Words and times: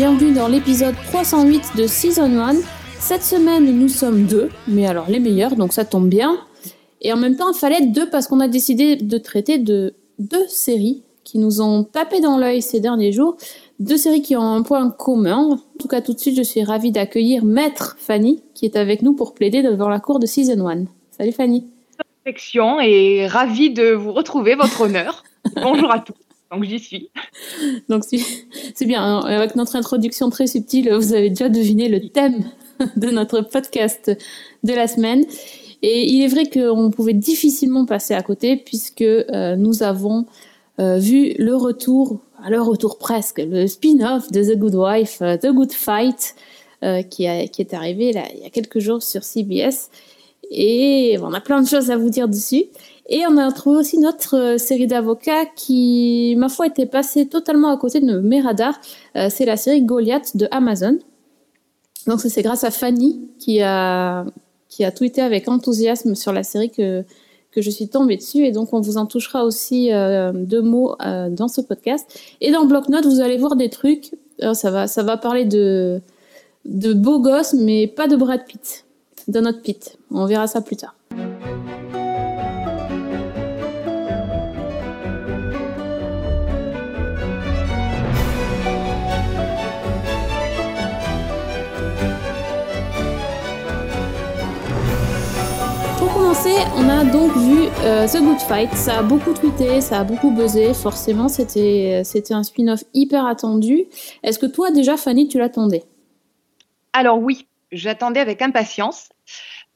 bienvenue 0.00 0.32
dans 0.32 0.48
l'épisode 0.48 0.94
308 1.08 1.76
de 1.76 1.86
Season 1.86 2.38
1. 2.38 2.54
Cette 2.98 3.22
semaine, 3.22 3.66
nous 3.78 3.90
sommes 3.90 4.24
deux, 4.24 4.48
mais 4.66 4.86
alors 4.86 5.10
les 5.10 5.20
meilleurs, 5.20 5.56
donc 5.56 5.74
ça 5.74 5.84
tombe 5.84 6.08
bien. 6.08 6.38
Et 7.02 7.12
en 7.12 7.18
même 7.18 7.36
temps, 7.36 7.52
il 7.52 7.58
fallait 7.58 7.84
deux 7.84 8.08
parce 8.08 8.26
qu'on 8.26 8.40
a 8.40 8.48
décidé 8.48 8.96
de 8.96 9.18
traiter 9.18 9.58
de 9.58 9.92
deux 10.18 10.46
séries 10.48 11.02
qui 11.22 11.36
nous 11.36 11.60
ont 11.60 11.84
tapé 11.84 12.22
dans 12.22 12.38
l'œil 12.38 12.62
ces 12.62 12.80
derniers 12.80 13.12
jours. 13.12 13.36
Deux 13.78 13.98
séries 13.98 14.22
qui 14.22 14.36
ont 14.36 14.54
un 14.54 14.62
point 14.62 14.90
commun. 14.90 15.50
En 15.50 15.78
tout 15.78 15.88
cas, 15.88 16.00
tout 16.00 16.14
de 16.14 16.18
suite, 16.18 16.38
je 16.38 16.42
suis 16.44 16.64
ravie 16.64 16.92
d'accueillir 16.92 17.44
Maître 17.44 17.98
Fanny, 17.98 18.42
qui 18.54 18.64
est 18.64 18.76
avec 18.76 19.02
nous 19.02 19.12
pour 19.12 19.34
plaider 19.34 19.62
devant 19.62 19.90
la 19.90 20.00
cour 20.00 20.18
de 20.18 20.24
Season 20.24 20.66
1. 20.66 20.84
Salut 21.10 21.32
Fanny. 21.32 21.66
Perfection 22.24 22.80
et 22.80 23.26
ravie 23.26 23.68
de 23.68 23.92
vous 23.92 24.14
retrouver, 24.14 24.54
votre 24.54 24.80
honneur. 24.80 25.24
Bonjour 25.56 25.92
à 25.92 25.98
tous. 25.98 26.14
Donc 26.50 26.64
j'y 26.64 26.78
suis. 26.78 27.10
Donc 27.88 28.04
c'est 28.04 28.86
bien, 28.86 29.02
hein. 29.02 29.20
avec 29.20 29.54
notre 29.54 29.76
introduction 29.76 30.30
très 30.30 30.46
subtile, 30.46 30.92
vous 30.92 31.14
avez 31.14 31.28
déjà 31.28 31.48
deviné 31.48 31.88
le 31.88 32.00
thème 32.08 32.50
de 32.96 33.10
notre 33.10 33.42
podcast 33.42 34.10
de 34.64 34.72
la 34.72 34.88
semaine. 34.88 35.24
Et 35.82 36.10
il 36.10 36.22
est 36.22 36.28
vrai 36.28 36.48
qu'on 36.48 36.90
pouvait 36.90 37.14
difficilement 37.14 37.86
passer 37.86 38.14
à 38.14 38.22
côté 38.22 38.56
puisque 38.56 39.00
euh, 39.02 39.56
nous 39.56 39.82
avons 39.82 40.26
euh, 40.78 40.98
vu 40.98 41.34
le 41.38 41.54
retour, 41.54 42.20
à 42.42 42.50
le 42.50 42.60
retour 42.60 42.98
presque, 42.98 43.38
le 43.38 43.66
spin-off 43.66 44.30
de 44.30 44.42
The 44.42 44.58
Good 44.58 44.74
Wife, 44.74 45.22
euh, 45.22 45.36
The 45.36 45.48
Good 45.48 45.72
Fight, 45.72 46.34
qui, 47.10 47.24
est 47.24 47.74
arrivé 47.74 48.14
il 48.34 48.42
y 48.42 48.46
a 48.46 48.48
quelques 48.48 48.78
jours 48.78 49.02
sur 49.02 49.22
CBS. 49.22 49.90
Et 50.50 51.18
on 51.20 51.34
a 51.34 51.40
plein 51.42 51.60
de 51.60 51.68
choses 51.68 51.90
à 51.90 51.98
vous 51.98 52.08
dire 52.08 52.26
dessus. 52.26 52.64
Et 53.08 53.24
on 53.28 53.36
a 53.38 53.50
trouvé 53.52 53.78
aussi 53.78 53.98
notre 53.98 54.36
euh, 54.36 54.58
série 54.58 54.86
d'avocats 54.86 55.46
qui, 55.56 56.34
ma 56.38 56.48
foi, 56.48 56.66
était 56.66 56.86
passée 56.86 57.26
totalement 57.26 57.70
à 57.70 57.76
côté 57.76 58.00
de 58.00 58.20
mes 58.20 58.40
radars. 58.40 58.78
Euh, 59.16 59.28
c'est 59.30 59.44
la 59.44 59.56
série 59.56 59.82
Goliath 59.82 60.36
de 60.36 60.46
Amazon. 60.50 60.98
Donc 62.06 62.20
c'est 62.20 62.42
grâce 62.42 62.64
à 62.64 62.70
Fanny 62.70 63.28
qui 63.38 63.60
a, 63.62 64.24
qui 64.68 64.84
a 64.84 64.92
tweeté 64.92 65.20
avec 65.20 65.48
enthousiasme 65.48 66.14
sur 66.14 66.32
la 66.32 66.42
série 66.42 66.70
que, 66.70 67.04
que 67.50 67.60
je 67.60 67.70
suis 67.70 67.88
tombée 67.88 68.16
dessus. 68.16 68.46
Et 68.46 68.52
donc 68.52 68.72
on 68.72 68.80
vous 68.80 68.96
en 68.96 69.06
touchera 69.06 69.44
aussi 69.44 69.92
euh, 69.92 70.32
deux 70.32 70.62
mots 70.62 70.96
dans 70.98 71.48
ce 71.48 71.60
podcast. 71.60 72.18
Et 72.40 72.52
dans 72.52 72.64
bloc-notes, 72.64 73.06
vous 73.06 73.20
allez 73.20 73.36
voir 73.36 73.56
des 73.56 73.68
trucs. 73.68 74.12
Alors, 74.40 74.56
ça, 74.56 74.70
va, 74.70 74.86
ça 74.86 75.02
va 75.02 75.18
parler 75.18 75.44
de, 75.44 76.00
de 76.64 76.94
beaux 76.94 77.20
gosses, 77.20 77.52
mais 77.54 77.86
pas 77.86 78.08
de 78.08 78.16
Brad 78.16 78.46
Pitt. 78.46 78.86
De 79.28 79.40
notre 79.40 79.60
Pitt. 79.60 79.98
On 80.10 80.24
verra 80.24 80.46
ça 80.46 80.62
plus 80.62 80.76
tard. 80.76 80.94
On 96.76 96.88
a 96.88 97.04
donc 97.04 97.36
vu 97.36 97.68
euh, 97.82 98.06
The 98.06 98.18
Good 98.18 98.40
Fight. 98.40 98.72
Ça 98.74 98.98
a 98.98 99.02
beaucoup 99.02 99.32
tweeté, 99.32 99.80
ça 99.80 100.00
a 100.00 100.04
beaucoup 100.04 100.30
buzzé. 100.30 100.72
Forcément, 100.74 101.28
c'était 101.28 102.02
c'était 102.04 102.34
un 102.34 102.42
spin-off 102.42 102.84
hyper 102.94 103.26
attendu. 103.26 103.84
Est-ce 104.22 104.38
que 104.38 104.46
toi, 104.46 104.70
déjà, 104.70 104.96
Fanny, 104.96 105.28
tu 105.28 105.38
l'attendais? 105.38 105.82
Alors 106.92 107.18
oui, 107.18 107.46
j'attendais 107.72 108.20
avec 108.20 108.42
impatience. 108.42 109.10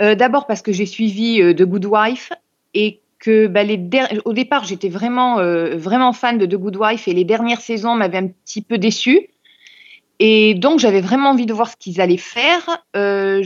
Euh, 0.02 0.14
D'abord 0.14 0.46
parce 0.46 0.62
que 0.62 0.72
j'ai 0.72 0.86
suivi 0.86 1.40
euh, 1.40 1.54
The 1.54 1.62
Good 1.62 1.86
Wife 1.86 2.32
et 2.74 3.00
que 3.18 3.46
bah, 3.46 3.62
au 4.24 4.32
départ 4.32 4.64
j'étais 4.64 4.88
vraiment 4.88 5.38
euh, 5.38 5.76
vraiment 5.76 6.12
fan 6.12 6.36
de 6.36 6.46
The 6.46 6.56
Good 6.56 6.76
Wife 6.76 7.08
et 7.08 7.14
les 7.14 7.24
dernières 7.24 7.60
saisons 7.60 7.94
m'avaient 7.94 8.18
un 8.18 8.28
petit 8.28 8.60
peu 8.60 8.78
déçue. 8.78 9.28
Et 10.20 10.54
donc 10.54 10.78
j'avais 10.78 11.00
vraiment 11.00 11.30
envie 11.30 11.46
de 11.46 11.52
voir 11.52 11.68
ce 11.68 11.76
qu'ils 11.76 12.00
allaient 12.00 12.16
faire. 12.16 12.84
Euh. 12.96 13.42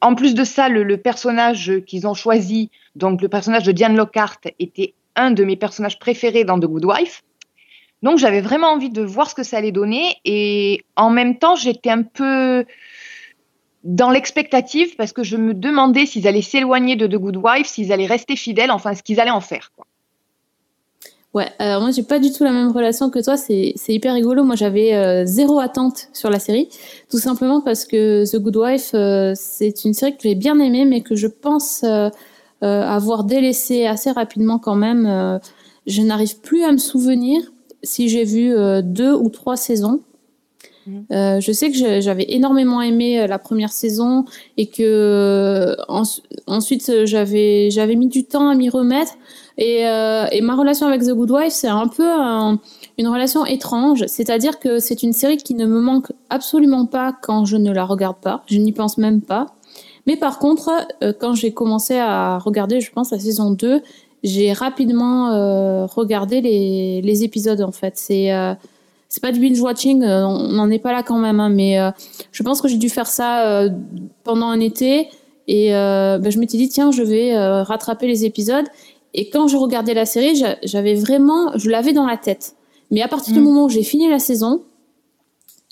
En 0.00 0.14
plus 0.14 0.34
de 0.34 0.44
ça, 0.44 0.68
le, 0.68 0.96
personnage 0.96 1.80
qu'ils 1.86 2.06
ont 2.06 2.14
choisi, 2.14 2.70
donc 2.94 3.22
le 3.22 3.28
personnage 3.28 3.64
de 3.64 3.72
Diane 3.72 3.96
Lockhart, 3.96 4.40
était 4.58 4.94
un 5.16 5.30
de 5.30 5.44
mes 5.44 5.56
personnages 5.56 5.98
préférés 5.98 6.44
dans 6.44 6.58
The 6.58 6.66
Good 6.66 6.84
Wife. 6.84 7.22
Donc 8.02 8.18
j'avais 8.18 8.40
vraiment 8.40 8.68
envie 8.68 8.90
de 8.90 9.02
voir 9.02 9.30
ce 9.30 9.34
que 9.34 9.42
ça 9.42 9.58
allait 9.58 9.72
donner 9.72 10.16
et 10.24 10.84
en 10.96 11.10
même 11.10 11.38
temps 11.38 11.54
j'étais 11.54 11.90
un 11.90 12.02
peu 12.02 12.64
dans 13.84 14.10
l'expectative 14.10 14.96
parce 14.96 15.12
que 15.12 15.22
je 15.22 15.36
me 15.36 15.54
demandais 15.54 16.06
s'ils 16.06 16.26
allaient 16.26 16.42
s'éloigner 16.42 16.96
de 16.96 17.06
The 17.06 17.16
Good 17.16 17.36
Wife, 17.36 17.66
s'ils 17.66 17.92
allaient 17.92 18.06
rester 18.06 18.36
fidèles, 18.36 18.70
enfin 18.70 18.94
ce 18.94 19.02
qu'ils 19.02 19.20
allaient 19.20 19.30
en 19.30 19.40
faire. 19.40 19.70
Ouais, 21.34 21.48
alors 21.58 21.80
moi, 21.80 21.90
j'ai 21.92 22.02
pas 22.02 22.18
du 22.18 22.30
tout 22.30 22.44
la 22.44 22.52
même 22.52 22.70
relation 22.72 23.08
que 23.08 23.18
toi. 23.18 23.38
C'est 23.38 23.74
hyper 23.88 24.12
rigolo. 24.14 24.44
Moi, 24.44 24.54
j'avais 24.54 24.94
euh, 24.94 25.24
zéro 25.24 25.60
attente 25.60 26.08
sur 26.12 26.28
la 26.28 26.38
série, 26.38 26.68
tout 27.10 27.18
simplement 27.18 27.62
parce 27.62 27.86
que 27.86 28.30
The 28.30 28.38
Good 28.38 28.56
Wife, 28.56 28.90
euh, 28.94 29.32
c'est 29.34 29.84
une 29.84 29.94
série 29.94 30.12
que 30.12 30.22
j'ai 30.22 30.34
bien 30.34 30.58
aimée, 30.60 30.84
mais 30.84 31.00
que 31.00 31.16
je 31.16 31.26
pense 31.26 31.84
euh, 31.84 32.10
euh, 32.62 32.82
avoir 32.82 33.24
délaissée 33.24 33.86
assez 33.86 34.10
rapidement 34.10 34.58
quand 34.58 34.74
même. 34.74 35.06
Euh, 35.06 35.38
je 35.86 36.02
n'arrive 36.02 36.38
plus 36.40 36.64
à 36.64 36.72
me 36.72 36.78
souvenir 36.78 37.40
si 37.82 38.08
j'ai 38.10 38.24
vu 38.24 38.54
euh, 38.54 38.82
deux 38.82 39.14
ou 39.14 39.30
trois 39.30 39.56
saisons. 39.56 40.02
Mhm. 40.86 41.04
Euh, 41.12 41.40
je 41.40 41.52
sais 41.52 41.70
que 41.70 42.00
j'avais 42.00 42.26
énormément 42.28 42.82
aimé 42.82 43.20
euh, 43.20 43.26
la 43.26 43.38
première 43.38 43.72
saison 43.72 44.24
et 44.56 44.66
que 44.66 44.82
euh, 44.82 45.76
ens- 45.88 46.20
ensuite 46.46 46.90
j'avais 47.04 47.68
mis 47.96 48.08
du 48.08 48.24
temps 48.24 48.48
à 48.48 48.54
m'y 48.54 48.68
remettre 48.68 49.12
et, 49.58 49.84
ma 50.40 50.56
relation 50.56 50.86
avec 50.86 51.02
The 51.02 51.10
Good 51.12 51.30
Wife 51.30 51.52
c'est 51.52 51.68
un 51.68 51.86
peu 51.86 52.08
un- 52.08 52.58
une 52.98 53.08
relation 53.08 53.46
étrange. 53.46 54.04
C'est-à-dire 54.06 54.58
que 54.58 54.78
c'est 54.78 55.02
une 55.02 55.12
série 55.12 55.36
qui 55.36 55.54
ne 55.54 55.66
me 55.66 55.80
manque 55.80 56.10
absolument 56.30 56.86
pas 56.86 57.14
quand 57.22 57.44
je 57.44 57.56
ne 57.56 57.72
la 57.72 57.84
regarde 57.84 58.16
pas. 58.20 58.42
Je 58.46 58.58
n'y 58.58 58.72
pense 58.72 58.98
même 58.98 59.20
pas. 59.20 59.46
Mais 60.06 60.16
par 60.16 60.38
contre 60.38 60.70
quand 61.20 61.34
j'ai 61.34 61.52
commencé 61.52 61.96
à 61.98 62.38
regarder 62.38 62.80
je 62.80 62.90
pense 62.90 63.12
la 63.12 63.18
saison 63.20 63.50
2 63.52 63.82
j'ai 64.24 64.52
rapidement 64.52 65.86
regardé 65.86 66.40
les, 66.40 67.02
les 67.02 67.24
épisodes 67.24 67.60
en 67.60 67.72
fait. 67.72 67.94
C'est 67.96 68.30
c'est 69.14 69.20
pas 69.20 69.30
du 69.30 69.40
binge 69.40 69.60
watching, 69.60 70.02
euh, 70.02 70.24
on 70.26 70.48
n'en 70.48 70.70
est 70.70 70.78
pas 70.78 70.90
là 70.90 71.02
quand 71.02 71.18
même, 71.18 71.38
hein, 71.38 71.50
mais 71.50 71.78
euh, 71.78 71.90
je 72.32 72.42
pense 72.42 72.62
que 72.62 72.68
j'ai 72.68 72.78
dû 72.78 72.88
faire 72.88 73.06
ça 73.06 73.46
euh, 73.46 73.68
pendant 74.24 74.46
un 74.46 74.58
été 74.58 75.08
et 75.48 75.68
ben, 75.72 76.30
je 76.30 76.38
m'étais 76.38 76.56
dit 76.56 76.68
tiens 76.70 76.90
je 76.92 77.02
vais 77.02 77.36
rattraper 77.62 78.06
les 78.06 78.24
épisodes. 78.24 78.64
Et 79.12 79.28
quand 79.28 79.48
je 79.48 79.58
regardais 79.58 79.92
la 79.92 80.06
série 80.06 80.34
j'a- 80.34 80.56
j'avais 80.62 80.94
vraiment 80.94 81.50
je 81.58 81.68
l'avais 81.68 81.92
dans 81.92 82.06
la 82.06 82.16
tête. 82.16 82.54
Mais 82.90 83.02
à 83.02 83.08
partir 83.08 83.34
du 83.34 83.40
Mm. 83.40 83.44
moment 83.44 83.64
où 83.64 83.68
j'ai 83.68 83.82
fini 83.82 84.08
la 84.08 84.18
saison 84.18 84.62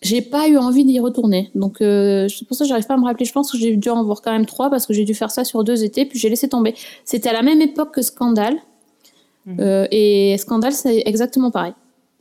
j'ai 0.03 0.21
pas 0.23 0.49
eu 0.49 0.57
envie 0.59 0.85
d'y 0.85 0.99
retourner. 0.99 1.51
Donc 1.55 1.81
euh, 1.81 2.27
c'est 2.29 2.47
pour 2.47 2.57
ça 2.57 2.65
que 2.65 2.69
j'arrive 2.69 2.87
pas 2.87 2.95
à 2.95 2.97
me 2.99 3.05
rappeler. 3.05 3.25
Je 3.27 3.33
pense 3.33 3.51
que 3.53 3.57
j'ai 3.59 3.77
dû 3.77 3.89
en 3.91 4.03
voir 4.05 4.21
quand 4.23 4.33
même 4.33 4.45
trois 4.47 4.69
parce 4.71 4.85
que 4.87 4.93
j'ai 4.93 5.05
dû 5.05 5.15
faire 5.15 5.31
ça 5.31 5.45
sur 5.45 5.63
deux 5.65 5.85
étés 5.85 6.05
puis 6.05 6.19
j'ai 6.19 6.29
laissé 6.29 6.49
tomber. 6.49 6.75
C'était 7.07 7.29
à 7.31 7.33
la 7.33 7.43
même 7.43 7.63
époque 7.63 7.95
que 7.95 8.03
Scandale. 8.03 8.57
Euh, 9.61 9.87
et 9.91 10.37
Scandale 10.39 10.73
c'est 10.73 11.03
exactement 11.07 11.51
pareil 11.51 11.73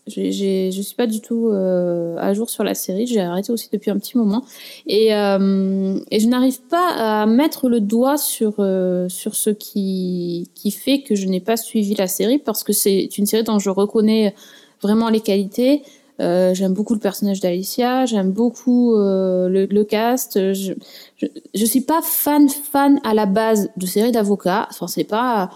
j'ai, 0.09 0.71
je 0.71 0.81
suis 0.81 0.95
pas 0.95 1.07
du 1.07 1.21
tout 1.21 1.47
euh, 1.47 2.15
à 2.17 2.33
jour 2.33 2.49
sur 2.49 2.63
la 2.63 2.73
série. 2.73 3.07
J'ai 3.07 3.21
arrêté 3.21 3.51
aussi 3.51 3.69
depuis 3.71 3.91
un 3.91 3.97
petit 3.97 4.17
moment 4.17 4.43
et, 4.87 5.13
euh, 5.13 5.99
et 6.11 6.19
je 6.19 6.27
n'arrive 6.27 6.59
pas 6.61 7.21
à 7.21 7.25
mettre 7.25 7.69
le 7.69 7.79
doigt 7.79 8.17
sur 8.17 8.55
euh, 8.59 9.07
sur 9.09 9.35
ce 9.35 9.49
qui 9.49 10.49
qui 10.55 10.71
fait 10.71 11.01
que 11.01 11.15
je 11.15 11.27
n'ai 11.27 11.39
pas 11.39 11.57
suivi 11.57 11.95
la 11.95 12.07
série 12.07 12.39
parce 12.39 12.63
que 12.63 12.73
c'est 12.73 13.17
une 13.17 13.25
série 13.25 13.43
dont 13.43 13.59
je 13.59 13.69
reconnais 13.69 14.35
vraiment 14.81 15.09
les 15.09 15.21
qualités. 15.21 15.83
J'aime 16.19 16.73
beaucoup 16.73 16.93
le 16.95 16.99
personnage 16.99 17.39
d'Alicia, 17.39 18.05
j'aime 18.05 18.31
beaucoup 18.31 18.93
le, 18.97 19.67
le 19.71 19.83
cast. 19.85 20.37
Je, 20.53 20.73
je 21.15 21.27
je 21.55 21.65
suis 21.65 21.79
pas 21.79 22.01
fan 22.03 22.49
fan 22.49 22.99
à 23.05 23.13
la 23.13 23.25
base 23.25 23.69
de 23.77 23.85
séries 23.85 24.11
d'avocats. 24.11 24.67
Enfin 24.69 24.87
c'est 24.87 25.05
pas 25.05 25.49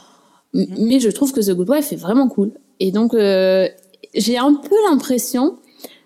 M- 0.53 0.67
mais 0.77 0.99
je 0.99 1.09
trouve 1.09 1.33
que 1.33 1.41
The 1.41 1.51
Good 1.53 1.69
Wife 1.69 1.91
est 1.91 1.97
vraiment 1.97 2.29
cool. 2.29 2.51
Et 2.79 2.91
donc, 2.91 3.13
euh, 3.13 3.67
j'ai 4.13 4.37
un 4.37 4.53
peu 4.53 4.75
l'impression 4.89 5.57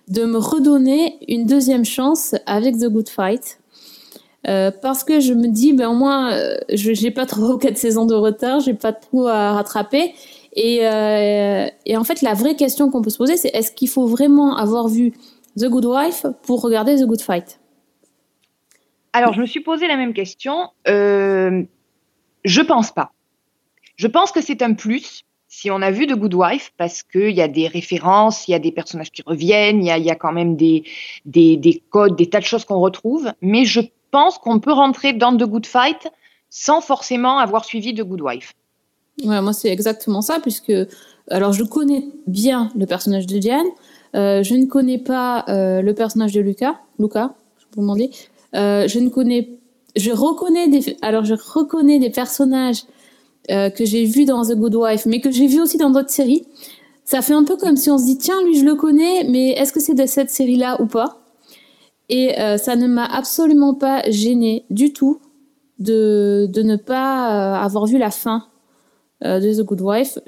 de 0.07 0.23
me 0.25 0.37
redonner 0.37 1.17
une 1.27 1.45
deuxième 1.45 1.85
chance 1.85 2.35
avec 2.45 2.77
The 2.77 2.85
Good 2.85 3.09
Fight. 3.09 3.59
Euh, 4.47 4.71
parce 4.81 5.03
que 5.03 5.19
je 5.19 5.33
me 5.33 5.47
dis, 5.47 5.73
ben 5.73 5.89
au 5.89 5.93
moins, 5.93 6.31
euh, 6.31 6.57
je 6.73 6.93
j'ai 6.93 7.11
pas 7.11 7.25
ou 7.37 7.57
quatre 7.61 7.77
saisons 7.77 8.05
de 8.05 8.13
retard, 8.13 8.61
j'ai 8.61 8.73
pas 8.73 8.93
trop 8.93 9.27
à 9.27 9.53
rattraper. 9.53 10.13
Et, 10.53 10.87
euh, 10.87 11.67
et 11.85 11.97
en 11.97 12.03
fait, 12.03 12.21
la 12.21 12.33
vraie 12.33 12.55
question 12.55 12.89
qu'on 12.89 13.01
peut 13.01 13.09
se 13.09 13.17
poser, 13.17 13.35
c'est 13.37 13.49
est-ce 13.53 13.71
qu'il 13.71 13.89
faut 13.89 14.07
vraiment 14.07 14.55
avoir 14.55 14.87
vu 14.87 15.11
The 15.59 15.65
Good 15.65 15.85
Wife 15.85 16.25
pour 16.43 16.61
regarder 16.61 16.95
The 16.95 17.05
Good 17.05 17.21
Fight? 17.21 17.59
Alors 19.13 19.33
je 19.33 19.41
me 19.41 19.45
suis 19.45 19.61
posé 19.61 19.87
la 19.87 19.97
même 19.97 20.13
question. 20.13 20.69
Je 20.85 22.61
pense 22.61 22.91
pas. 22.91 23.11
Je 23.95 24.07
pense 24.07 24.31
que 24.31 24.41
c'est 24.41 24.61
un 24.61 24.73
plus 24.73 25.23
si 25.59 25.71
on 25.71 25.81
a 25.81 25.89
vu 25.89 26.05
The 26.05 26.13
Good 26.13 26.35
Wife 26.35 26.71
parce 26.77 27.01
qu'il 27.01 27.31
y 27.31 27.41
a 27.41 27.47
des 27.47 27.67
références, 27.67 28.47
il 28.47 28.51
y 28.51 28.53
a 28.53 28.59
des 28.59 28.71
personnages 28.71 29.09
qui 29.09 29.23
reviennent, 29.25 29.83
il 29.83 29.87
y 29.87 30.11
a, 30.11 30.15
quand 30.15 30.31
même 30.31 30.55
des, 30.55 30.83
des, 31.25 31.57
des 31.57 31.81
codes, 31.89 32.15
des 32.15 32.29
tas 32.29 32.39
de 32.39 32.45
choses 32.45 32.63
qu'on 32.63 32.79
retrouve. 32.79 33.31
Mais 33.41 33.65
je 33.65 33.79
pense 34.11 34.37
qu'on 34.37 34.59
peut 34.59 34.71
rentrer 34.71 35.13
dans 35.13 35.35
The 35.35 35.45
Good 35.45 35.65
Fight 35.65 36.09
sans 36.51 36.79
forcément 36.79 37.39
avoir 37.39 37.65
suivi 37.65 37.95
The 37.95 38.03
Good 38.03 38.21
Wife. 38.21 38.53
Ouais, 39.23 39.41
moi 39.41 39.51
c'est 39.51 39.69
exactement 39.69 40.21
ça, 40.21 40.39
puisque 40.39 40.71
alors 41.31 41.53
je 41.53 41.63
connais 41.63 42.03
bien 42.27 42.69
le 42.77 42.85
personnage 42.85 43.25
de 43.25 43.39
Diane, 43.39 43.65
euh, 44.13 44.43
je 44.43 44.53
ne 44.53 44.67
connais 44.67 44.99
pas 44.99 45.43
euh, 45.49 45.81
le 45.81 45.93
personnage 45.95 46.33
de 46.33 46.41
Lucas, 46.41 46.75
Lucas, 46.99 47.31
je 47.57 47.65
vous 47.73 47.81
demander. 47.81 48.11
Euh, 48.53 48.87
je 48.87 48.99
ne 48.99 49.09
connais, 49.09 49.49
je 49.95 50.11
reconnais 50.11 50.69
alors 51.01 51.25
je 51.25 51.33
reconnais 51.33 51.97
des 51.97 52.11
personnages 52.11 52.83
euh, 53.49 53.69
que 53.69 53.85
j'ai 53.85 54.03
vus 54.05 54.25
dans 54.25 54.43
The 54.43 54.55
Good 54.55 54.75
Wife, 54.75 55.05
mais 55.05 55.21
que 55.21 55.31
j'ai 55.31 55.47
vus 55.47 55.61
aussi 55.61 55.77
dans 55.77 55.89
d'autres 55.89 56.09
séries. 56.09 56.45
Ça 57.05 57.21
fait 57.21 57.33
un 57.33 57.45
peu 57.45 57.55
comme 57.55 57.77
si 57.77 57.89
on 57.89 57.97
se 57.97 58.03
dit 58.03 58.17
tiens 58.17 58.43
lui 58.43 58.59
je 58.59 58.65
le 58.65 58.75
connais, 58.75 59.23
mais 59.23 59.51
est-ce 59.51 59.71
que 59.71 59.79
c'est 59.79 59.93
de 59.93 60.05
cette 60.05 60.29
série-là 60.29 60.81
ou 60.81 60.85
pas? 60.85 61.21
Et 62.09 62.37
euh, 62.39 62.57
ça 62.57 62.75
ne 62.75 62.87
m'a 62.87 63.05
absolument 63.05 63.73
pas 63.73 64.01
gêné 64.09 64.65
du 64.69 64.91
tout 64.91 65.21
de, 65.79 66.49
de 66.51 66.61
ne 66.61 66.75
pas 66.75 67.59
euh, 67.59 67.63
avoir 67.63 67.85
vu 67.85 67.97
la 67.97 68.11
fin 68.11 68.45
de 69.23 69.51
The 69.51 69.65
Good 69.65 69.81
Wife. 69.81 70.19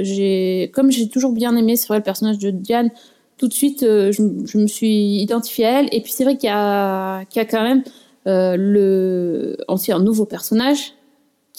Comme 0.71 0.89
j'ai 0.89 1.09
toujours 1.09 1.31
bien 1.31 1.55
aimé, 1.55 1.75
c'est 1.75 1.87
vrai, 1.87 1.97
le 1.97 2.03
personnage 2.03 2.39
de 2.39 2.49
Diane, 2.49 2.89
tout 3.37 3.47
de 3.47 3.53
suite, 3.53 3.81
je, 3.81 4.57
me 4.57 4.67
suis 4.67 5.21
identifiée 5.21 5.65
à 5.65 5.81
elle. 5.81 5.89
Et 5.91 6.01
puis 6.01 6.11
c'est 6.11 6.23
vrai 6.23 6.37
qu'il 6.37 6.49
y 6.49 6.53
a, 6.53 7.23
qu'il 7.25 7.39
y 7.39 7.45
a 7.45 7.47
quand 7.47 7.61
même 7.61 7.83
le, 8.25 9.57
aussi 9.67 9.91
un 9.91 9.99
nouveau 9.99 10.25
personnage 10.25 10.93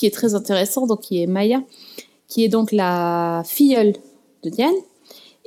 qui 0.01 0.07
est 0.07 0.15
très 0.15 0.35
intéressant, 0.35 0.87
donc 0.87 1.01
qui 1.01 1.23
est 1.23 1.27
Maya, 1.27 1.61
qui 2.27 2.43
est 2.43 2.49
donc 2.49 2.73
la 2.73 3.43
filleule 3.45 3.93
de 4.43 4.49
Diane. 4.49 4.73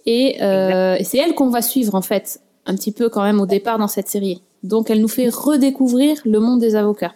Et, 0.05 0.44
euh, 0.44 0.95
et 1.00 1.03
c'est 1.03 1.17
elle 1.17 1.33
qu'on 1.33 1.50
va 1.50 1.63
suivre 1.63 1.95
en 1.95 2.03
fait, 2.03 2.39
un 2.67 2.75
petit 2.75 2.91
peu 2.91 3.09
quand 3.09 3.23
même 3.23 3.41
au 3.41 3.47
départ 3.47 3.79
dans 3.79 3.88
cette 3.88 4.09
série. 4.09 4.44
Donc 4.61 4.91
elle 4.91 5.01
nous 5.01 5.07
fait 5.07 5.27
redécouvrir 5.27 6.21
le 6.23 6.39
monde 6.39 6.59
des 6.59 6.75
avocats. 6.75 7.15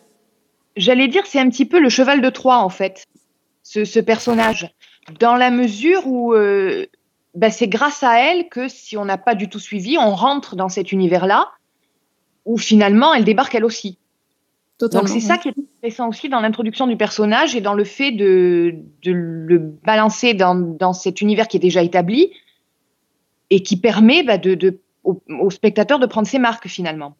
J'allais 0.77 1.07
dire, 1.07 1.27
c'est 1.27 1.37
un 1.37 1.47
petit 1.51 1.65
peu 1.65 1.79
le 1.79 1.89
cheval 1.89 2.21
de 2.21 2.29
Troie, 2.31 2.57
en 2.57 2.69
fait, 2.69 3.05
ce, 3.61 3.85
ce 3.85 3.99
personnage. 3.99 4.73
Dans 5.19 5.35
la 5.35 5.51
mesure 5.51 6.07
où 6.07 6.33
euh, 6.33 6.87
bah, 7.35 7.51
c'est 7.51 7.67
grâce 7.67 8.01
à 8.01 8.19
elle 8.19 8.49
que 8.49 8.67
si 8.67 8.97
on 8.97 9.05
n'a 9.05 9.19
pas 9.19 9.35
du 9.35 9.47
tout 9.47 9.59
suivi, 9.59 9.95
on 9.99 10.15
rentre 10.15 10.55
dans 10.55 10.69
cet 10.69 10.91
univers-là, 10.91 11.51
où 12.45 12.57
finalement 12.57 13.13
elle 13.13 13.25
débarque 13.25 13.53
elle 13.53 13.65
aussi. 13.65 13.99
Totalement. 14.77 15.07
Donc 15.07 15.13
c'est 15.13 15.25
ça 15.25 15.37
qui 15.37 15.47
est 15.49 15.55
intéressant 15.57 16.09
aussi 16.09 16.29
dans 16.29 16.39
l'introduction 16.39 16.85
du 16.85 16.97
personnage 16.97 17.55
et 17.55 17.61
dans 17.61 17.73
le 17.73 17.83
fait 17.83 18.11
de, 18.11 18.75
de 19.03 19.11
le 19.11 19.57
balancer 19.57 20.35
dans, 20.35 20.53
dans 20.55 20.93
cet 20.93 21.21
univers 21.21 21.47
qui 21.47 21.57
est 21.57 21.61
déjà 21.61 21.81
établi 21.81 22.31
et 23.49 23.63
qui 23.63 23.77
permet 23.77 24.23
bah, 24.23 24.37
de, 24.37 24.53
de, 24.53 24.79
au, 25.03 25.21
au 25.41 25.49
spectateur 25.49 25.97
de 25.97 26.05
prendre 26.05 26.27
ses 26.27 26.37
marques 26.37 26.67
finalement. 26.67 27.15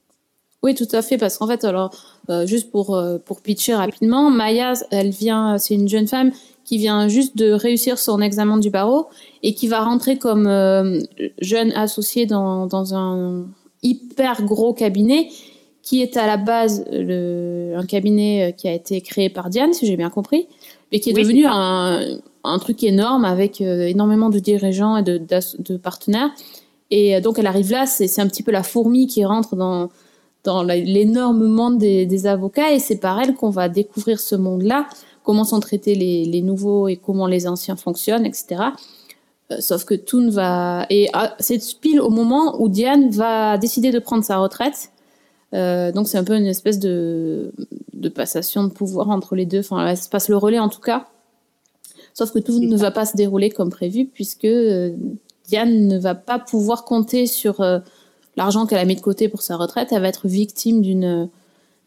Oui, 0.63 0.73
tout 0.73 0.87
à 0.91 1.01
fait, 1.01 1.17
parce 1.17 1.37
qu'en 1.37 1.47
fait, 1.47 1.63
alors, 1.63 1.91
euh, 2.29 2.47
juste 2.47 2.71
pour, 2.71 2.95
euh, 2.95 3.19
pour 3.19 3.41
pitcher 3.41 3.75
rapidement, 3.75 4.31
Maya, 4.31 4.73
elle 4.89 5.11
vient, 5.11 5.57
c'est 5.57 5.75
une 5.75 5.87
jeune 5.87 6.07
femme 6.07 6.31
qui 6.65 6.77
vient 6.77 7.07
juste 7.07 7.37
de 7.37 7.51
réussir 7.51 7.99
son 7.99 8.21
examen 8.21 8.57
du 8.57 8.69
barreau 8.69 9.07
et 9.43 9.53
qui 9.53 9.67
va 9.67 9.81
rentrer 9.81 10.17
comme 10.17 10.47
euh, 10.47 10.99
jeune 11.39 11.71
associée 11.73 12.25
dans, 12.25 12.65
dans 12.65 12.95
un 12.95 13.45
hyper 13.83 14.43
gros 14.43 14.73
cabinet 14.73 15.29
qui 15.87 16.01
est 16.01 16.17
à 16.17 16.27
la 16.27 16.35
base 16.35 16.83
le, 16.91 17.73
un 17.77 17.85
cabinet 17.85 18.53
qui 18.57 18.67
a 18.67 18.73
été 18.73 18.99
créé 18.99 19.29
par 19.29 19.49
Diane, 19.49 19.71
si 19.71 19.85
j'ai 19.85 19.95
bien 19.95 20.09
compris, 20.09 20.49
mais 20.91 20.99
qui 20.99 21.11
est 21.11 21.13
Oui, 21.13 21.21
devenu 21.21 21.45
un, 21.45 22.19
un 22.43 22.59
truc 22.59 22.83
énorme 22.83 23.23
avec 23.23 23.61
euh, 23.61 23.87
énormément 23.87 24.29
de 24.29 24.39
dirigeants 24.39 24.97
et 24.97 25.03
de, 25.03 25.77
partenaires. 25.77 26.31
Et 26.91 27.15
euh, 27.15 27.21
donc, 27.21 27.39
elle 27.39 27.47
arrive 27.47 27.71
là, 27.71 27.85
c'est 27.85 28.19
un 28.19 28.27
petit 28.27 28.43
peu 28.43 28.51
la 28.51 28.63
fourmi 28.63 29.07
qui 29.07 29.23
rentre 29.23 29.55
dans, 29.55 29.87
dans 30.43 30.61
l'énorme 30.61 31.47
monde 31.47 31.77
des, 31.77 32.05
des 32.05 32.27
avocats 32.27 32.73
et 32.73 32.79
c'est 32.79 32.97
par 32.97 33.21
elle 33.21 33.33
qu'on 33.33 33.49
va 33.49 33.69
découvrir 33.69 34.19
ce 34.19 34.35
monde-là, 34.35 34.89
comment 35.23 35.45
sont 35.45 35.61
traités 35.61 35.95
les, 35.95 36.25
les 36.25 36.41
nouveaux 36.41 36.89
et 36.89 36.97
comment 36.97 37.27
les 37.27 37.47
anciens 37.47 37.77
fonctionnent, 37.77 38.25
etc. 38.25 38.61
Euh, 39.53 39.57
sauf 39.61 39.85
que 39.85 39.95
tout 39.95 40.19
ne 40.19 40.31
va... 40.31 40.85
Et 40.89 41.07
ah, 41.13 41.33
c'est 41.39 41.61
pile 41.79 42.01
au 42.01 42.09
moment 42.09 42.61
où 42.61 42.67
Diane 42.67 43.09
va 43.09 43.57
décider 43.57 43.91
de 43.91 43.99
prendre 43.99 44.25
sa 44.25 44.37
retraite. 44.37 44.91
Euh, 45.57 45.91
donc 45.91 46.07
c'est 46.07 46.17
un 46.17 46.23
peu 46.23 46.35
une 46.37 46.45
espèce 46.45 46.79
de, 46.79 47.51
de 47.93 48.09
passation 48.09 48.63
de 48.63 48.69
pouvoir 48.69 49.09
entre 49.09 49.35
les 49.35 49.45
deux. 49.45 49.59
Enfin, 49.59 49.85
elle 49.87 49.97
se 49.97 50.07
passe 50.07 50.29
le 50.29 50.37
relais 50.37 50.59
en 50.59 50.69
tout 50.69 50.79
cas. 50.81 51.07
Sauf 52.13 52.31
que 52.31 52.39
tout 52.39 52.59
ne 52.59 52.77
ça. 52.77 52.83
va 52.83 52.91
pas 52.91 53.05
se 53.05 53.15
dérouler 53.17 53.49
comme 53.49 53.69
prévu 53.69 54.05
puisque 54.05 54.45
euh, 54.45 54.91
Diane 55.47 55.87
ne 55.87 55.97
va 55.97 56.15
pas 56.15 56.39
pouvoir 56.39 56.83
compter 56.85 57.25
sur 57.27 57.61
euh, 57.61 57.79
l'argent 58.35 58.65
qu'elle 58.65 58.79
a 58.79 58.85
mis 58.85 58.95
de 58.95 59.01
côté 59.01 59.29
pour 59.29 59.41
sa 59.41 59.55
retraite. 59.57 59.89
Elle 59.91 60.01
va 60.01 60.07
être 60.09 60.27
victime 60.27 60.81
d'une 60.81 61.29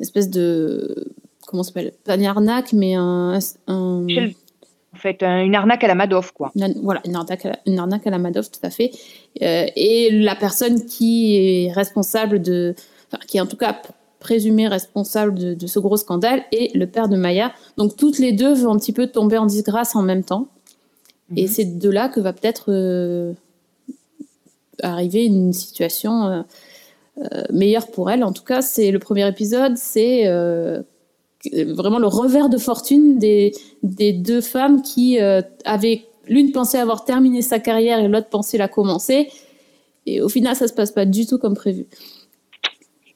espèce 0.01 0.31
de 0.31 1.09
comment 1.47 1.63
s'appelle? 1.63 1.93
Pas 2.05 2.15
une 2.17 2.27
arnaque 2.27 2.73
mais 2.73 2.95
un, 2.95 3.39
En 3.69 4.97
fait, 4.97 5.23
un- 5.23 5.43
une 5.43 5.55
arnaque 5.55 5.85
à 5.85 5.89
la 5.89 5.95
Madoff, 5.95 6.33
quoi. 6.33 6.51
une, 6.57 6.75
voilà 6.83 7.01
une 7.05 7.15
arnaque 7.17 7.45
à 7.47 7.51
la, 7.51 7.59
une 7.67 7.79
arnaque 7.79 8.07
à 8.07 8.11
la 8.11 8.19
Madoff 8.19 8.51
tout 8.51 8.61
à 8.65 8.71
fait 8.71 8.91
et 9.41 10.11
la 10.13 10.35
personne 10.35 10.85
qui 10.87 11.37
est 11.37 11.73
responsable 11.73 12.41
de 12.43 12.75
enfin, 13.13 13.23
qui 13.27 13.39
est 13.39 13.41
en 13.41 13.47
tout 13.47 13.57
cas 13.57 13.81
présumée 14.19 14.69
responsable 14.69 15.35
de, 15.35 15.55
de 15.55 15.67
ce 15.67 15.79
gros 15.79 15.97
scandale 15.97 16.45
est 16.53 16.75
le 16.77 16.87
père 16.87 17.09
de 17.09 17.17
Maya 17.17 17.53
donc 17.77 17.97
toutes 17.97 18.19
les 18.19 18.33
deux 18.33 18.53
vont 18.55 18.73
un 18.73 18.79
petit 18.79 18.93
peu 18.93 19.07
tomber 19.07 19.39
en 19.39 19.47
disgrâce 19.47 19.97
en 19.97 20.03
même 20.03 20.25
temps 20.25 20.49
et 21.37 21.43
Mhm. 21.43 21.49
c'est 21.49 21.79
de 21.79 21.91
là 21.91 22.09
que 22.09 22.21
va 22.21 22.33
peut-être 22.33 22.67
euh, 22.69 23.33
arriver 24.83 25.25
une 25.25 25.53
situation 25.53 26.27
euh, 26.27 26.43
euh, 27.19 27.45
meilleure 27.53 27.91
pour 27.91 28.11
elle. 28.11 28.25
En 28.25 28.33
tout 28.33 28.45
cas, 28.45 28.63
c'est 28.63 28.91
le 28.91 28.99
premier 28.99 29.29
épisode, 29.29 29.77
c'est 29.77 30.25
vraiment 31.65 31.99
le 31.99 32.07
revers 32.07 32.49
de 32.51 32.59
fortune 32.59 33.19
des, 33.19 33.53
des 33.83 34.13
deux 34.13 34.41
femmes 34.41 34.83
qui 34.83 35.19
avaient 35.19 36.05
l'une 36.27 36.53
pensait 36.53 36.79
avoir 36.79 37.05
terminé 37.05 37.43
sa 37.43 37.59
carrière 37.59 37.99
et 37.99 38.09
l'autre 38.09 38.29
pensait 38.29 38.59
la 38.59 38.69
commencer. 38.69 39.29
Et 40.07 40.21
au 40.21 40.29
final, 40.29 40.57
ça 40.57 40.69
se 40.69 40.73
passe 40.73 40.93
pas 40.93 41.07
du 41.07 41.27
tout 41.27 41.39
comme 41.39 41.55
prévu. 41.55 41.87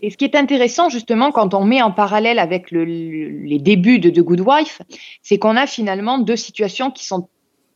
Et 0.05 0.11
ce 0.11 0.19
qui 0.19 0.27
est 0.27 0.37
intéressant, 0.37 0.91
justement, 0.91 1.33
quand 1.33 1.55
on 1.55 1.65
met 1.65 1.81
en 1.81 1.91
parallèle 1.91 2.39
avec 2.39 2.71
le- 2.71 2.85
le- 2.85 3.29
les 3.47 3.59
débuts 3.59 3.99
de 3.99 4.11
The 4.11 4.21
Good 4.21 4.43
Wife, 4.43 4.83
c'est 5.23 5.39
qu'on 5.39 5.57
a 5.57 5.67
finalement 5.67 6.19
deux 6.19 6.37
situations 6.37 6.91
qui 6.91 7.07
sont 7.07 7.27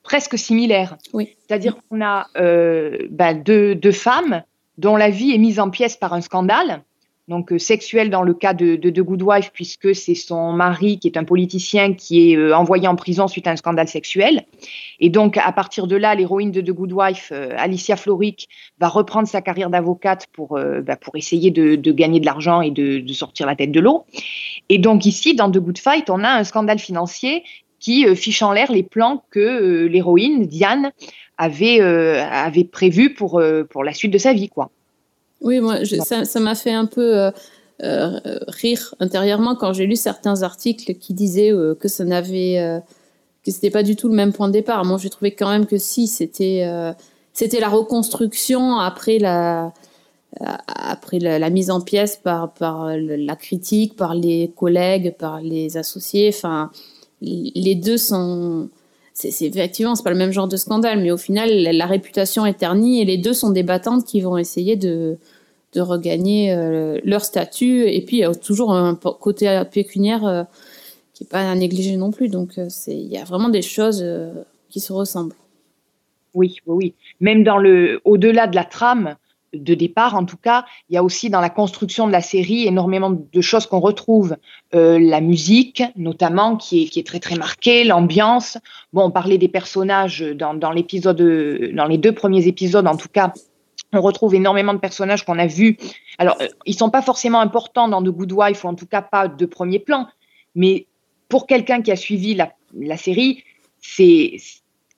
presque 0.02 0.36
similaires. 0.36 0.98
Oui. 1.14 1.30
C'est-à-dire 1.38 1.76
qu'on 1.88 2.02
a 2.02 2.26
euh, 2.36 2.98
bah, 3.10 3.32
deux, 3.32 3.74
deux 3.74 3.92
femmes 3.92 4.42
dont 4.76 4.96
la 4.96 5.08
vie 5.08 5.32
est 5.32 5.38
mise 5.38 5.58
en 5.58 5.70
pièces 5.70 5.96
par 5.96 6.12
un 6.12 6.20
scandale, 6.20 6.82
donc 7.28 7.52
euh, 7.52 7.58
sexuel 7.58 8.10
dans 8.10 8.22
le 8.22 8.34
cas 8.34 8.54
de, 8.54 8.76
de 8.76 9.02
Good 9.02 9.22
Wife, 9.22 9.50
puisque 9.52 9.94
c'est 9.94 10.14
son 10.14 10.52
mari 10.52 10.98
qui 10.98 11.08
est 11.08 11.16
un 11.16 11.24
politicien 11.24 11.92
qui 11.92 12.32
est 12.32 12.36
euh, 12.36 12.56
envoyé 12.56 12.88
en 12.88 12.96
prison 12.96 13.28
suite 13.28 13.46
à 13.46 13.50
un 13.50 13.56
scandale 13.56 13.88
sexuel. 13.88 14.44
Et 14.98 15.10
donc, 15.10 15.36
à 15.36 15.52
partir 15.52 15.86
de 15.86 15.94
là, 15.94 16.14
l'héroïne 16.14 16.50
de 16.50 16.60
The 16.60 16.70
Good 16.70 16.92
Wife, 16.92 17.30
euh, 17.32 17.50
Alicia 17.56 17.96
Florrick, 17.96 18.48
va 18.80 18.88
reprendre 18.88 19.28
sa 19.28 19.42
carrière 19.42 19.70
d'avocate 19.70 20.26
pour, 20.32 20.58
bah, 20.58 20.96
pour 20.96 21.16
essayer 21.16 21.50
de, 21.50 21.76
gagner 21.92 22.20
de 22.20 22.26
l'argent 22.26 22.60
et 22.60 22.70
de, 22.70 23.00
de 23.00 23.12
sortir 23.12 23.46
la 23.46 23.56
tête 23.56 23.72
de 23.72 23.80
l'eau. 23.80 24.04
Et 24.68 24.78
donc 24.78 25.04
ici, 25.04 25.34
dans 25.34 25.50
The 25.50 25.58
Good 25.58 25.78
Fight, 25.78 26.10
on 26.10 26.24
a 26.24 26.30
un 26.30 26.44
scandale 26.44 26.78
financier 26.78 27.42
qui 27.80 28.04
fiche 28.16 28.42
en 28.42 28.52
l'air 28.52 28.72
les 28.72 28.82
plans 28.82 29.24
que 29.30 29.86
l'héroïne, 29.86 30.46
Diane, 30.46 30.92
avait, 31.36 31.80
avait 31.80 32.64
prévus 32.64 33.14
pour, 33.14 33.42
pour 33.70 33.84
la 33.84 33.92
suite 33.92 34.12
de 34.12 34.18
sa 34.18 34.32
vie. 34.32 34.48
quoi. 34.48 34.70
Oui, 35.40 35.60
moi, 35.60 35.84
je- 35.84 35.96
ça 36.24 36.40
m'a 36.40 36.54
fait 36.54 36.72
un 36.72 36.86
peu 36.86 37.16
euh, 37.18 37.30
euh, 37.82 38.18
rire 38.48 38.94
intérieurement 39.00 39.54
quand 39.54 39.72
j'ai 39.72 39.86
lu 39.86 39.96
certains 39.96 40.42
articles 40.42 40.94
qui 40.94 41.14
disaient 41.14 41.52
euh, 41.52 41.74
que 41.74 41.88
ça 41.88 42.04
n'avait 42.04 42.80
que 43.44 43.50
c'était 43.52 43.70
pas 43.70 43.82
du 43.84 43.94
tout 43.96 44.08
le 44.08 44.14
même 44.14 44.32
point 44.32 44.48
de 44.48 44.52
départ. 44.52 44.84
Moi, 44.84 44.98
j'ai 44.98 45.10
trouvé 45.10 45.30
quand 45.32 45.48
même 45.50 45.66
que 45.66 45.78
si 45.78 46.06
c'était 46.08 46.68
c'était 47.32 47.60
la 47.60 47.68
reconstruction 47.68 48.78
après 48.78 49.18
la 49.18 49.72
après 50.40 51.18
la, 51.20 51.38
la 51.38 51.50
mise 51.50 51.70
en 51.70 51.80
pièces 51.80 52.16
par 52.16 52.52
par 52.54 52.88
la 52.98 53.36
critique, 53.36 53.96
par 53.96 54.14
les 54.14 54.52
collègues, 54.56 55.14
par 55.16 55.40
les 55.40 55.76
associés. 55.76 56.30
Enfin, 56.34 56.70
les 57.22 57.74
deux 57.76 57.96
sont 57.96 58.68
c'est 59.18 59.46
effectivement 59.46 59.96
c'est 59.96 60.04
pas 60.04 60.10
le 60.10 60.16
même 60.16 60.30
genre 60.30 60.46
de 60.46 60.56
scandale, 60.56 61.00
mais 61.00 61.10
au 61.10 61.16
final 61.16 61.50
la, 61.50 61.86
réputation 61.86 62.46
est 62.46 62.54
ternie 62.54 63.00
et 63.00 63.04
les 63.04 63.18
deux 63.18 63.32
sont 63.32 63.50
des 63.50 63.64
battantes 63.64 64.04
qui 64.04 64.20
vont 64.20 64.38
essayer 64.38 64.76
de 64.76 65.18
de 65.74 65.80
regagner 65.80 66.54
euh, 66.54 66.98
leur 67.04 67.24
statut 67.24 67.82
et 67.88 68.00
puis 68.00 68.18
il 68.18 68.20
y 68.20 68.24
a 68.24 68.34
toujours 68.34 68.72
un 68.72 68.94
côté 68.94 69.62
pécuniaire 69.70 70.24
euh, 70.24 70.44
qui 71.12 71.24
est 71.24 71.26
pas 71.26 71.50
à 71.50 71.54
négliger 71.54 71.96
non 71.96 72.10
plus. 72.10 72.28
Donc 72.28 72.58
euh, 72.58 72.66
c'est 72.68 72.96
il 72.96 73.08
y 73.08 73.18
a 73.18 73.24
vraiment 73.24 73.48
des 73.48 73.62
choses 73.62 74.06
qui 74.70 74.80
se 74.80 74.92
ressemblent. 74.92 75.34
Oui, 76.34 76.58
oui, 76.66 76.76
oui. 76.76 76.94
Même 77.20 77.42
dans 77.42 77.58
le, 77.58 78.00
au-delà 78.04 78.46
de 78.46 78.54
la 78.54 78.64
trame 78.64 79.16
de 79.52 79.74
départ, 79.74 80.14
en 80.14 80.24
tout 80.24 80.36
cas, 80.36 80.64
il 80.88 80.94
y 80.94 80.98
a 80.98 81.02
aussi 81.02 81.30
dans 81.30 81.40
la 81.40 81.50
construction 81.50 82.06
de 82.06 82.12
la 82.12 82.20
série 82.20 82.66
énormément 82.66 83.10
de 83.10 83.40
choses 83.40 83.66
qu'on 83.66 83.80
retrouve. 83.80 84.36
Euh, 84.74 84.98
la 84.98 85.20
musique, 85.20 85.82
notamment, 85.96 86.56
qui 86.56 86.90
est, 86.94 87.06
très 87.06 87.20
très 87.20 87.36
marquée, 87.36 87.84
l'ambiance. 87.84 88.58
Bon, 88.92 89.04
on 89.04 89.10
parlait 89.10 89.38
des 89.38 89.48
personnages 89.48 90.20
dans, 90.20 90.72
l'épisode, 90.72 91.20
dans 91.74 91.86
les 91.86 91.98
deux 91.98 92.12
premiers 92.12 92.46
épisodes, 92.46 92.86
en 92.86 92.96
tout 92.96 93.08
cas. 93.08 93.32
On 93.92 94.02
retrouve 94.02 94.34
énormément 94.34 94.74
de 94.74 94.78
personnages 94.78 95.24
qu'on 95.24 95.38
a 95.38 95.46
vus. 95.46 95.78
Alors, 96.18 96.36
euh, 96.42 96.48
ils 96.66 96.74
sont 96.74 96.90
pas 96.90 97.00
forcément 97.02 97.40
importants 97.40 97.88
dans 97.88 98.02
The 98.02 98.10
Good 98.10 98.32
Wife, 98.32 98.64
ou 98.64 98.68
en 98.68 98.74
tout 98.74 98.86
cas 98.86 99.02
pas 99.02 99.28
de 99.28 99.46
premier 99.46 99.78
plan. 99.78 100.08
Mais 100.54 100.86
pour 101.28 101.46
quelqu'un 101.46 101.80
qui 101.80 101.90
a 101.90 101.96
suivi 101.96 102.34
la 102.34 102.96
série, 102.96 103.44
c'est 103.80 104.36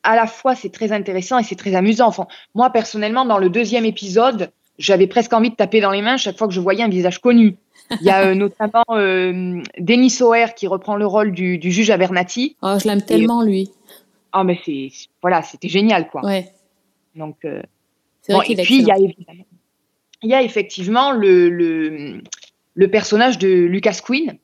à 0.02 0.16
la 0.16 0.26
fois 0.26 0.54
c'est 0.54 0.70
très 0.70 0.92
intéressant 0.92 1.38
et 1.38 1.42
c'est 1.42 1.56
très 1.56 1.74
amusant. 1.74 2.06
Enfin, 2.08 2.26
moi 2.54 2.70
personnellement, 2.70 3.24
dans 3.24 3.38
le 3.38 3.48
deuxième 3.50 3.84
épisode, 3.84 4.50
j'avais 4.78 5.06
presque 5.06 5.32
envie 5.32 5.50
de 5.50 5.56
taper 5.56 5.80
dans 5.80 5.90
les 5.90 6.02
mains 6.02 6.16
chaque 6.16 6.38
fois 6.38 6.48
que 6.48 6.54
je 6.54 6.60
voyais 6.60 6.82
un 6.82 6.88
visage 6.88 7.20
connu. 7.20 7.56
Il 8.00 8.06
y 8.06 8.10
a 8.10 8.26
euh, 8.28 8.34
notamment 8.34 8.84
euh, 8.90 9.60
Denis 9.78 10.16
O'Hare 10.20 10.54
qui 10.54 10.66
reprend 10.66 10.96
le 10.96 11.06
rôle 11.06 11.32
du, 11.32 11.58
du 11.58 11.70
juge 11.70 11.90
Abernathy. 11.90 12.56
Oh, 12.62 12.76
je 12.80 12.88
l'aime 12.88 13.02
tellement, 13.02 13.42
lui. 13.42 13.70
Ah, 14.32 14.44
mais 14.44 14.58
c'est 14.64 14.90
voilà, 15.20 15.42
c'était 15.42 15.68
génial, 15.68 16.08
quoi. 16.08 16.24
Ouais. 16.24 16.48
Donc, 17.16 17.44
euh, 17.44 17.62
C'est 18.22 18.32
bon, 18.32 18.38
vrai 18.38 18.52
et 18.52 18.56
puis 18.56 18.76
il 18.78 18.86
y 18.86 18.90
a 18.90 18.94
excellent. 18.94 19.12
évidemment, 19.16 19.44
il 20.22 20.30
y 20.30 20.34
a 20.34 20.42
effectivement 20.42 21.12
le, 21.12 21.48
le, 21.48 22.22
le 22.74 22.88
personnage 22.88 23.38
de 23.38 23.48
Lucas 23.48 23.98
Quinn, 24.04 24.38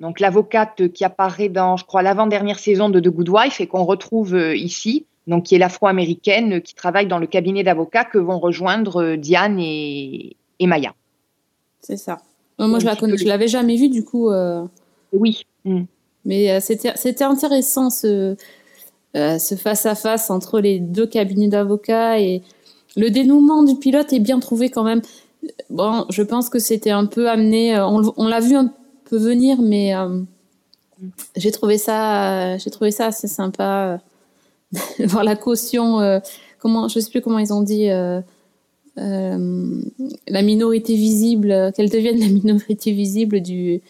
donc 0.00 0.18
l'avocate 0.18 0.88
qui 0.92 1.04
apparaît 1.04 1.48
dans, 1.48 1.76
je 1.76 1.84
crois, 1.84 2.02
l'avant-dernière 2.02 2.58
saison 2.58 2.88
de 2.88 2.98
The 3.00 3.08
Good 3.08 3.28
Wife 3.28 3.60
et 3.60 3.66
qu'on 3.66 3.84
retrouve 3.84 4.34
euh, 4.34 4.56
ici, 4.56 5.04
donc 5.26 5.44
qui 5.44 5.54
est 5.54 5.58
l'afro-américaine 5.58 6.54
euh, 6.54 6.60
qui 6.60 6.74
travaille 6.74 7.06
dans 7.06 7.18
le 7.18 7.26
cabinet 7.26 7.62
d'avocats 7.62 8.04
que 8.04 8.18
vont 8.18 8.38
rejoindre 8.38 9.02
euh, 9.02 9.16
Diane 9.16 9.58
et, 9.60 10.36
et 10.58 10.66
Maya. 10.66 10.94
C'est 11.80 11.98
ça. 11.98 12.18
Moi, 12.58 12.78
je 12.78 12.86
la 12.86 12.96
connais, 12.96 13.16
je 13.16 13.26
l'avais 13.26 13.48
jamais 13.48 13.76
vue, 13.76 13.88
du 13.88 14.04
coup. 14.04 14.30
euh, 14.30 14.64
Oui. 15.12 15.44
Mm. 15.64 15.82
Mais 16.26 16.50
euh, 16.50 16.60
c'était 16.60 16.92
c'était 16.96 17.24
intéressant 17.24 17.88
ce 17.88 18.36
euh, 19.16 19.38
ce 19.38 19.54
face 19.54 19.86
à 19.86 19.94
face 19.94 20.28
entre 20.30 20.60
les 20.60 20.78
deux 20.78 21.06
cabinets 21.06 21.48
d'avocats 21.48 22.20
et 22.20 22.42
le 22.96 23.08
dénouement 23.08 23.62
du 23.62 23.76
pilote 23.76 24.12
est 24.12 24.20
bien 24.20 24.40
trouvé 24.40 24.68
quand 24.68 24.84
même. 24.84 25.00
Bon, 25.70 26.04
je 26.10 26.22
pense 26.22 26.50
que 26.50 26.58
c'était 26.58 26.90
un 26.90 27.06
peu 27.06 27.30
amené, 27.30 27.78
on, 27.80 28.02
on 28.18 28.28
l'a 28.28 28.40
vu 28.40 28.54
un 28.56 28.66
peu 28.66 28.74
venir, 29.16 29.60
mais 29.60 29.94
euh, 29.94 30.20
j'ai 31.36 31.50
trouvé 31.50 31.78
ça 31.78 32.56
j'ai 32.58 32.70
trouvé 32.70 32.90
ça 32.90 33.06
assez 33.06 33.28
sympa 33.28 34.00
euh, 34.74 34.78
voir 35.06 35.24
la 35.24 35.36
caution. 35.36 36.00
euh, 36.00 36.20
comment 36.58 36.88
je 36.88 37.00
sais 37.00 37.10
plus 37.10 37.20
comment 37.20 37.38
ils 37.38 37.52
ont 37.52 37.62
dit. 37.62 37.88
la 38.96 40.42
minorité 40.42 40.94
visible, 40.94 41.72
qu'elle 41.74 41.90
devienne 41.90 42.18
la 42.20 42.28
minorité 42.28 42.92
visible 42.92 43.40
du, 43.40 43.80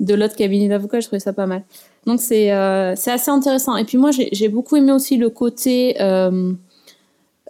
de 0.00 0.14
l'autre 0.14 0.36
cabinet 0.36 0.68
d'avocats, 0.68 1.00
je 1.00 1.06
trouvais 1.06 1.20
ça 1.20 1.32
pas 1.32 1.46
mal. 1.46 1.64
Donc 2.06 2.20
c'est 2.20 2.52
euh, 2.52 2.92
assez 2.92 3.30
intéressant. 3.30 3.76
Et 3.76 3.84
puis 3.84 3.98
moi 3.98 4.10
j'ai 4.12 4.48
beaucoup 4.48 4.76
aimé 4.76 4.92
aussi 4.92 5.16
le 5.16 5.30
côté, 5.30 5.96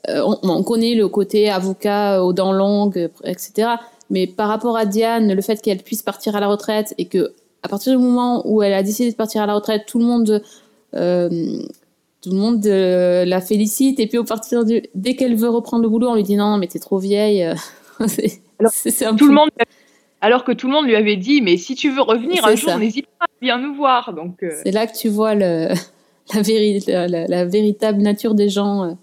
on, 0.06 0.38
on 0.42 0.62
connaît 0.62 0.94
le 0.94 1.08
côté 1.08 1.50
avocat 1.50 2.22
aux 2.22 2.32
dents 2.32 2.52
longues, 2.52 3.10
etc. 3.24 3.76
Mais 4.10 4.26
par 4.26 4.48
rapport 4.48 4.76
à 4.76 4.84
Diane, 4.86 5.32
le 5.32 5.42
fait 5.42 5.60
qu'elle 5.62 5.82
puisse 5.82 6.02
partir 6.02 6.36
à 6.36 6.40
la 6.40 6.46
retraite 6.48 6.94
et 6.98 7.06
que 7.06 7.32
à 7.62 7.68
partir 7.68 7.96
du 7.96 8.02
moment 8.02 8.42
où 8.46 8.62
elle 8.62 8.74
a 8.74 8.82
décidé 8.82 9.10
de 9.10 9.16
partir 9.16 9.42
à 9.42 9.46
la 9.46 9.54
retraite, 9.54 9.84
tout 9.86 9.98
le 9.98 10.04
monde 10.04 10.42
euh, 10.94 11.28
tout 12.20 12.30
le 12.30 12.36
monde 12.36 12.64
euh, 12.66 13.24
la 13.24 13.40
félicite 13.40 13.98
et 14.00 14.06
puis 14.06 14.18
au 14.18 14.24
partir 14.24 14.64
du 14.64 14.82
dès 14.94 15.14
qu'elle 15.14 15.34
veut 15.36 15.48
reprendre 15.48 15.82
le 15.82 15.88
boulot, 15.88 16.08
on 16.08 16.14
lui 16.14 16.22
dit 16.22 16.36
non 16.36 16.58
mais 16.58 16.66
t'es 16.66 16.78
trop 16.78 16.98
vieille. 16.98 17.46
c'est 18.06 18.40
Alors, 18.58 18.72
c'est- 18.72 18.90
c'est 18.90 19.06
un 19.06 19.12
Tout 19.16 19.24
peu- 19.26 19.28
le 19.30 19.34
monde, 19.34 19.48
alors 20.20 20.44
que 20.44 20.52
tout 20.52 20.66
le 20.68 20.72
monde 20.72 20.86
lui 20.86 20.96
avait 20.96 21.16
dit, 21.16 21.40
mais 21.42 21.56
si 21.56 21.74
tu 21.74 21.90
veux 21.90 22.00
revenir 22.02 22.44
C'est 22.44 22.50
un 22.52 22.56
jour, 22.56 22.70
ça. 22.70 22.78
n'hésite 22.78 23.06
pas 23.18 23.24
à 23.26 23.28
venir 23.40 23.58
nous 23.58 23.74
voir. 23.74 24.12
Donc, 24.14 24.42
euh, 24.42 24.50
C'est 24.64 24.70
là 24.72 24.86
que 24.86 24.96
tu 24.96 25.08
vois 25.08 25.34
le, 25.34 25.68
la, 26.34 26.42
véri- 26.42 26.84
la, 26.86 27.08
la- 27.08 27.26
la 27.26 27.44
véritable 27.44 28.00
nature 28.02 28.34
des 28.34 28.48
gens. 28.48 28.96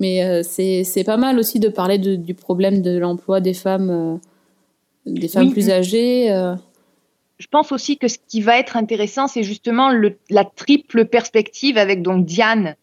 Mais 0.00 0.24
euh, 0.24 0.42
c'est 0.42 1.04
pas 1.04 1.16
mal 1.16 1.38
aussi 1.38 1.60
de 1.60 1.68
parler 1.68 1.98
de- 1.98 2.16
du 2.16 2.34
problème 2.34 2.82
de 2.82 2.98
l'emploi 2.98 3.40
des 3.40 3.54
femmes, 3.54 3.90
euh, 3.90 4.16
des 5.06 5.28
femmes 5.28 5.46
Oui. 5.48 5.52
plus 5.52 5.70
âgées. 5.70 6.30
euh. 6.32 6.54
je 7.38 7.46
pense 7.48 7.72
aussi 7.72 7.98
que 7.98 8.06
ce 8.08 8.16
qui 8.28 8.40
va 8.40 8.58
être 8.58 8.76
intéressant, 8.76 9.26
c'est 9.26 9.42
justement 9.42 9.90
le- 9.90 10.16
la 10.30 10.44
triple 10.44 11.04
perspective 11.04 11.76
avec 11.78 12.00
donc 12.00 12.24
Diane, 12.24 12.76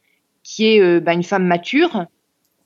qui 0.44 0.68
est 0.68 1.00
bah, 1.00 1.14
une 1.14 1.24
femme 1.24 1.46
mature. 1.48 2.06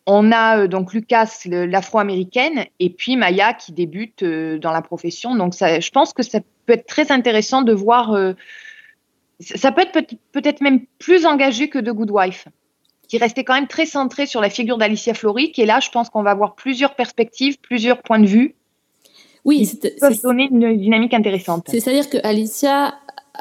On 0.08 0.32
a 0.32 0.60
euh, 0.64 0.68
donc 0.68 0.94
Lucas, 0.94 1.42
l'afro-américaine, 1.46 2.66
et 2.80 2.90
puis 2.90 3.18
Maya 3.18 3.54
qui 3.54 3.72
débute 3.72 4.24
euh, 4.24 4.58
dans 4.60 4.72
la 4.72 4.82
profession. 4.82 5.36
Donc 5.36 5.54
ça, 5.56 5.80
je 5.80 5.90
pense 5.92 6.12
que 6.14 6.22
ça 6.24 6.40
peut 6.66 6.74
être 6.74 6.86
très 6.88 7.12
intéressant 7.12 7.62
de 7.62 7.72
voir. 7.74 8.14
euh, 8.14 8.34
ça 9.40 9.72
peut 9.72 9.82
être 9.82 9.92
peut- 9.92 10.18
peut-être 10.32 10.62
même 10.62 10.82
plus 11.00 11.26
engagé 11.26 11.70
que 11.70 11.80
The 11.80 11.90
Good 11.90 12.12
Wife, 12.12 12.48
qui 13.08 13.18
restait 13.18 13.44
quand 13.44 13.54
même 13.56 13.68
très 13.68 13.86
centré 13.86 14.26
sur 14.26 14.42
la 14.42 14.50
figure 14.50 14.78
d'Alicia 14.78 15.14
Floric. 15.14 15.58
Et 15.60 15.66
là, 15.66 15.80
je 15.80 15.90
pense 15.90 16.10
qu'on 16.10 16.24
va 16.24 16.32
avoir 16.32 16.56
plusieurs 16.56 16.96
perspectives, 16.96 17.58
plusieurs 17.60 18.02
points 18.02 18.20
de 18.20 18.26
vue 18.28 18.56
Oui, 19.46 19.60
qui 19.60 19.66
c'est- 19.66 20.00
peuvent 20.00 20.22
donner 20.22 20.48
une 20.52 20.78
dynamique 20.78 21.14
intéressante. 21.14 21.66
c'est-à-dire 21.70 22.10
que 22.10 22.18
Alicia, 22.24 22.96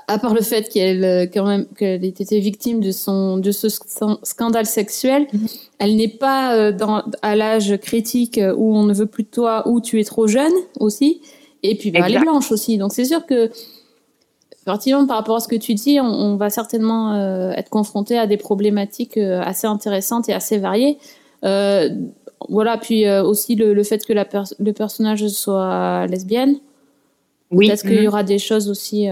à 0.09 0.18
part 0.18 0.35
le 0.35 0.42
fait 0.42 0.68
qu'elle 0.68 1.04
euh, 1.04 1.26
quand 1.33 1.47
même 1.47 1.66
qu'elle 1.78 2.04
ait 2.04 2.09
été 2.09 2.40
victime 2.40 2.80
de 2.80 2.90
son 2.90 3.38
de 3.38 3.52
ce 3.52 3.68
sc- 3.68 4.18
scandale 4.25 4.66
sexuel, 4.66 5.26
Mhm. 5.33 5.47
elle 5.78 5.97
n'est 5.97 6.09
pas 6.09 6.54
euh, 6.56 6.73
dans, 6.73 7.04
à 7.23 7.37
l'âge 7.37 7.76
critique 7.78 8.38
euh, 8.38 8.52
où 8.56 8.75
on 8.76 8.83
ne 8.83 8.92
veut 8.92 9.06
plus 9.06 9.23
de 9.23 9.28
toi, 9.28 9.66
où 9.68 9.80
tu 9.80 10.00
es 10.00 10.04
trop 10.04 10.26
jeune 10.26 10.52
aussi. 10.80 11.21
Et 11.62 11.76
puis 11.76 11.90
bah, 11.90 12.00
elle 12.04 12.16
est 12.16 12.18
blanche 12.21 12.50
aussi, 12.52 12.76
donc 12.76 12.92
c'est 12.92 13.04
sûr 13.06 13.25
que 13.25 13.50
effectivement 14.66 15.06
par 15.06 15.16
rapport 15.18 15.37
à 15.37 15.40
ce 15.40 15.49
que 15.49 15.56
tu 15.56 15.75
dis, 15.75 16.00
on, 16.00 16.06
on 16.06 16.37
va 16.37 16.50
certainement 16.50 17.14
euh, 17.14 17.50
être 17.52 17.68
confronté 17.71 18.18
à 18.18 18.26
des 18.26 18.37
problématiques 18.37 19.16
euh, 19.16 19.40
assez 19.42 19.66
intéressantes 19.66 20.28
et 20.28 20.33
assez 20.33 20.59
variées. 20.59 20.99
Euh, 21.44 21.90
voilà, 22.49 22.76
puis 22.78 23.09
aussi 23.11 23.54
le, 23.54 23.73
le 23.75 23.83
fait 23.85 24.04
que 24.04 24.12
la 24.12 24.26
le 24.59 24.73
personnage 24.73 25.26
soit 25.28 26.06
lesbienne. 26.09 26.56
Oui. 27.50 27.68
Peut-être 27.68 27.83
qu'il 27.83 27.97
Mhm. 27.97 28.02
y 28.04 28.09
aura 28.09 28.23
des 28.23 28.38
choses 28.38 28.68
aussi 28.68 29.06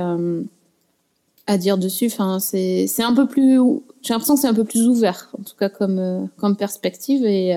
à 1.46 1.56
dire 1.58 1.78
dessus. 1.78 2.06
Enfin, 2.06 2.38
c'est 2.40 2.86
un 3.02 3.14
peu 3.14 3.26
plus. 3.26 3.58
J'ai 4.02 4.12
l'impression 4.12 4.34
que 4.34 4.40
c'est 4.40 4.48
un 4.48 4.54
peu 4.54 4.64
plus 4.64 4.86
ouvert, 4.88 5.30
en 5.38 5.42
tout 5.44 5.56
cas 5.58 5.68
comme 5.70 6.28
comme 6.36 6.56
perspective, 6.56 7.24
et 7.24 7.56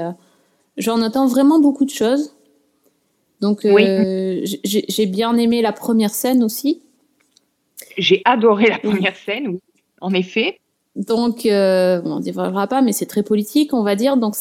j'en 0.78 1.02
attends 1.02 1.28
vraiment 1.28 1.60
beaucoup 1.60 1.86
de 1.86 1.90
choses. 1.90 2.34
Donc, 3.42 3.62
j'ai 3.64 4.86
j'ai 4.88 5.06
bien 5.08 5.36
aimé 5.38 5.62
la 5.62 5.74
première 5.74 6.14
scène 6.14 6.42
aussi. 6.44 6.82
J'ai 7.98 8.22
adoré 8.26 8.68
la 8.68 8.80
première 8.80 9.16
scène, 9.16 9.48
oui, 9.48 9.60
en 10.02 10.14
effet. 10.14 10.60
Donc, 10.96 11.46
euh, 11.46 12.02
on 12.06 12.18
ne 12.20 12.22
dévoilera 12.24 12.68
pas, 12.68 12.82
mais 12.82 12.94
c'est 12.94 13.06
très 13.06 13.24
politique, 13.24 13.74
on 13.74 13.84
va 13.84 13.96
dire. 13.96 14.18
Donc, 14.18 14.36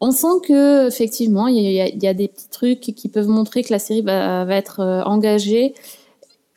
on 0.00 0.10
sent 0.10 0.40
que 0.46 0.88
effectivement, 0.88 1.46
il 1.46 1.56
y, 1.62 1.80
a- 1.80 1.88
il 1.88 2.02
y 2.02 2.06
a 2.06 2.14
des 2.14 2.28
petits 2.28 2.48
trucs 2.50 2.80
qui 2.80 3.08
peuvent 3.08 3.28
montrer 3.28 3.62
que 3.62 3.72
la 3.72 3.78
série 3.78 4.02
va, 4.02 4.44
va 4.44 4.56
être 4.56 4.80
euh, 4.80 5.02
engagée. 5.04 5.74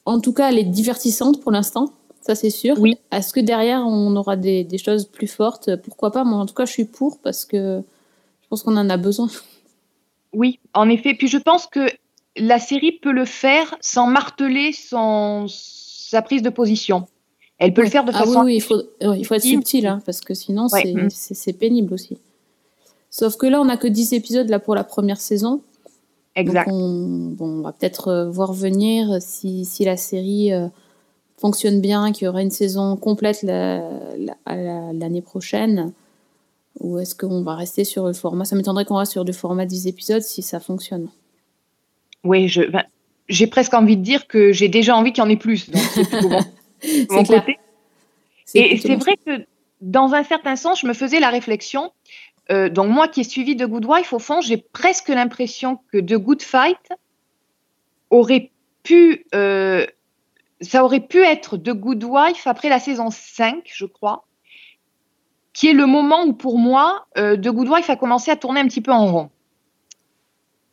En 0.05 0.19
tout 0.19 0.33
cas, 0.33 0.49
elle 0.49 0.57
est 0.57 0.63
divertissante 0.63 1.41
pour 1.41 1.51
l'instant, 1.51 1.93
ça 2.21 2.33
c'est 2.35 2.49
sûr. 2.49 2.75
Oui. 2.79 2.97
Est-ce 3.11 3.31
que 3.33 3.39
derrière, 3.39 3.81
on 3.85 4.15
aura 4.15 4.35
des, 4.35 4.63
des 4.63 4.77
choses 4.77 5.05
plus 5.05 5.27
fortes? 5.27 5.75
Pourquoi 5.83 6.11
pas? 6.11 6.23
Moi, 6.23 6.39
en 6.39 6.45
tout 6.45 6.53
cas, 6.55 6.65
je 6.65 6.71
suis 6.71 6.85
pour 6.85 7.19
parce 7.19 7.45
que 7.45 7.81
je 8.41 8.47
pense 8.49 8.63
qu'on 8.63 8.75
en 8.77 8.89
a 8.89 8.97
besoin. 8.97 9.27
Oui, 10.33 10.59
en 10.73 10.89
effet. 10.89 11.13
Puis 11.13 11.27
je 11.27 11.37
pense 11.37 11.67
que 11.67 11.87
la 12.39 12.59
série 12.59 12.93
peut 12.93 13.11
le 13.11 13.25
faire 13.25 13.75
sans 13.81 14.07
marteler 14.07 14.71
son, 14.73 15.45
sa 15.47 16.21
prise 16.21 16.41
de 16.41 16.49
position. 16.49 17.07
Elle 17.59 17.73
peut 17.73 17.81
le 17.83 17.89
faire 17.89 18.05
de 18.05 18.11
Ah 18.13 18.19
façon. 18.19 18.41
oui, 18.41 18.45
oui, 18.45 18.55
il 18.57 18.61
faut, 18.61 18.75
ouais, 18.75 19.19
il 19.19 19.25
faut 19.25 19.33
être 19.33 19.41
subtil, 19.43 19.87
hein, 19.87 20.01
parce 20.05 20.21
que 20.21 20.33
sinon, 20.33 20.67
Ouais. 20.71 20.81
c'est- 20.83 20.93
Mm. 20.93 21.09
c'est 21.09 21.53
pénible 21.53 21.93
aussi. 21.93 22.17
Sauf 23.09 23.35
que 23.37 23.47
là, 23.47 23.59
on 23.61 23.65
n'a 23.65 23.77
que 23.77 23.87
10 23.87 24.13
épisodes 24.13 24.47
là, 24.49 24.59
pour 24.59 24.75
la 24.75 24.83
première 24.83 25.19
saison. 25.19 25.61
Exact. 26.35 26.67
Donc 26.69 26.75
on, 26.77 27.31
bon, 27.35 27.47
on 27.59 27.61
va 27.61 27.71
peut-être 27.71 28.09
euh, 28.09 28.29
voir 28.29 28.53
venir 28.53 29.17
si, 29.21 29.65
si 29.65 29.85
la 29.85 29.97
série 29.97 30.53
euh, 30.53 30.67
fonctionne 31.39 31.81
bien, 31.81 32.11
qu'il 32.11 32.25
y 32.25 32.27
aura 32.27 32.43
une 32.43 32.51
saison 32.51 32.95
complète 32.95 33.41
la- 33.41 33.79
la- 34.17 34.37
à 34.45 34.55
la- 34.55 34.93
l'année 34.93 35.21
prochaine. 35.23 35.93
Ou 36.79 36.99
est-ce 36.99 37.15
qu'on 37.15 37.41
va 37.41 37.55
rester 37.55 37.83
sur 37.85 38.05
le 38.05 38.13
format? 38.13 38.45
Ça 38.45 38.55
m'étonnerait 38.55 38.85
qu'on 38.85 38.97
reste 38.97 39.13
sur 39.13 39.25
du 39.25 39.33
format 39.33 39.65
10 39.65 39.87
épisodes 39.87 40.21
si 40.21 40.43
ça 40.43 40.59
fonctionne. 40.59 41.07
Oui, 42.27 42.49
je, 42.49 42.63
ben, 42.63 42.83
j'ai 43.29 43.47
presque 43.47 43.73
envie 43.73 43.97
de 43.97 44.01
dire 44.03 44.27
que 44.27 44.51
j'ai 44.51 44.67
déjà 44.67 44.95
envie 44.95 45.13
qu'il 45.13 45.23
y 45.23 45.27
en 45.27 45.29
ait 45.29 45.37
plus. 45.37 45.69
Donc 45.69 45.81
c'est 45.81 46.07
plutôt 46.07 46.29
bon. 46.29 46.39
de 46.83 47.13
mon 47.13 47.23
clair. 47.23 47.39
côté. 47.41 47.57
Et 48.53 48.77
c'est 48.77 48.95
vrai 48.95 49.15
que 49.25 49.45
dans 49.81 50.13
un 50.13 50.23
certain 50.23 50.55
sens, 50.55 50.81
je 50.81 50.87
me 50.87 50.93
faisais 50.93 51.19
la 51.19 51.29
réflexion. 51.29 51.91
euh, 52.51 52.69
donc 52.69 52.89
moi 52.89 53.07
qui 53.07 53.21
ai 53.21 53.23
suivi 53.23 53.55
The 53.55 53.63
Good 53.63 53.85
Wife, 53.85 54.13
au 54.13 54.19
fond, 54.19 54.41
j'ai 54.41 54.57
presque 54.57 55.09
l'impression 55.09 55.79
que 55.91 55.97
The 55.97 56.15
Good 56.15 56.41
Fight 56.41 56.89
aurait 58.09 58.51
pu, 58.83 59.25
euh, 59.35 59.85
ça 60.61 60.83
aurait 60.83 61.01
pu 61.01 61.19
être 61.23 61.57
The 61.57 61.71
Good 61.71 62.03
Wife 62.03 62.45
après 62.47 62.69
la 62.69 62.79
saison 62.79 63.09
5, 63.09 63.63
je 63.65 63.85
crois, 63.85 64.25
qui 65.53 65.67
est 65.67 65.73
le 65.73 65.85
moment 65.85 66.23
où 66.25 66.33
pour 66.33 66.57
moi, 66.57 67.05
euh, 67.17 67.35
The 67.35 67.49
Good 67.49 67.69
Wife 67.69 67.89
a 67.89 67.95
commencé 67.95 68.31
à 68.31 68.35
tourner 68.35 68.59
un 68.61 68.67
petit 68.67 68.81
peu 68.81 68.91
en 68.91 69.07
rond. 69.07 69.29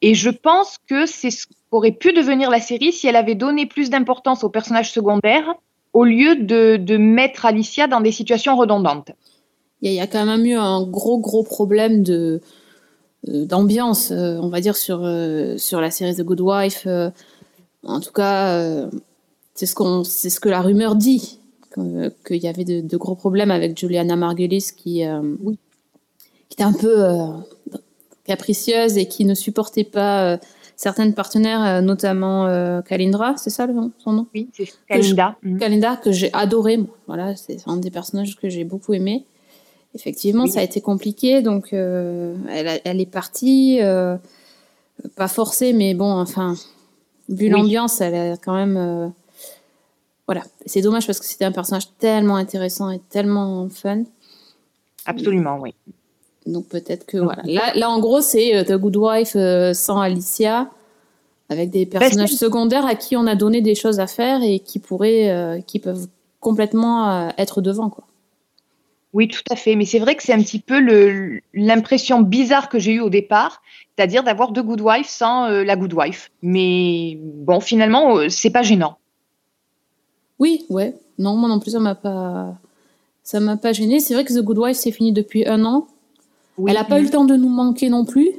Et 0.06 0.14
je 0.14 0.28
pense 0.28 0.76
que 0.86 1.06
c'est 1.06 1.30
ce 1.30 1.46
qu'aurait 1.70 1.92
pu 1.92 2.12
devenir 2.12 2.50
la 2.50 2.60
série 2.60 2.92
si 2.92 3.06
elle 3.06 3.16
avait 3.16 3.34
donné 3.34 3.64
plus 3.64 3.88
d'importance 3.88 4.44
aux 4.44 4.50
personnages 4.50 4.92
secondaires 4.92 5.54
au 5.94 6.04
lieu 6.04 6.36
de, 6.36 6.76
de 6.76 6.96
mettre 6.98 7.46
Alicia 7.46 7.86
dans 7.86 8.02
des 8.02 8.12
situations 8.12 8.54
redondantes. 8.54 9.12
Il 9.80 9.86
y, 9.86 9.88
a- 9.88 9.92
il 9.92 9.96
y 9.96 10.00
a 10.00 10.06
quand 10.06 10.26
même 10.26 10.44
eu 10.44 10.56
un 10.56 10.82
gros, 10.82 11.18
gros 11.18 11.42
problème 11.42 12.02
de, 12.02 12.42
d'ambiance, 13.26 14.10
on 14.10 14.48
va 14.48 14.60
dire, 14.60 14.76
sur, 14.76 14.98
sur 15.56 15.80
la 15.80 15.90
série 15.90 16.14
The 16.14 16.20
Good 16.22 16.42
Wife. 16.42 16.86
en 17.82 18.00
tout 18.00 18.12
cas, 18.12 18.86
c'est 19.54 19.64
ce, 19.64 19.74
qu'on, 19.74 20.04
c'est 20.04 20.28
ce 20.28 20.38
que 20.38 20.50
la 20.50 20.60
rumeur 20.60 20.96
dit, 20.96 21.38
qu'il 21.74 22.42
y 22.42 22.46
avait 22.46 22.64
de, 22.64 22.96
gros 22.98 23.14
problèmes 23.14 23.50
avec 23.50 23.78
Juliana 23.78 24.16
Margulis 24.16 24.68
qui, 24.76 25.02
oui. 25.42 25.58
qui 26.50 26.56
était 26.56 26.62
un 26.64 26.74
peu 26.74 27.04
capricieuse 28.24 28.96
et 28.96 29.06
qui 29.06 29.24
ne 29.24 29.34
supportait 29.34 29.84
pas 29.84 30.38
certaines 30.76 31.14
partenaires, 31.14 31.64
euh, 31.64 31.80
notamment 31.80 32.46
euh, 32.46 32.82
Kalindra, 32.82 33.36
c'est 33.36 33.50
ça 33.50 33.66
le, 33.66 33.74
son 33.98 34.12
nom? 34.12 34.26
Oui, 34.34 34.48
c'est 34.52 34.72
Kalinda. 34.88 35.36
Que 35.42 35.58
Kalinda, 35.58 35.96
que 35.96 36.12
j'ai 36.12 36.32
adoré. 36.32 36.78
Voilà, 37.06 37.36
c'est 37.36 37.58
un 37.66 37.76
des 37.76 37.90
personnages 37.90 38.36
que 38.36 38.48
j'ai 38.48 38.64
beaucoup 38.64 38.94
aimé. 38.94 39.24
Effectivement, 39.94 40.46
ça 40.46 40.58
a 40.58 40.62
été 40.64 40.80
compliqué, 40.80 41.40
donc 41.40 41.72
euh, 41.72 42.34
elle, 42.50 42.80
elle, 42.84 43.00
est 43.00 43.10
partie, 43.10 43.78
pas 45.14 45.28
forcée, 45.28 45.72
mais 45.72 45.94
bon, 45.94 46.10
enfin, 46.10 46.56
vu 47.28 47.48
l'ambiance, 47.48 48.00
elle 48.00 48.14
est 48.14 48.44
quand 48.44 48.54
même. 48.54 49.12
voilà, 50.26 50.42
c'est 50.66 50.80
dommage 50.80 51.06
parce 51.06 51.20
que 51.20 51.26
c'était 51.26 51.44
un 51.44 51.52
personnage 51.52 51.96
tellement 51.98 52.34
intéressant 52.34 52.90
et 52.90 52.98
tellement 53.08 53.68
fun. 53.68 54.02
Absolument, 55.06 55.60
oui. 55.60 55.76
Donc 56.46 56.66
peut-être 56.68 57.06
que 57.06 57.16
voilà. 57.16 57.42
Là, 57.44 57.72
là 57.74 57.90
en 57.90 57.98
gros, 58.00 58.20
c'est 58.20 58.54
euh, 58.54 58.64
The 58.64 58.78
Good 58.78 58.96
Wife 58.96 59.32
euh, 59.36 59.72
sans 59.72 60.00
Alicia, 60.00 60.70
avec 61.48 61.70
des 61.70 61.86
personnages 61.86 62.34
secondaires 62.34 62.86
à 62.86 62.94
qui 62.94 63.16
on 63.16 63.26
a 63.26 63.34
donné 63.34 63.60
des 63.60 63.74
choses 63.74 64.00
à 64.00 64.06
faire 64.06 64.42
et 64.42 64.58
qui 64.58 64.78
pourraient, 64.78 65.30
euh, 65.30 65.60
qui 65.60 65.78
peuvent 65.78 66.06
complètement 66.40 67.30
être 67.38 67.62
devant, 67.62 67.88
quoi. 67.88 68.04
Oui, 69.14 69.28
tout 69.28 69.44
à 69.48 69.56
fait. 69.56 69.76
Mais 69.76 69.84
c'est 69.84 70.00
vrai 70.00 70.16
que 70.16 70.22
c'est 70.22 70.32
un 70.32 70.42
petit 70.42 70.58
peu 70.58 70.80
l'impression 71.54 72.20
bizarre 72.20 72.68
que 72.68 72.78
j'ai 72.80 72.94
eue 72.94 73.00
au 73.00 73.10
départ, 73.10 73.62
c'est-à-dire 73.96 74.24
d'avoir 74.24 74.52
The 74.52 74.58
Good 74.58 74.80
Wife 74.80 75.08
sans 75.08 75.48
la 75.48 75.76
Good 75.76 75.94
Wife. 75.94 76.32
Mais 76.42 77.16
bon, 77.22 77.60
finalement, 77.60 78.28
c'est 78.28 78.50
pas 78.50 78.62
gênant. 78.62 78.98
Oui, 80.38 80.66
ouais. 80.68 80.94
Non, 81.18 81.36
moi 81.36 81.48
non 81.48 81.60
plus, 81.60 81.70
ça 81.70 81.80
m'a 81.80 81.94
pas, 81.94 82.54
ça 83.22 83.40
m'a 83.40 83.56
pas 83.56 83.72
gêné. 83.72 84.00
C'est 84.00 84.14
vrai 84.14 84.24
que 84.24 84.32
The 84.32 84.42
Good 84.42 84.58
Wife, 84.58 84.76
c'est 84.76 84.90
fini 84.90 85.12
depuis 85.12 85.46
un 85.46 85.64
an. 85.64 85.86
Elle 86.58 86.74
n'a 86.74 86.84
pas 86.84 87.00
eu 87.00 87.04
le 87.04 87.10
temps 87.10 87.24
de 87.24 87.36
nous 87.36 87.48
manquer 87.48 87.88
non 87.88 88.04
plus. 88.04 88.30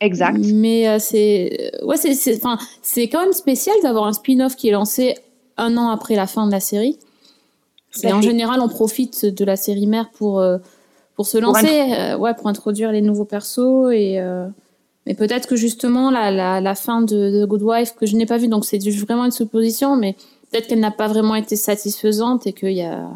Exact. 0.00 0.38
Mais 0.38 0.88
euh, 0.88 0.98
c'est 0.98 1.72
ouais, 1.82 1.96
c'est 1.96 2.36
enfin 2.36 2.58
c'est 2.82 3.08
quand 3.08 3.20
même 3.20 3.32
spécial 3.32 3.74
d'avoir 3.82 4.06
un 4.06 4.12
spin-off 4.12 4.54
qui 4.56 4.68
est 4.68 4.72
lancé 4.72 5.14
un 5.56 5.76
an 5.78 5.88
après 5.88 6.16
la 6.16 6.26
fin 6.26 6.46
de 6.46 6.52
la 6.52 6.60
série. 6.60 6.98
C'est 7.90 8.12
en 8.12 8.20
général 8.20 8.60
on 8.60 8.68
profite 8.68 9.24
de 9.24 9.44
la 9.44 9.56
série 9.56 9.86
mère 9.86 10.10
pour 10.10 10.40
euh, 10.40 10.58
pour 11.14 11.26
se 11.26 11.38
lancer, 11.38 11.94
euh, 11.98 12.18
ouais, 12.18 12.34
pour 12.34 12.48
introduire 12.48 12.92
les 12.92 13.00
nouveaux 13.00 13.24
persos 13.24 13.90
et 13.92 14.20
mais 15.06 15.14
peut-être 15.14 15.46
que 15.46 15.54
justement 15.54 16.10
la, 16.10 16.32
la, 16.32 16.60
la 16.60 16.74
fin 16.74 17.00
de, 17.00 17.30
de, 17.30 17.46
Good 17.46 17.62
Wife 17.62 17.94
que 17.94 18.06
je 18.06 18.16
n'ai 18.16 18.26
pas 18.26 18.38
vue, 18.38 18.48
donc 18.48 18.64
c'est 18.64 18.78
vraiment 19.04 19.24
une 19.24 19.30
supposition, 19.30 19.94
mais 19.94 20.16
peut-être 20.50 20.66
qu'elle 20.66 20.80
n'a 20.80 20.90
pas 20.90 21.06
vraiment 21.06 21.36
été 21.36 21.54
satisfaisante 21.54 22.44
et 22.48 22.52
que 22.52 22.66
y 22.66 22.82
a 22.82 23.08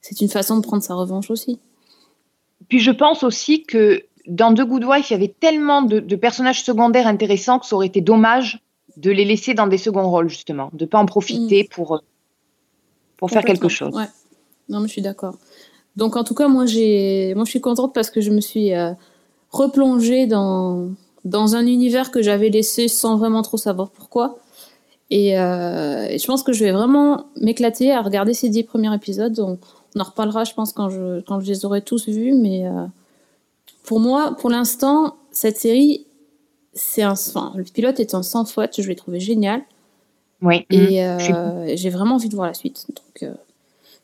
c'est 0.00 0.20
une 0.20 0.28
façon 0.28 0.56
de 0.56 0.62
prendre 0.62 0.82
sa 0.82 0.94
revanche 0.94 1.30
aussi. 1.30 1.58
Puis 2.68 2.80
je 2.80 2.90
pense 2.90 3.22
aussi 3.22 3.62
que 3.62 4.04
dans 4.26 4.52
The 4.52 4.60
Good 4.60 4.84
Wife, 4.84 5.10
il 5.10 5.14
y 5.14 5.16
avait 5.16 5.34
tellement 5.40 5.82
de, 5.82 6.00
personnages 6.16 6.62
secondaires 6.62 7.06
intéressants 7.06 7.58
que 7.58 7.66
ça 7.66 7.74
aurait 7.76 7.86
été 7.86 8.00
dommage 8.00 8.60
de 8.96 9.10
les 9.10 9.24
laisser 9.24 9.54
dans 9.54 9.66
des 9.66 9.78
seconds 9.78 10.08
rôles, 10.08 10.28
justement, 10.28 10.70
de 10.72 10.84
ne 10.84 10.88
pas 10.88 10.98
en 10.98 11.06
profiter 11.06 11.64
mm. 11.64 11.68
pour, 11.68 12.02
pour 13.16 13.30
faire 13.30 13.44
quelque 13.44 13.68
chose. 13.68 13.94
Ouais. 13.94 14.08
Non, 14.68 14.80
mais 14.80 14.88
je 14.88 14.92
suis 14.92 15.02
d'accord. 15.02 15.36
Donc, 15.96 16.16
en 16.16 16.24
tout 16.24 16.34
cas, 16.34 16.48
moi, 16.48 16.66
j'ai, 16.66 17.32
moi, 17.34 17.44
je 17.44 17.50
suis 17.50 17.60
contente 17.60 17.94
parce 17.94 18.10
que 18.10 18.20
je 18.20 18.30
me 18.30 18.40
suis 18.40 18.74
euh, 18.74 18.92
replongée 19.50 20.26
dans, 20.26 20.90
dans 21.24 21.56
un 21.56 21.66
univers 21.66 22.10
que 22.10 22.22
j'avais 22.22 22.50
laissé 22.50 22.88
sans 22.88 23.16
vraiment 23.16 23.42
trop 23.42 23.56
savoir 23.56 23.90
pourquoi. 23.90 24.38
Et, 25.10 25.38
euh, 25.38 26.06
et 26.08 26.18
je 26.18 26.26
pense 26.26 26.42
que 26.42 26.52
je 26.52 26.64
vais 26.64 26.72
vraiment 26.72 27.26
m'éclater 27.40 27.92
à 27.92 28.02
regarder 28.02 28.34
ces 28.34 28.48
dix 28.50 28.62
premiers 28.62 28.94
épisodes. 28.94 29.58
On 29.94 30.00
en 30.00 30.04
reparlera, 30.04 30.44
je 30.44 30.54
pense, 30.54 30.72
quand 30.72 30.90
je, 30.90 31.20
quand 31.20 31.40
je 31.40 31.46
les 31.46 31.64
aurai 31.64 31.82
tous 31.82 32.08
vus. 32.08 32.34
Mais 32.34 32.66
euh, 32.66 32.86
pour 33.84 34.00
moi, 34.00 34.36
pour 34.38 34.50
l'instant, 34.50 35.16
cette 35.30 35.56
série, 35.56 36.06
c'est 36.74 37.02
un, 37.02 37.12
enfin, 37.12 37.52
le 37.56 37.64
pilote 37.64 38.00
est 38.00 38.14
un 38.14 38.22
sans 38.22 38.44
faute. 38.44 38.80
Je 38.80 38.88
l'ai 38.88 38.96
trouvé 38.96 39.20
génial. 39.20 39.62
Oui. 40.42 40.66
Et 40.70 41.02
mmh. 41.02 41.34
euh, 41.34 41.72
j'ai 41.74 41.90
vraiment 41.90 42.16
envie 42.16 42.28
de 42.28 42.34
voir 42.34 42.46
la 42.46 42.54
suite. 42.54 42.86
Donc, 42.88 43.22
euh, 43.22 43.34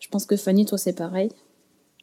je 0.01 0.09
pense 0.09 0.27
que 0.27 0.37
Fanny, 0.37 0.65
toi, 0.65 0.79
c'est 0.79 0.97
pareil. 0.97 1.31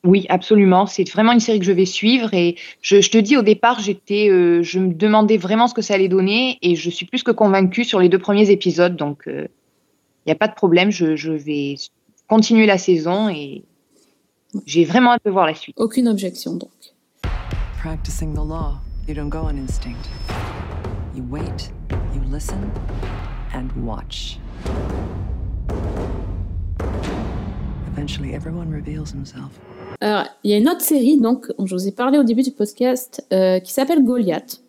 Oui, 0.03 0.25
absolument. 0.29 0.87
C'est 0.87 1.07
vraiment 1.11 1.31
une 1.31 1.39
série 1.39 1.59
que 1.59 1.65
je 1.65 1.71
vais 1.71 1.85
suivre. 1.85 2.33
Et 2.33 2.55
je, 2.81 3.01
je 3.01 3.11
te 3.11 3.17
dis, 3.17 3.37
au 3.37 3.43
départ, 3.43 3.79
j'étais, 3.79 4.29
je 4.63 4.79
me 4.79 4.93
demandais 4.93 5.37
vraiment 5.37 5.67
ce 5.67 5.75
que 5.75 5.83
ça 5.83 5.93
allait 5.93 6.07
donner. 6.07 6.57
Et 6.63 6.75
je 6.75 6.89
suis 6.89 7.05
plus 7.05 7.21
que 7.21 7.31
convaincue 7.31 7.83
sur 7.83 7.99
les 7.99 8.09
deux 8.09 8.17
premiers 8.17 8.49
épisodes. 8.49 8.95
Donc, 8.95 9.23
il 9.27 9.49
n'y 10.25 10.31
a 10.31 10.35
pas 10.35 10.47
de 10.47 10.55
problème. 10.55 10.91
Je, 10.91 11.15
je, 11.15 11.31
vais 11.31 11.75
continuer 12.27 12.65
la 12.65 12.77
saison 12.77 13.29
et, 13.29 13.63
j'ai 14.65 14.85
vraiment 14.85 15.11
hâte 15.11 15.21
de 15.25 15.31
voir 15.31 15.45
la 15.45 15.55
suite. 15.55 15.75
Aucune 15.79 16.07
objection 16.07 16.55
donc. 16.55 16.69
Practicing 17.81 18.33
the 18.33 18.45
law, 18.45 18.79
you 19.07 19.15
don't 19.15 19.29
go 19.29 19.39
on 19.39 19.57
instinct. 19.57 20.09
You 21.15 21.23
wait, 21.29 21.71
you 22.13 22.21
listen 22.31 22.71
and 23.53 23.69
watch. 23.83 24.39
Eventually 27.93 28.33
everyone 28.33 28.71
reveals 28.71 29.11
himself. 29.11 29.59
Alors, 29.99 30.25
il 30.43 30.51
y 30.51 30.53
a 30.53 30.57
une 30.57 30.67
autre 30.67 30.81
série, 30.81 31.17
donc, 31.17 31.51
je 31.63 31.75
vous 31.75 31.87
ai 31.87 31.91
parlé 31.91 32.17
au 32.17 32.23
début 32.23 32.41
du 32.41 32.51
podcast, 32.51 33.25
euh, 33.31 33.59
qui 33.59 33.71
s'appelle 33.71 34.03
Goliath, 34.03 34.61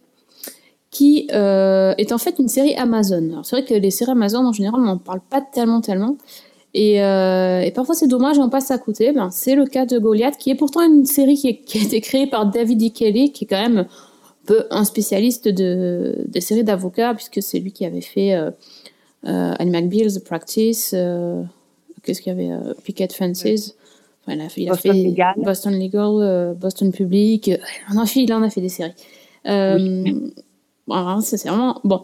qui 0.91 1.29
euh, 1.33 1.95
est 1.97 2.13
en 2.13 2.19
fait 2.19 2.39
une 2.39 2.49
série 2.49 2.75
Amazon. 2.75 3.43
C'est 3.43 3.57
vrai 3.57 3.65
que 3.65 3.73
les 3.73 3.91
séries 3.91 4.11
Amazon, 4.11 4.45
en 4.45 4.53
général, 4.53 4.81
on 4.81 4.85
n'en 4.85 4.99
parle 4.99 5.21
pas 5.21 5.41
tellement, 5.41 5.81
tellement. 5.81 6.19
Et, 6.75 7.03
euh, 7.03 7.61
et, 7.61 7.71
parfois 7.71 7.95
c'est 7.95 8.07
dommage, 8.07 8.39
on 8.39 8.49
passe 8.49 8.71
à 8.71 8.79
côté. 8.79 9.13
Ben, 9.13 9.31
c'est 9.31 9.55
le 9.55 9.67
cas 9.67 9.85
de 9.85 9.99
Goliath, 9.99 10.39
qui 10.39 10.51
est 10.51 10.55
pourtant 10.55 10.83
une 10.83 11.05
série 11.05 11.37
qui, 11.37 11.59
qui, 11.63 11.79
a 11.79 11.83
été 11.83 12.01
créée 12.01 12.27
par 12.27 12.47
David 12.47 12.83
E. 12.83 12.89
Kelly, 12.89 13.33
qui 13.33 13.45
est 13.45 13.47
quand 13.47 13.61
même 13.61 13.79
un 13.81 13.87
peu 14.47 14.65
un 14.71 14.85
spécialiste 14.85 15.49
de, 15.49 16.17
des 16.27 16.41
séries 16.41 16.65
d'avocats, 16.65 17.15
puisque 17.15 17.43
c'est 17.43 17.59
lui 17.59 17.73
qui 17.73 17.85
avait 17.85 18.01
fait 18.01 18.35
euh, 18.35 18.51
euh, 19.27 19.55
Annie 19.59 19.71
McBeal, 19.71 20.13
The 20.13 20.25
Practice, 20.25 20.93
euh, 20.95 21.43
qu'est-ce 22.03 22.23
qu'il 22.23 22.33
y 22.33 22.41
avait, 22.41 22.59
Picket 22.85 23.09
Fences. 23.13 23.75
Enfin, 24.25 24.35
il 24.35 24.41
a, 24.41 24.49
il 24.57 24.69
a 24.69 24.73
Boston 24.73 24.93
fait 24.93 25.03
Legal. 25.03 25.35
Boston 25.37 25.79
Legal, 25.79 26.57
Boston 26.57 26.93
Public. 26.93 27.49
Il 27.49 27.61
en, 27.91 28.01
a 28.01 28.07
fait, 28.07 28.21
il 28.23 28.33
en 28.33 28.43
a 28.43 28.49
fait 28.49 28.61
des 28.63 28.71
séries. 28.71 28.95
Oui. 29.45 30.33
Bon, 30.87 31.21
ça 31.21 31.37
c'est 31.37 31.49
vraiment 31.49 31.81
bon. 31.85 32.03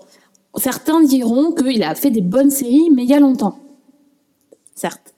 Certains 0.56 1.02
diront 1.02 1.52
qu'il 1.52 1.82
a 1.82 1.94
fait 1.94 2.10
des 2.10 2.20
bonnes 2.20 2.50
séries, 2.50 2.90
mais 2.94 3.04
il 3.04 3.08
y 3.08 3.14
a 3.14 3.20
longtemps 3.20 3.58
certes. 4.78 5.14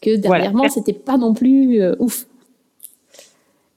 Que 0.00 0.16
dernièrement, 0.16 0.58
voilà. 0.58 0.72
c'était 0.72 0.92
pas 0.92 1.16
non 1.16 1.32
plus 1.34 1.80
euh, 1.80 1.94
ouf. 1.98 2.26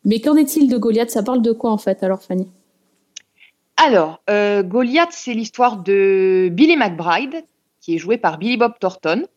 Mais 0.05 0.19
qu'en 0.19 0.35
est-il 0.35 0.69
de 0.69 0.77
Goliath? 0.77 1.09
Ça 1.09 1.23
parle 1.23 1.41
de 1.41 1.51
quoi 1.51 1.71
en 1.71 1.77
fait, 1.77 2.03
alors 2.03 2.21
Fanny? 2.21 2.47
Alors, 3.77 4.21
euh, 4.29 4.63
Goliath, 4.63 5.11
c'est 5.11 5.33
l'histoire 5.33 5.77
de 5.77 6.49
Billy 6.51 6.77
McBride, 6.77 7.43
qui 7.81 7.95
est 7.95 7.97
joué 7.97 8.17
par 8.17 8.37
Billy 8.37 8.57
Bob 8.57 8.73
Thornton. 8.79 9.27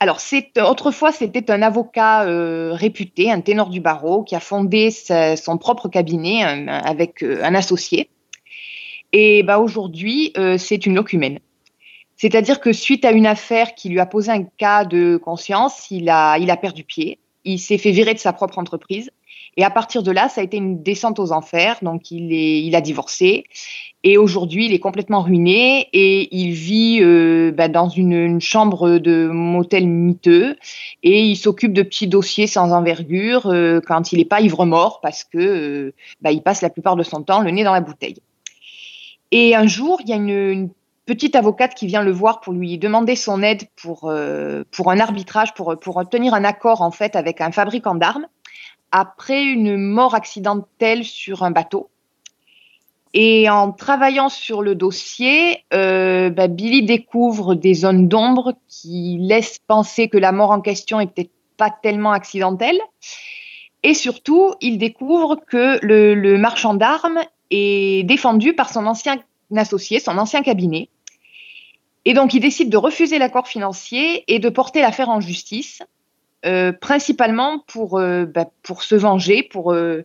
Alors, 0.00 0.20
c'est 0.20 0.60
autrefois, 0.60 1.12
c'était 1.12 1.50
un 1.50 1.62
avocat 1.62 2.24
euh, 2.24 2.72
réputé, 2.72 3.30
un 3.30 3.40
ténor 3.40 3.70
du 3.70 3.80
barreau, 3.80 4.22
qui 4.22 4.34
a 4.34 4.40
fondé 4.40 4.90
sa, 4.90 5.36
son 5.36 5.56
propre 5.58 5.88
cabinet 5.88 6.42
un, 6.42 6.68
avec 6.68 7.22
euh, 7.22 7.42
un 7.42 7.54
associé. 7.54 8.08
Et 9.12 9.42
bah, 9.42 9.58
aujourd'hui, 9.58 10.32
euh, 10.36 10.58
c'est 10.58 10.86
une 10.86 10.94
locumène. 10.94 11.38
C'est-à-dire 12.16 12.60
que 12.60 12.72
suite 12.72 13.04
à 13.04 13.12
une 13.12 13.26
affaire 13.26 13.74
qui 13.74 13.88
lui 13.88 14.00
a 14.00 14.06
posé 14.06 14.30
un 14.30 14.44
cas 14.44 14.84
de 14.84 15.16
conscience, 15.16 15.90
il 15.90 16.08
a, 16.08 16.38
il 16.38 16.50
a 16.50 16.56
perdu 16.56 16.84
pied. 16.84 17.18
Il 17.44 17.58
s'est 17.58 17.78
fait 17.78 17.90
virer 17.90 18.14
de 18.14 18.18
sa 18.18 18.32
propre 18.32 18.58
entreprise. 18.58 19.10
Et 19.56 19.64
à 19.64 19.70
partir 19.70 20.02
de 20.02 20.10
là, 20.10 20.28
ça 20.28 20.40
a 20.40 20.44
été 20.44 20.56
une 20.56 20.82
descente 20.82 21.18
aux 21.18 21.32
enfers. 21.32 21.78
Donc, 21.82 22.10
il, 22.10 22.32
est, 22.32 22.62
il 22.62 22.74
a 22.74 22.80
divorcé. 22.80 23.44
Et 24.02 24.18
aujourd'hui, 24.18 24.66
il 24.66 24.72
est 24.72 24.80
complètement 24.80 25.22
ruiné 25.22 25.88
et 25.92 26.28
il 26.36 26.52
vit 26.52 26.98
euh, 27.00 27.52
bah, 27.52 27.68
dans 27.68 27.88
une, 27.88 28.40
chambre 28.40 28.98
de 28.98 29.28
motel 29.28 29.86
miteux. 29.86 30.56
Et 31.02 31.22
il 31.22 31.36
s'occupe 31.36 31.72
de 31.72 31.82
petits 31.82 32.08
dossiers 32.08 32.46
sans 32.46 32.72
envergure 32.72 33.46
euh, 33.46 33.80
quand 33.80 34.12
il 34.12 34.18
n'est 34.18 34.24
pas 34.24 34.40
ivre-mort 34.40 35.00
parce 35.00 35.24
que 35.24 35.38
euh, 35.38 35.94
bah, 36.20 36.32
il 36.32 36.42
passe 36.42 36.60
la 36.60 36.70
plupart 36.70 36.96
de 36.96 37.02
son 37.02 37.22
temps 37.22 37.40
le 37.40 37.50
nez 37.50 37.64
dans 37.64 37.72
la 37.72 37.80
bouteille. 37.80 38.16
Et 39.30 39.54
un 39.54 39.66
jour, 39.66 40.00
il 40.02 40.10
y 40.10 40.12
a 40.12 40.16
une 40.16 40.70
petite 41.06 41.36
avocate 41.36 41.74
qui 41.74 41.86
vient 41.86 42.02
le 42.02 42.12
voir 42.12 42.40
pour 42.40 42.52
lui 42.52 42.78
demander 42.78 43.16
son 43.16 43.42
aide 43.42 43.64
pour, 43.76 44.04
euh, 44.04 44.64
pour 44.70 44.90
un 44.90 44.98
arbitrage, 44.98 45.54
pour, 45.54 45.76
pour 45.78 45.96
obtenir 45.96 46.34
un 46.34 46.44
accord 46.44 46.82
en 46.82 46.90
fait 46.90 47.16
avec 47.16 47.40
un 47.40 47.52
fabricant 47.52 47.94
d'armes 47.94 48.26
après 48.90 49.42
une 49.42 49.76
mort 49.76 50.14
accidentelle 50.14 51.04
sur 51.04 51.42
un 51.42 51.50
bateau. 51.50 51.90
Et 53.12 53.48
en 53.48 53.70
travaillant 53.70 54.28
sur 54.28 54.62
le 54.62 54.74
dossier, 54.74 55.64
euh, 55.72 56.30
bah, 56.30 56.48
Billy 56.48 56.82
découvre 56.82 57.54
des 57.54 57.74
zones 57.74 58.08
d'ombre 58.08 58.54
qui 58.68 59.18
laissent 59.20 59.60
penser 59.66 60.08
que 60.08 60.18
la 60.18 60.32
mort 60.32 60.50
en 60.50 60.60
question 60.60 61.00
est 61.00 61.06
peut-être 61.06 61.30
pas 61.56 61.70
tellement 61.70 62.10
accidentelle. 62.10 62.78
Et 63.84 63.94
surtout, 63.94 64.54
il 64.60 64.78
découvre 64.78 65.36
que 65.46 65.78
le, 65.84 66.14
le 66.14 66.38
marchand 66.38 66.74
d'armes 66.74 67.20
est 67.50 68.04
défendu 68.04 68.52
par 68.52 68.72
son 68.72 68.86
ancien 68.86 69.18
associé, 69.56 70.00
son 70.00 70.18
ancien 70.18 70.42
cabinet. 70.42 70.88
Et 72.04 72.14
donc, 72.14 72.34
il 72.34 72.40
décide 72.40 72.70
de 72.70 72.76
refuser 72.76 73.18
l'accord 73.18 73.48
financier 73.48 74.24
et 74.32 74.38
de 74.38 74.48
porter 74.48 74.80
l'affaire 74.80 75.08
en 75.08 75.20
justice, 75.20 75.82
euh, 76.44 76.72
principalement 76.72 77.60
pour, 77.66 77.98
euh, 77.98 78.26
bah, 78.26 78.50
pour 78.62 78.82
se 78.82 78.94
venger, 78.94 79.42
pour, 79.42 79.72
euh, 79.72 80.04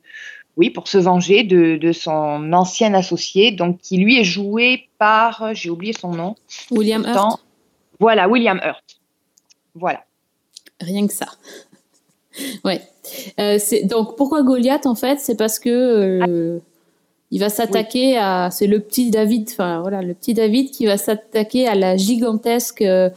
oui, 0.55 0.69
pour 0.69 0.87
se 0.87 0.97
venger 0.97 1.43
de, 1.43 1.75
de 1.75 1.91
son 1.91 2.53
ancien 2.53 2.93
associé, 2.93 3.51
donc 3.51 3.79
qui 3.79 3.97
lui 3.97 4.19
est 4.19 4.23
joué 4.23 4.87
par, 4.97 5.53
j'ai 5.53 5.69
oublié 5.69 5.93
son 5.93 6.11
nom. 6.11 6.35
William 6.71 7.05
Hurt. 7.05 7.43
Voilà, 7.99 8.29
William 8.29 8.61
Hurt. 8.63 8.99
Voilà. 9.75 10.03
Rien 10.79 11.07
que 11.07 11.13
ça. 11.13 11.27
Ouais. 12.63 12.79
Donc 13.83 14.15
pourquoi 14.15 14.43
Goliath 14.43 14.85
en 14.85 14.95
fait? 14.95 15.19
C'est 15.19 15.35
parce 15.35 15.59
que 15.59 16.61
il 17.31 17.39
va 17.39 17.49
s'attaquer 17.49 18.17
à. 18.17 18.49
C'est 18.51 18.67
le 18.67 18.79
petit 18.79 19.11
David. 19.11 19.49
Enfin 19.51 19.81
voilà, 19.81 20.01
le 20.01 20.13
petit 20.13 20.33
David 20.33 20.71
qui 20.71 20.85
va 20.85 20.97
s'attaquer 20.97 21.67
à 21.67 21.75
la 21.75 21.95
gigantesque 21.97 22.81
euh, 22.81 23.09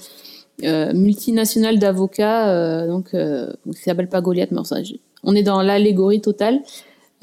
euh, 0.64 0.92
multinationale 0.92 1.78
d'avocats. 1.78 2.48
euh, 2.50 2.86
donc 2.86 3.14
euh, 3.14 3.52
qui 3.74 3.80
s'appelle 3.82 4.08
pas 4.08 4.20
Goliath, 4.20 4.50
mais 4.50 4.58
enfin, 4.60 4.82
je- 4.82 4.94
on 5.24 5.34
est 5.34 5.42
dans 5.42 5.62
l'allégorie 5.62 6.20
totale. 6.20 6.60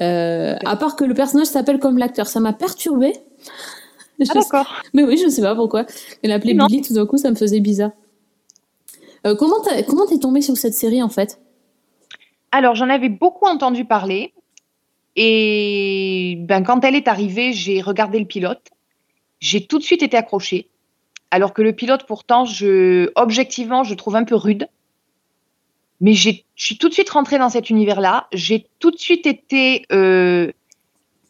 À 0.00 0.76
part 0.76 0.96
que 0.96 1.04
le 1.04 1.12
personnage 1.14 1.46
s'appelle 1.48 1.78
comme 1.78 1.98
l'acteur, 1.98 2.26
ça 2.26 2.40
m'a 2.40 2.52
perturbé. 2.54 3.12
Ah, 4.22 4.34
d'accord. 4.34 4.66
Mais 4.94 5.02
oui, 5.04 5.18
je 5.22 5.28
sais 5.28 5.42
pas 5.42 5.54
pourquoi. 5.54 5.84
Elle 6.22 6.30
l'appelait 6.30 6.54
Non. 6.54 6.66
Billy, 6.66 6.82
tout 6.82 6.94
d'un 6.94 7.06
coup, 7.06 7.16
ça 7.18 7.30
me 7.30 7.34
faisait 7.36 7.60
bizarre. 7.60 7.90
Comment 9.22 10.06
t'es 10.08 10.18
tombée 10.18 10.40
sur 10.40 10.56
cette 10.56 10.74
série 10.74 11.02
en 11.02 11.08
fait? 11.10 11.38
Alors, 12.52 12.74
j'en 12.74 12.88
avais 12.88 13.08
beaucoup 13.10 13.46
entendu 13.46 13.84
parler. 13.84 14.32
Et 15.22 16.36
ben, 16.38 16.62
quand 16.62 16.82
elle 16.82 16.94
est 16.94 17.06
arrivée, 17.06 17.52
j'ai 17.52 17.82
regardé 17.82 18.18
le 18.18 18.24
pilote. 18.24 18.70
J'ai 19.38 19.66
tout 19.66 19.78
de 19.78 19.84
suite 19.84 20.02
été 20.02 20.16
accrochée. 20.16 20.70
Alors 21.30 21.52
que 21.52 21.60
le 21.60 21.74
pilote, 21.74 22.06
pourtant, 22.08 22.46
je, 22.46 23.10
objectivement, 23.16 23.84
je 23.84 23.94
trouve 23.94 24.16
un 24.16 24.24
peu 24.24 24.34
rude. 24.34 24.66
Mais 26.00 26.14
je 26.14 26.30
suis 26.56 26.78
tout 26.78 26.88
de 26.88 26.94
suite 26.94 27.10
rentrée 27.10 27.36
dans 27.36 27.50
cet 27.50 27.68
univers-là. 27.68 28.28
J'ai 28.32 28.66
tout 28.78 28.90
de 28.90 28.96
suite 28.96 29.26
été 29.26 29.84
euh, 29.92 30.52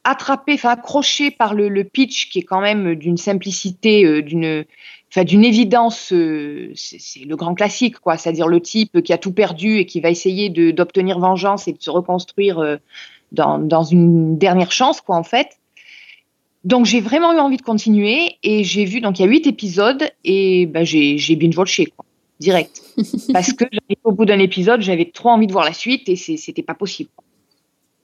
attrapée, 0.05 0.55
enfin 0.55 0.71
accrochée 0.71 1.33
par 1.33 1.55
le, 1.55 1.83
pitch 1.83 2.31
qui 2.31 2.39
est 2.39 2.45
quand 2.45 2.61
même 2.61 2.95
d'une 2.95 3.17
simplicité, 3.17 4.05
euh, 4.05 4.23
d'une 4.23 4.65
enfin, 5.11 5.25
d'une 5.25 5.45
évidence. 5.45 6.13
euh, 6.13 6.71
c'est 6.77 7.25
le 7.25 7.35
grand 7.35 7.55
classique, 7.55 7.99
quoi. 7.99 8.17
C'est-à-dire 8.17 8.47
le 8.47 8.61
type 8.61 9.03
qui 9.03 9.13
a 9.13 9.19
tout 9.19 9.33
perdu 9.33 9.79
et 9.79 9.87
qui 9.87 10.01
va 10.01 10.11
essayer 10.11 10.49
d'obtenir 10.49 11.19
vengeance 11.19 11.67
et 11.67 11.73
de 11.73 11.83
se 11.83 11.91
reconstruire 11.91 12.61
euh, 12.61 12.77
dans, 13.33 13.59
dans 13.59 13.83
une 13.85 14.37
dernière 14.39 14.73
chance, 14.73 15.01
quoi, 15.01 15.17
en 15.17 15.23
fait. 15.25 15.49
Donc 16.65 16.85
j'ai 16.85 17.01
vraiment 17.01 17.33
eu 17.33 17.39
envie 17.39 17.57
de 17.57 17.63
continuer 17.63 18.37
et 18.43 18.65
j'ai 18.65 18.85
vu, 18.85 19.01
donc 19.01 19.19
il 19.19 19.23
y 19.23 19.25
a 19.25 19.29
huit 19.29 19.47
épisodes 19.47 20.05
et 20.25 20.67
ben, 20.67 20.85
j'ai 20.85 21.17
j'ai 21.17 21.35
binge-watché, 21.35 21.87
quoi, 21.87 22.05
direct. 22.39 22.83
Parce 23.33 23.53
que 23.55 23.65
au 24.05 24.13
bout 24.13 24.27
d'un 24.27 24.39
épisode, 24.39 24.83
j'avais 24.83 25.07
trop 25.11 25.31
envie 25.31 25.47
de 25.47 25.53
voir 25.53 25.65
la 25.65 25.73
suite 25.73 26.09
et 26.09 26.17
c'est- 26.17 26.37
c'était 26.37 26.63
pas 26.63 26.75
possible. 26.75 27.09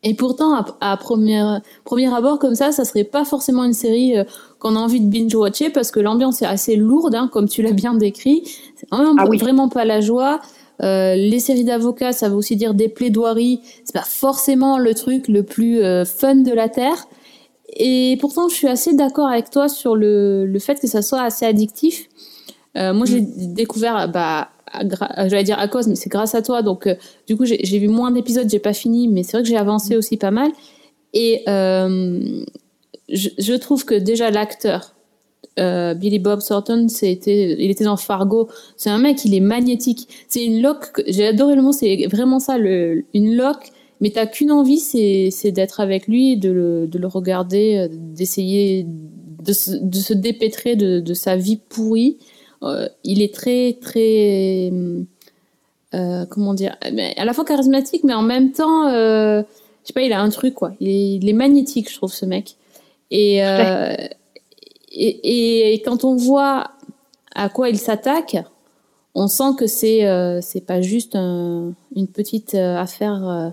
Et 0.02 0.14
pourtant, 0.14 0.54
à, 0.54 0.64
à 0.80 0.96
première, 0.96 1.60
premier 1.84 2.12
abord, 2.14 2.38
comme 2.38 2.54
ça, 2.54 2.70
ça 2.72 2.84
serait 2.84 3.04
pas 3.04 3.24
forcément 3.24 3.64
une 3.64 3.72
série 3.72 4.16
euh, 4.16 4.24
qu'on 4.58 4.76
a 4.76 4.78
envie 4.78 5.00
de 5.00 5.08
binge-watcher 5.08 5.70
parce 5.70 5.90
que 5.90 6.00
l'ambiance 6.00 6.40
est 6.42 6.46
assez 6.46 6.76
lourde, 6.76 7.14
hein, 7.14 7.28
comme 7.32 7.48
tu 7.48 7.60
l'as 7.60 7.72
bien 7.72 7.92
décrit. 7.94 8.42
C'est 8.76 8.88
vraiment, 8.90 9.14
Ah 9.18 9.26
oui. 9.28 9.36
vraiment 9.38 9.68
pas 9.68 9.84
la 9.84 10.00
joie. 10.00 10.40
Euh, 10.82 11.14
les 11.14 11.40
séries 11.40 11.64
d'avocats, 11.64 12.12
ça 12.12 12.28
veut 12.28 12.34
aussi 12.36 12.56
dire 12.56 12.74
des 12.74 12.88
plaidoiries. 12.88 13.60
C'est 13.84 13.94
pas 13.94 14.02
forcément 14.02 14.78
le 14.78 14.94
truc 14.94 15.28
le 15.28 15.42
plus 15.42 15.82
euh, 15.82 16.04
fun 16.04 16.36
de 16.36 16.52
la 16.52 16.68
terre. 16.68 17.08
Et 17.76 18.16
pourtant, 18.20 18.48
je 18.48 18.54
suis 18.54 18.68
assez 18.68 18.94
d'accord 18.94 19.28
avec 19.28 19.50
toi 19.50 19.68
sur 19.68 19.96
le, 19.96 20.46
le 20.46 20.58
fait 20.58 20.80
que 20.80 20.86
ça 20.86 21.02
soit 21.02 21.22
assez 21.22 21.44
addictif. 21.44 22.08
Euh, 22.76 22.92
moi, 22.92 23.06
j'ai 23.06 23.20
découvert, 23.20 24.08
bah, 24.08 24.50
j'allais 24.82 25.44
dire 25.44 25.58
à 25.58 25.68
cause, 25.68 25.86
mais 25.88 25.96
c'est 25.96 26.10
grâce 26.10 26.34
à 26.34 26.42
toi. 26.42 26.62
Donc, 26.62 26.88
du 27.26 27.36
coup, 27.36 27.44
j'ai 27.44 27.78
vu 27.78 27.88
moins 27.88 28.10
d'épisodes, 28.10 28.48
j'ai 28.48 28.58
pas 28.58 28.74
fini, 28.74 29.08
mais 29.08 29.22
c'est 29.22 29.32
vrai 29.32 29.42
que 29.42 29.48
j'ai 29.48 29.56
avancé 29.56 29.96
aussi 29.96 30.16
pas 30.16 30.30
mal. 30.30 30.50
Et 31.12 31.42
je, 31.46 33.28
je 33.38 33.54
trouve 33.54 33.84
que 33.84 33.94
déjà 33.94 34.30
l'acteur, 34.30 34.95
euh, 35.58 35.94
Billy 35.94 36.18
Bob 36.18 36.40
Thornton, 36.46 36.88
c'était, 36.88 37.56
il 37.58 37.70
était 37.70 37.84
dans 37.84 37.96
Fargo. 37.96 38.48
C'est 38.76 38.90
un 38.90 38.98
mec, 38.98 39.24
il 39.24 39.34
est 39.34 39.40
magnétique. 39.40 40.08
C'est 40.28 40.44
une 40.44 40.60
loque. 40.62 40.92
que- 40.92 41.02
J'ai 41.06 41.26
adoré 41.28 41.54
le 41.56 41.62
mot. 41.62 41.72
C'est 41.72 42.06
vraiment 42.06 42.38
ça, 42.38 42.58
le, 42.58 43.04
une 43.14 43.34
loque. 43.36 43.70
Mais 44.00 44.10
t'as 44.10 44.26
qu'une 44.26 44.50
envie, 44.52 44.78
c'est, 44.78 45.30
c'est 45.30 45.52
d'être 45.52 45.80
avec 45.80 46.06
lui, 46.06 46.36
de 46.36 46.50
le, 46.50 46.86
de 46.86 46.98
le 46.98 47.06
regarder, 47.06 47.76
euh, 47.78 47.88
d'essayer 47.90 48.84
de 48.86 49.52
se, 49.54 49.70
de 49.70 49.96
se 49.96 50.12
dépêtrer 50.12 50.76
de, 50.76 51.00
de 51.00 51.14
sa 51.14 51.36
vie 51.36 51.56
pourrie. 51.56 52.18
Euh, 52.62 52.88
il 53.04 53.22
est 53.22 53.32
très, 53.32 53.78
très, 53.80 54.70
euh, 55.94 56.26
comment 56.26 56.52
dire, 56.52 56.76
mais 56.92 57.14
à 57.16 57.24
la 57.24 57.32
fois 57.32 57.44
charismatique, 57.44 58.04
mais 58.04 58.12
en 58.14 58.22
même 58.22 58.52
temps, 58.52 58.88
je 58.90 59.44
sais 59.84 59.92
pas, 59.94 60.02
il 60.02 60.12
a 60.12 60.20
un 60.20 60.28
truc 60.30 60.54
quoi. 60.54 60.72
Il 60.80 60.88
est, 60.88 61.14
il 61.14 61.28
est 61.28 61.32
magnétique, 61.32 61.90
je 61.90 61.96
trouve 61.96 62.12
ce 62.12 62.26
mec. 62.26 62.56
Et, 63.10 63.40
et, 64.98 65.82
quand 65.84 66.04
on 66.04 66.16
voit 66.16 66.70
à 67.34 67.48
quoi 67.48 67.68
il 67.68 67.78
s'attaque, 67.78 68.36
on 69.14 69.28
sent 69.28 69.54
que 69.58 69.66
c'est 69.66 70.06
euh, 70.06 70.40
pas 70.66 70.80
juste 70.80 71.16
un- 71.16 71.72
une 71.94 72.08
petite 72.08 72.54
euh, 72.54 72.76
affaire 72.76 73.28
euh, 73.28 73.48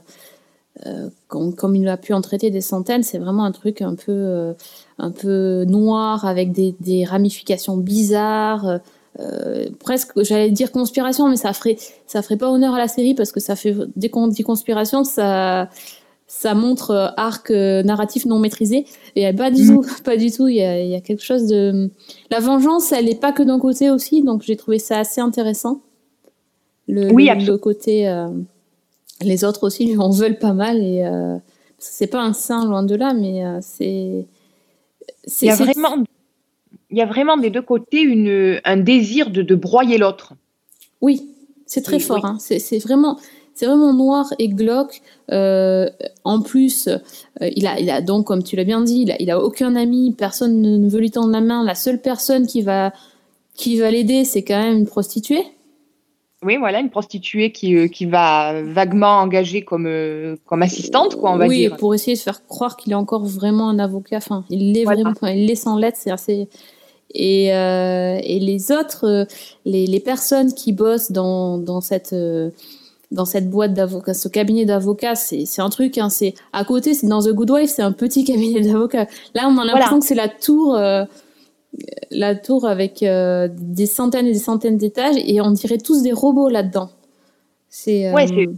euh, 0.86 1.10
comme, 1.28 1.56
comme 1.56 1.76
il 1.76 1.88
a 1.88 1.98
pu 1.98 2.14
en 2.14 2.22
traiter 2.22 2.50
des 2.50 2.62
centaines. 2.62 3.04
C'est 3.04 3.20
vraiment 3.20 3.46
un 3.46 3.52
truc 3.52 3.82
un 3.82 3.96
peu 3.96 4.54
un 4.98 5.12
peu 5.12 5.66
noir 5.66 6.26
avec 6.26 6.52
des, 6.52 6.76
des 6.80 7.06
ramifications 7.06 7.78
bizarres. 7.78 8.80
presque, 9.80 10.12
j'allais 10.24 10.50
dire 10.52 10.72
conspiration, 10.72 11.30
mais 11.30 11.38
ça 11.38 11.54
ferait 11.54 11.78
ça 12.08 12.22
ferait 12.22 12.38
pas 12.38 12.50
honneur 12.50 12.74
à 12.74 12.78
la 12.78 12.88
série 12.88 13.14
parce 13.14 13.32
que 13.32 13.40
ça 13.40 13.56
fait 13.56 13.76
dès 13.96 14.10
qu'on 14.10 14.28
dit 14.28 14.44
conspiration, 14.44 15.04
ça 15.04 15.70
ça 16.36 16.56
montre 16.56 16.91
euh, 16.91 17.08
arc 17.15 17.52
euh, 17.52 17.84
narratif 17.84 18.26
non 18.26 18.39
maîtrisé 18.39 18.86
et 19.15 19.32
pas 19.34 19.52
du 19.52 19.65
tout 19.67 19.86
pas 20.04 20.17
du 20.17 20.32
tout 20.32 20.48
il 20.48 20.56
y 20.56 20.62
a, 20.62 20.82
il 20.84 20.89
y 20.89 20.96
a 20.96 21.00
quelque 21.02 21.24
chose 21.24 21.46
de 21.48 21.89
la 22.32 22.39
vengeance 22.39 22.91
elle 22.91 23.08
est 23.08 23.19
pas 23.19 23.32
que 23.32 23.43
d'un 23.43 23.60
côté 23.60 23.89
aussi 23.91 24.24
donc 24.24 24.41
j'ai 24.41 24.56
trouvé 24.58 24.80
ça 24.80 25.00
assez 25.00 25.22
intéressant 25.22 25.82
le, 26.88 27.12
Oui, 27.13 27.30
le- 27.30 27.46
le 27.46 27.58
côté 27.58 28.10
euh, 28.10 28.28
les 29.22 29.43
autres 29.46 29.63
aussi 29.67 29.86
lui 29.86 29.98
en 29.98 30.10
veulent 30.10 30.39
pas 30.39 30.54
mal 30.54 30.78
et 30.82 31.06
euh, 31.06 31.38
c'est 31.78 32.08
pas 32.08 32.22
un 32.22 32.34
saint 32.34 32.65
loin 32.65 32.84
de 32.84 32.96
là 32.96 33.13
mais 33.13 33.46
euh, 33.46 33.60
c'est 33.62 34.26
Il 35.41 35.48
y 35.48 35.50
a 35.50 35.56
vraiment, 35.56 36.04
il 36.89 36.98
y 36.98 37.02
a 37.02 37.06
vraiment 37.06 37.38
des 37.38 37.50
deux 37.52 37.62
côtés 37.62 38.02
une, 38.02 38.60
un 38.65 38.78
désir 38.78 39.30
de, 39.30 39.41
de 39.41 39.56
broyer 39.56 39.98
l'autre. 39.98 40.34
Oui, 41.02 41.30
c'est 41.65 41.82
très 41.82 42.00
fort. 42.00 42.17
oui. 42.24 42.30
hein. 42.30 42.38
C'est 42.39 42.80
vraiment, 42.80 43.17
c'est 43.56 43.66
vraiment 43.66 43.94
noir 43.94 44.34
et 44.39 44.50
glauque. 44.50 45.02
Euh, 45.32 45.89
en 46.24 46.42
plus, 46.42 46.88
euh, 46.88 46.98
il 47.56 47.68
a, 47.68 47.80
il 47.80 47.89
a 47.89 48.02
donc, 48.02 48.26
comme 48.26 48.44
tu 48.44 48.56
l'as 48.56 48.63
bien 48.63 48.82
dit, 48.82 49.02
il 49.04 49.12
a, 49.12 49.16
il 49.22 49.30
a 49.30 49.39
aucun 49.39 49.76
ami, 49.76 50.12
personne 50.12 50.62
ne, 50.62 50.89
veut 50.89 51.00
lui 51.00 51.12
tendre 51.12 51.32
la 51.32 51.42
main. 51.42 51.63
La 51.63 51.76
seule 51.76 52.02
personne 52.02 52.48
qui 52.48 52.62
va, 52.62 52.94
qui 53.54 53.78
va 53.80 53.92
l'aider, 53.92 54.26
c'est 54.26 54.44
quand 54.44 54.60
même 54.62 54.78
une 54.80 54.88
prostituée. 54.88 55.44
Oui, 56.46 56.58
voilà, 56.58 56.80
une 56.80 56.89
prostituée 56.89 57.52
qui, 57.52 57.76
euh, 57.76 57.88
qui 57.88 58.06
va 58.06 58.62
vaguement 58.63 59.20
engager 59.20 59.62
comme, 59.63 59.88
comme 60.46 60.62
assistante, 60.62 61.16
quoi, 61.16 61.32
on 61.32 61.38
va 61.38 61.48
oui, 61.48 61.60
dire. 61.60 61.78
pour 61.78 61.94
essayer 61.94 62.18
de 62.18 62.22
faire 62.22 62.46
croire 62.48 62.76
qu'il 62.76 62.92
est 62.92 62.96
encore 62.96 63.24
vraiment 63.24 63.70
un 63.70 63.80
avocat. 63.80 64.18
Enfin, 64.18 64.44
il 64.50 64.74
l'est 64.74 64.84
Voilà. 64.84 65.04
vraiment. 65.04 65.34
Il 65.34 65.46
l'est 65.46 65.56
sans. 65.56 65.80
C'est 65.94 66.12
assez. 66.12 66.50
Et, 67.16 67.54
euh, 67.54 68.18
et 68.24 68.39
les 68.39 68.72
autres, 68.72 69.28
les, 69.66 69.86
les 69.86 70.00
personnes 70.00 70.54
qui 70.54 70.74
bossent 70.74 71.12
dans, 71.12 71.60
dans 71.60 71.80
cette 71.80 72.16
dans 73.13 73.26
cette 73.26 73.49
boîte 73.49 73.73
d'avocats, 73.73 74.13
ce 74.13 74.28
cabinet 74.28 74.65
d'avocats, 74.65 75.15
c'est 75.15 75.45
c'est 75.45 75.62
un 75.62 75.69
truc. 75.69 75.97
Hein, 75.97 76.10
c'est 76.10 76.34
à 76.52 76.65
côté, 76.65 76.93
c'est 76.93 77.08
dans 77.08 77.21
The 77.21 77.30
Good 77.30 77.52
Wife, 77.52 77.69
c'est 77.69 77.82
un 77.82 77.93
petit 77.93 78.23
cabinet 78.32 78.62
d'avocats. 78.62 79.08
Là, 79.34 79.47
on 79.47 79.58
a 79.58 79.63
l'impression 79.65 79.99
que 79.99 80.06
c'est 80.06 80.15
la 80.15 80.28
tour. 80.28 80.76
euh, 80.76 81.06
la 82.12 82.36
tour 82.36 82.67
avec 82.67 83.02
euh, 83.02 83.47
des 83.52 83.88
centaines 83.88 84.28
et 84.28 84.34
des 84.34 84.38
centaines 84.39 84.78
d'étages 84.78 85.15
et 85.17 85.41
on 85.41 85.49
dirait 85.49 85.80
tous 85.80 86.04
des 86.04 86.12
robots 86.12 86.47
là-dedans. 86.49 86.91
C'est 87.69 88.12
Ouais, 88.13 88.26
euh, 88.26 88.36
c'est- 88.36 88.49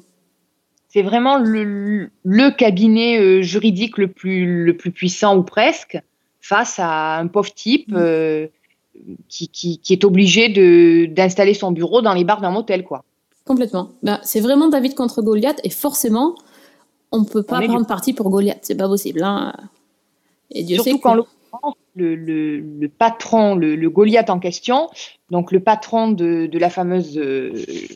C'est 0.90 1.02
vraiment 1.02 1.38
le, 1.38 2.10
le 2.24 2.50
cabinet 2.56 3.42
juridique 3.44 3.98
le 3.98 4.08
plus, 4.10 4.66
le 4.66 4.76
plus 4.78 4.92
puissant 4.92 5.38
ou 5.38 5.44
presque 5.44 5.98
face 6.42 6.76
à 6.80 7.18
un 7.20 7.28
pauvre 7.28 7.54
type 7.54 7.92
Mm. 7.92 8.48
qui, 9.30 9.48
qui, 9.50 9.78
qui 9.80 9.94
est 9.94 10.04
obligé 10.06 10.48
de- 10.50 11.06
d'installer 11.06 11.54
son 11.54 11.72
bureau 11.72 12.02
dans 12.02 12.14
les 12.14 12.24
bars 12.24 12.40
d'un 12.42 12.52
motel, 12.52 12.84
quoi. 12.84 13.04
Complètement. 13.46 13.90
Ben, 14.04 14.20
c'est 14.24 14.40
vraiment 14.40 14.68
David 14.70 14.96
contre 14.96 15.22
Goliath 15.22 15.60
et 15.64 15.70
forcément, 15.70 16.36
on 17.12 17.24
peut 17.24 17.44
pas 17.44 17.62
prendre 17.62 17.86
parti 17.86 18.14
pour 18.14 18.30
Goliath. 18.30 18.60
C'est 18.64 18.76
pas 18.76 18.88
possible. 18.88 19.22
Hein. 19.24 19.54
Et 20.52 20.64
Dieu 20.64 20.76
Surtout 20.78 20.90
sait 20.92 21.00
que... 21.00 21.08
l'occurrence, 21.16 21.76
le, 21.96 22.16
le, 22.16 22.58
le 22.60 22.90
patron, 22.90 23.56
le, 23.56 23.76
le 23.76 23.90
Goliath 23.90 24.30
en 24.30 24.40
question, 24.40 24.90
donc 25.30 25.52
le 25.52 25.60
patron 25.60 26.10
de, 26.12 26.48
de 26.48 26.60
la 26.60 26.70
fameuse, 26.70 27.18
euh, 27.18 27.52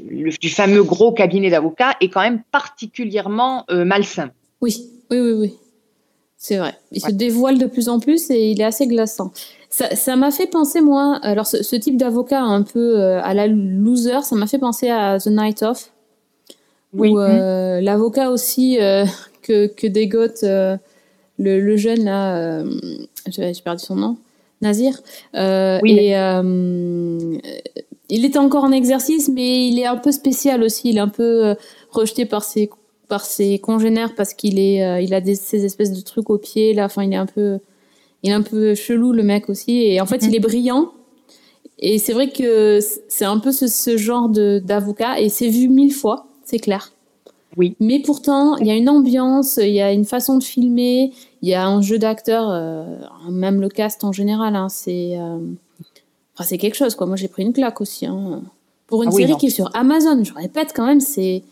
le- 0.10 0.38
du 0.38 0.50
fameux 0.50 0.84
gros 0.84 1.12
cabinet 1.12 1.50
d'avocats, 1.50 1.96
est 2.00 2.10
quand 2.10 2.22
même 2.22 2.42
particulièrement 2.52 3.66
euh, 3.72 3.84
malsain. 3.86 4.32
Oui, 4.62 4.88
oui, 5.12 5.20
oui, 5.20 5.32
oui. 5.34 5.54
C'est 6.38 6.58
vrai. 6.58 6.76
Il 6.92 7.04
Ouais. 7.04 7.10
se 7.10 7.16
dévoile 7.16 7.58
de 7.58 7.66
plus 7.66 7.90
en 7.90 8.00
plus 8.00 8.30
et 8.30 8.52
il 8.52 8.62
est 8.62 8.66
assez 8.66 8.88
glaçant. 8.88 9.32
Ça 9.70 10.16
m'a 10.16 10.32
fait 10.32 10.48
penser, 10.48 10.82
moi, 10.82 11.20
alors 11.22 11.46
ce, 11.46 11.62
ce 11.62 11.76
type 11.76 11.96
d'avocat 11.96 12.42
un 12.42 12.64
peu 12.64 13.00
euh, 13.00 13.22
à 13.22 13.36
la 13.36 13.46
loser, 13.46 14.24
ça 14.24 14.36
m'a 14.36 14.48
fait 14.48 14.58
penser 14.58 14.90
à 14.90 15.20
The 15.20 15.28
Night 15.28 15.62
Of. 15.62 15.92
Oui. 16.92 17.12
Où 17.12 17.20
euh, 17.20 17.80
l'avocat 17.80 18.32
aussi 18.32 18.82
euh, 18.82 19.06
que, 19.44 19.68
que 19.68 19.86
dégote 19.86 20.42
le, 20.42 20.80
le 21.38 21.78
jeune 21.78 22.04
là, 22.04 22.64
j'ai 23.28 23.54
perdu 23.64 23.84
son 23.84 23.96
nom, 23.96 24.18
Nazir. 24.62 25.00
Oui. 25.36 26.00
Et 26.00 26.16
il 28.12 28.26
était 28.26 28.40
encore 28.40 28.64
en 28.64 28.72
exercice, 28.72 29.30
mais 29.30 29.68
il 29.68 29.78
est 29.78 29.86
un 29.86 29.98
peu 29.98 30.12
spécial 30.12 30.64
aussi. 30.64 30.90
Il 30.90 30.98
est 30.98 31.02
un 31.02 31.10
peu 31.10 31.56
rejeté 31.92 32.26
par 32.26 32.44
ses 32.44 32.72
par 33.08 33.24
ses 33.24 33.60
congénères 33.60 34.16
parce 34.16 34.34
qu'il 34.34 34.58
est 34.58 35.04
il 35.04 35.14
a 35.14 35.22
des, 35.22 35.36
ces 35.36 35.64
espèces 35.64 35.94
de 35.94 36.02
trucs 36.02 36.32
aux 36.32 36.40
pieds 36.40 36.74
là. 36.74 36.86
Enfin, 36.86 37.04
il 37.04 37.14
est 37.14 37.18
un 37.18 37.28
peu 37.28 37.60
il 38.24 38.32
est 38.32 38.34
un 38.34 38.42
peu 38.42 38.76
chelou 38.76 39.12
le 39.12 39.24
mec 39.24 39.50
aussi. 39.50 39.84
Et 39.84 40.02
en 40.02 40.06
fait, 40.06 40.24
il 40.24 40.36
est 40.36 40.40
brillant. 40.40 40.92
Et 41.80 41.98
c'est 41.98 42.14
vrai 42.14 42.30
que 42.30 42.80
c'est 43.08 43.26
un 43.26 43.40
peu 43.40 43.52
ce, 43.52 43.68
ce 43.68 43.98
genre 43.98 44.30
d'avocat 44.30 45.20
et 45.20 45.30
c'est 45.30 45.48
vu 45.48 45.70
mille 45.70 45.94
fois, 45.94 46.26
c'est 46.44 46.60
clair. 46.60 46.92
Oui. 47.58 47.76
Mais 47.80 48.00
pourtant, 48.00 48.58
il 48.58 48.68
y 48.68 48.72
a 48.72 48.76
une 48.76 48.90
ambiance, 48.90 49.58
il 49.58 49.72
y 49.72 49.82
a 49.82 49.92
une 49.92 50.06
façon 50.06 50.38
de 50.38 50.44
filmer, 50.44 51.14
il 51.42 51.50
y 51.50 51.54
a 51.54 51.66
un 51.66 51.82
jeu 51.82 51.98
d'acteurs, 51.98 52.50
euh, 52.50 52.84
même 53.30 53.62
le 53.62 53.70
cast 53.70 54.04
en 54.04 54.12
général, 54.12 54.56
hein, 54.56 54.70
c'est 54.70 55.18
euh, 55.18 55.40
enfin, 56.38 56.58
quelque 56.58 56.76
chose 56.76 56.96
quoi. 56.96 57.08
Moi, 57.08 57.16
j'ai 57.16 57.28
pris 57.28 57.44
une 57.44 57.54
claque 57.54 57.82
aussi. 57.82 58.06
Hein. 58.06 58.42
Pour 58.88 59.04
une 59.04 59.10
Ah 59.10 59.14
série 59.14 59.38
qui 59.38 59.48
est 59.48 59.52
sur 59.52 59.70
Amazon, 59.76 60.24
je 60.24 60.34
répète 60.34 60.74
quand 60.76 60.86
même, 60.86 61.00
c'est 61.00 61.44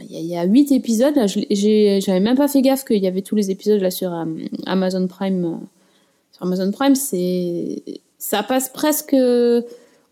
il 0.00 0.12
y, 0.12 0.16
a- 0.16 0.20
il 0.20 0.26
y 0.26 0.36
a 0.36 0.44
huit 0.44 0.70
épisodes. 0.72 1.14
Là, 1.16 1.26
j'avais 1.26 2.20
même 2.20 2.36
pas 2.36 2.48
fait 2.48 2.62
gaffe 2.62 2.84
qu'il 2.84 3.02
y 3.02 3.06
avait 3.06 3.22
tous 3.22 3.36
les 3.36 3.50
épisodes 3.50 3.80
là 3.80 3.90
sur 3.90 4.12
euh, 4.14 4.24
Amazon 4.66 5.06
Prime. 5.06 5.44
euh, 5.44 5.66
sur 6.32 6.42
Amazon 6.44 6.70
Prime, 6.70 6.94
c'est 6.94 7.82
ça 8.18 8.42
passe 8.42 8.68
presque. 8.68 9.14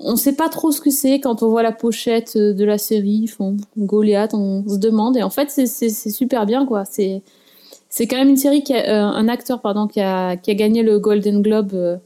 On 0.01 0.15
sait 0.15 0.35
pas 0.35 0.49
trop 0.49 0.71
ce 0.71 0.81
que 0.81 0.91
c'est 0.91 1.19
quand 1.19 1.43
on 1.43 1.49
voit 1.49 1.63
la 1.65 1.73
pochette 1.73 2.35
euh, 2.37 2.53
de 2.55 2.65
la 2.65 2.79
série. 2.79 3.27
Font 3.27 3.57
Goliath, 3.77 4.33
on 4.35 4.63
se 4.69 4.77
demande. 4.77 5.17
Et 5.17 5.23
en 5.23 5.31
fait, 5.31 5.51
c'est- 5.51 5.67
super 6.11 6.47
bien 6.47 6.67
quoi. 6.67 6.85
C'est 6.85 7.23
c'est 7.91 8.07
quand 8.07 8.17
même 8.17 8.29
une 8.29 8.37
série 8.37 8.63
qui 8.63 8.75
a 8.75 8.85
euh, 8.87 9.03
un 9.07 9.29
acteur 9.29 9.61
pardon 9.61 9.87
qui 9.89 10.01
a 10.01 10.37
qui 10.37 10.51
a 10.51 10.55
gagné 10.55 10.83
le 10.83 10.99
Golden 11.01 11.43
Globe 11.43 11.73
euh, 11.75 11.97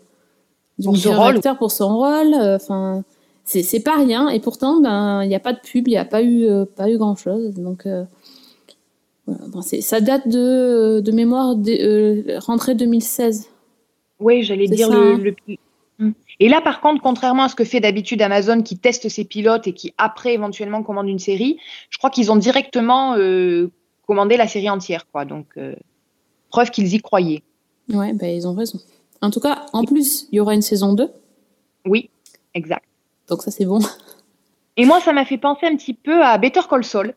du 0.78 0.86
Pour 0.86 0.96
ce 0.96 1.08
meilleur 1.08 1.22
rôle. 1.24 1.36
acteur 1.36 1.58
pour 1.58 1.70
son 1.70 1.96
rôle. 1.98 2.34
Enfin, 2.34 3.04
c'est 3.44 3.80
pas 3.82 3.96
rien. 3.96 4.28
Et 4.28 4.40
pourtant, 4.40 4.80
ben 4.80 5.22
il 5.24 5.28
n'y 5.28 5.34
a 5.34 5.40
pas 5.40 5.52
de 5.52 5.60
pub, 5.60 5.88
il 5.88 5.92
n'y 5.92 5.96
a 5.96 6.04
pas 6.04 6.22
eu 6.22 6.44
euh, 6.46 6.64
pas 6.64 6.90
eu 6.90 6.96
grand 6.98 7.16
chose. 7.16 7.54
Donc 7.54 7.86
euh, 7.86 8.04
voilà. 9.26 9.44
Bon, 9.48 9.62
c'est- 9.62 9.80
ça 9.80 10.00
date 10.00 10.28
de 10.28 11.00
de 11.04 11.12
mémoire 11.12 11.56
de, 11.56 11.70
euh, 11.72 12.38
rentrée 12.40 12.74
2016. 12.74 13.48
Oui, 14.20 14.42
j'allais 14.44 14.68
dire 14.68 14.88
ça, 14.88 14.94
le, 14.94 15.12
hein. 15.14 15.18
le- 15.18 15.34
Hmm. 15.98 16.12
Et 16.40 16.48
là, 16.48 16.60
par 16.62 16.80
contre, 16.80 17.02
contrairement 17.02 17.44
à 17.44 17.48
ce 17.50 17.54
que 17.54 17.64
fait 17.64 17.78
d'habitude 17.78 18.22
Amazon, 18.22 18.62
qui 18.62 18.78
teste 18.78 19.08
ses 19.10 19.24
pilotes 19.24 19.66
et 19.68 19.72
qui 19.74 19.92
après 19.98 20.32
éventuellement 20.32 20.82
commande 20.82 21.06
une 21.06 21.18
série, 21.18 21.58
je 21.90 21.98
crois 21.98 22.08
qu'ils 22.10 22.32
ont 22.32 22.36
directement 22.36 23.14
commandé 24.06 24.36
la 24.38 24.48
série 24.48 24.70
entière, 24.70 25.06
quoi. 25.12 25.26
Donc, 25.26 25.48
preuve 26.50 26.70
qu'ils 26.70 26.92
y 26.94 26.98
croyaient. 27.00 27.42
Ouais, 27.92 28.14
ben 28.14 28.34
ils 28.34 28.48
ont 28.48 28.54
raison. 28.54 28.78
En 29.20 29.30
tout 29.30 29.38
cas, 29.38 29.66
en 29.74 29.84
plus, 29.84 30.26
il 30.32 30.36
y 30.36 30.40
aura 30.40 30.54
une 30.54 30.62
saison 30.62 30.94
2. 30.94 31.10
Oui, 31.86 32.08
exact. 32.54 32.86
Donc 33.32 33.42
ça 33.42 33.50
c'est 33.50 33.64
bon. 33.64 33.78
Et 34.76 34.84
moi, 34.86 35.00
ça 35.00 35.12
m'a 35.12 35.24
fait 35.24 35.38
penser 35.38 35.66
un 35.66 35.76
petit 35.76 35.92
peu 35.94 36.22
à 36.24 36.38
Better 36.38 36.60
Call 36.68 36.84
Saul. 36.84 37.14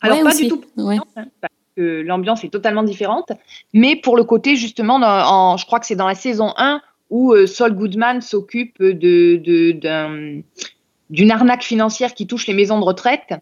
Alors, 0.00 0.16
Ouais, 0.18 0.24
pas 0.24 0.30
aussi. 0.30 0.44
du 0.44 0.48
tout 0.48 0.62
Ouais. 0.76 0.96
hein, 1.16 1.26
parce 1.40 1.52
que 1.76 2.00
l'ambiance 2.02 2.42
est 2.44 2.48
totalement 2.48 2.82
différente, 2.82 3.30
mais 3.72 3.96
pour 3.96 4.16
le 4.16 4.24
côté 4.24 4.56
justement, 4.56 4.96
en, 5.02 5.56
je 5.56 5.64
crois 5.66 5.78
que 5.80 5.86
c'est 5.86 5.94
dans 5.96 6.08
la 6.08 6.14
saison 6.16 6.52
1 6.56 6.80
où 7.10 7.32
euh, 7.32 7.46
Saul 7.46 7.74
Goodman 7.74 8.20
s'occupe 8.20 8.82
de, 8.82 9.36
de- 9.36 9.72
d'un- 9.72 10.40
d'une 11.10 11.30
arnaque 11.30 11.62
financière 11.62 12.14
qui 12.14 12.26
touche 12.26 12.46
les 12.46 12.54
maisons 12.54 12.78
de 12.80 12.84
retraite 12.84 13.34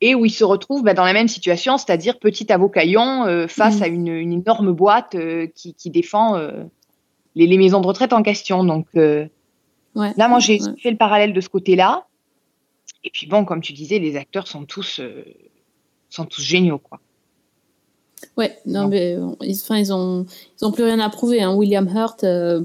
et 0.00 0.14
où 0.14 0.24
il 0.24 0.30
se 0.30 0.44
retrouve 0.44 0.82
bah, 0.82 0.94
dans 0.94 1.04
la 1.04 1.12
même 1.12 1.28
situation, 1.28 1.76
c'est-à-dire 1.78 2.18
petit 2.18 2.50
avocaillon 2.52 3.26
euh, 3.26 3.46
face 3.48 3.76
Mhm. 3.78 3.82
à 3.82 3.86
une, 3.88 4.08
une 4.08 4.32
énorme 4.32 4.72
boîte 4.72 5.14
euh, 5.14 5.46
qui, 5.54 5.74
qui 5.74 5.90
défend 5.90 6.36
les, 7.34 7.46
les 7.46 7.58
maisons 7.58 7.80
de 7.80 7.86
retraite 7.86 8.12
en 8.14 8.22
question. 8.22 8.64
Donc 8.64 8.86
Ouais. 9.96 10.12
là, 10.16 10.28
moi, 10.28 10.38
j'ai 10.38 10.62
Ouais. 10.62 10.70
fait 10.80 10.90
le 10.92 10.96
parallèle 10.96 11.32
de 11.32 11.40
ce 11.40 11.48
côté-là. 11.48 12.06
Et 13.02 13.10
puis 13.10 13.26
bon, 13.26 13.44
comme 13.44 13.60
tu 13.60 13.72
disais, 13.72 13.98
les 13.98 14.16
acteurs 14.16 14.46
sont 14.46 14.64
tous, 14.64 15.00
euh, 15.00 15.24
sont 16.10 16.24
tous 16.26 16.42
géniaux, 16.42 16.78
quoi. 16.78 17.00
Ouais, 18.36 18.56
non, 18.66 18.88
mais 18.88 19.16
bon, 19.16 19.36
ils, 19.42 19.54
enfin, 19.56 19.76
ils 19.78 19.92
ont, 19.92 20.26
ils 20.60 20.64
ont 20.64 20.72
plus 20.72 20.84
rien 20.84 20.98
à 21.00 21.08
prouver. 21.10 21.42
Hein. 21.42 21.54
William 21.54 21.86
Hurt, 21.88 22.24
euh, 22.24 22.62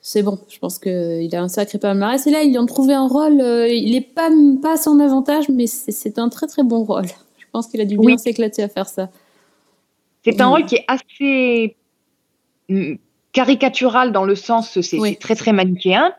c'est 0.00 0.22
bon. 0.22 0.38
Je 0.48 0.58
pense 0.58 0.78
qu'il 0.78 1.34
a 1.34 1.42
un 1.42 1.48
sacré 1.48 1.78
palmarès. 1.78 2.24
Et 2.26 2.30
là, 2.30 2.42
ils 2.42 2.50
lui 2.50 2.58
ont 2.58 2.66
trouvé 2.66 2.94
un 2.94 3.06
rôle. 3.08 3.40
euh, 3.40 3.68
il 3.68 3.94
est 3.94 4.00
pas, 4.00 4.30
pas 4.62 4.74
à 4.74 4.76
son 4.76 4.98
avantage, 5.00 5.48
mais 5.48 5.66
c'est 5.66 6.18
un 6.18 6.28
très 6.28 6.46
très 6.46 6.62
bon 6.62 6.84
rôle. 6.84 7.06
Je 7.06 7.44
pense 7.52 7.66
qu'il 7.66 7.80
a 7.80 7.84
dû 7.84 7.96
bien 7.98 8.14
Oui. 8.14 8.18
s'éclater 8.18 8.62
à 8.62 8.68
faire 8.68 8.88
ça. 8.88 9.10
C'est 10.24 10.40
un 10.40 10.46
rôle 10.48 10.66
qui 10.66 10.76
est 10.76 10.84
assez 10.86 11.76
mm, 12.68 12.94
caricatural 13.32 14.12
dans 14.12 14.24
le 14.24 14.34
sens, 14.36 14.80
c'est 14.80 14.98
Oui. 14.98 15.10
c'est 15.10 15.18
très 15.18 15.34
très 15.34 15.52
manichéen. 15.52 16.12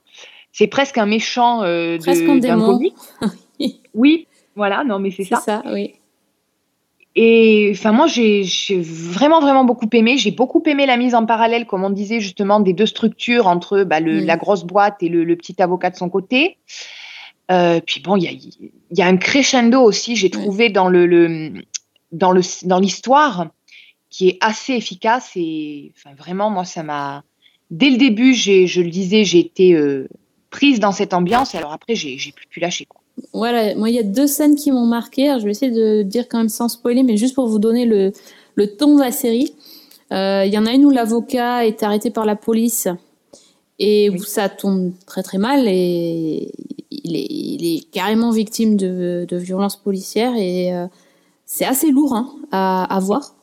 C'est 0.52 0.68
presque 0.68 0.98
un 0.98 1.06
méchant 1.06 1.64
euh, 1.64 1.98
de- 1.98 2.04
Presque 2.04 2.28
un 2.28 2.36
démon. 2.38 2.80
Oui, 3.94 4.28
voilà, 4.56 4.84
non 4.84 5.00
mais 5.00 5.12
c'est 5.12 5.24
C'est 5.24 5.36
ça. 5.36 5.42
ça, 5.42 5.64
oui. 5.72 5.94
Et 7.16 7.72
enfin 7.74 7.92
moi 7.92 8.08
j'ai 8.08 8.46
vraiment 8.80 9.42
vraiment 9.42 9.66
beaucoup 9.66 9.90
aimé. 9.92 10.18
J'ai 10.18 10.32
beaucoup 10.32 10.64
aimé 10.66 10.86
la 10.86 10.96
mise 10.96 11.14
en 11.14 11.26
parallèle, 11.26 11.66
comme 11.66 11.84
on 11.84 11.90
disait 11.90 12.22
justement, 12.22 12.62
des 12.62 12.72
deux 12.74 12.86
structures 12.86 13.48
entre 13.48 13.84
bah, 13.84 14.00
le, 14.00 14.22
Mm. 14.22 14.26
la 14.26 14.38
grosse 14.38 14.64
boîte 14.64 15.04
et 15.04 15.10
le, 15.10 15.24
le 15.26 15.36
petit 15.36 15.62
avocat 15.62 15.90
de 15.90 15.98
son 15.98 16.10
côté. 16.10 16.58
Euh, 17.52 17.82
puis 17.86 18.00
bon, 18.00 18.16
il 18.16 18.24
y 18.24 18.28
a, 18.28 18.32
il 18.32 18.72
y 18.98 19.02
a 19.02 19.08
un 19.08 19.18
crescendo 19.18 19.82
aussi, 19.82 20.16
j'ai 20.16 20.30
trouvé 20.30 20.70
dans 20.70 20.88
le, 20.88 21.06
le 21.06 21.52
dans 22.14 22.32
le 22.32 22.42
dans 22.66 22.80
l'histoire 22.80 23.48
qui 24.10 24.30
est 24.30 24.38
assez 24.42 24.74
efficace 24.74 25.32
et 25.36 25.92
enfin 25.98 26.16
vraiment 26.16 26.50
moi 26.50 26.64
ça 26.66 26.82
m'a 26.84 27.24
dès 27.72 27.90
le 27.90 27.98
début 27.98 28.34
je 28.34 28.82
le 28.82 28.90
disais 28.90 29.24
j'ai 29.26 29.40
été 29.40 29.74
euh, 29.74 30.08
prise 30.52 30.80
dans 30.80 30.92
cette 30.92 31.14
ambiance 31.14 31.56
et 31.56 31.58
alors 31.58 31.74
après 31.74 31.96
j'ai 31.96 32.18
plus 32.36 32.48
pu 32.48 32.60
lâcher 32.60 32.86
quoi. 32.86 33.02
Voilà, 33.34 33.76
moi, 33.76 33.90
il 33.90 33.96
y 33.96 34.00
a 34.00 34.04
deux 34.04 34.26
scènes 34.26 34.56
qui 34.56 34.72
m'ont 34.72 34.86
marqué. 34.86 35.28
Alors, 35.28 35.40
je 35.42 35.46
vais 35.46 35.52
essayer 35.52 35.72
de 35.72 36.02
dire 36.02 36.28
quand 36.30 36.38
même 36.38 36.50
sans 36.50 36.70
spoiler, 36.70 37.04
mais 37.04 37.18
juste 37.18 37.36
pour 37.36 37.46
vous 37.48 37.60
donner 37.60 37.86
le, 37.86 38.14
le 38.56 38.76
ton 38.78 38.96
de 38.96 39.02
la 39.02 39.12
série. 39.12 39.54
Euh, 40.14 40.44
Il 40.48 40.54
y 40.54 40.58
en 40.58 40.66
a 40.66 40.72
une 40.72 40.86
où 40.86 40.90
l'avocat 40.92 41.66
est 41.68 41.84
arrêté 41.84 42.10
par 42.10 42.26
la 42.26 42.36
police 42.38 42.88
et 43.80 44.10
où 44.10 44.18
ça 44.24 44.48
tourne 44.50 44.94
très 45.06 45.24
très 45.24 45.38
mal 45.38 45.68
et 45.68 46.52
il 46.90 47.16
est, 47.16 47.28
il 47.30 47.76
est 47.76 47.92
carrément 47.92 48.32
victime 48.32 48.76
de, 48.78 49.26
de 49.28 49.38
violences 49.38 49.76
policières 49.76 50.34
et 50.38 50.74
euh, 50.74 50.88
c'est 51.46 51.66
assez 51.66 51.92
lourd 51.92 52.14
hein, 52.16 52.34
à, 52.52 52.96
à 52.96 53.00
voir. 53.00 53.36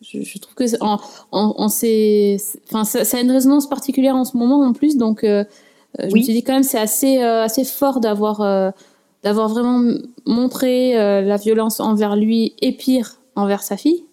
Je, 0.00 0.20
je 0.22 0.38
trouve 0.38 0.54
que 0.54 0.66
c'est- 0.66 0.78
enfin, 0.82 2.84
ça, 2.84 3.04
ça 3.04 3.16
a 3.16 3.20
une 3.20 3.30
résonance 3.30 3.68
particulière 3.68 4.16
en 4.16 4.24
ce 4.24 4.36
moment 4.36 4.60
en 4.66 4.72
plus, 4.72 4.96
donc 4.96 5.22
euh, 5.22 5.44
euh, 6.00 6.04
je 6.08 6.12
Oui. 6.12 6.20
me 6.20 6.24
suis 6.24 6.32
dit 6.34 6.42
quand 6.42 6.54
même 6.54 6.62
c'est 6.62 6.78
assez, 6.78 7.22
euh, 7.22 7.44
assez 7.44 7.64
fort 7.64 8.00
d'avoir 8.00 8.40
euh, 8.40 8.70
d'avoir 9.22 9.48
vraiment 9.48 9.82
montré 10.26 10.94
la 10.94 11.36
violence 11.36 11.78
envers 11.78 12.16
lui 12.16 12.54
et 12.60 12.72
pire 12.72 13.20
envers 13.36 13.62
sa 13.62 13.76
fille. 13.76 14.04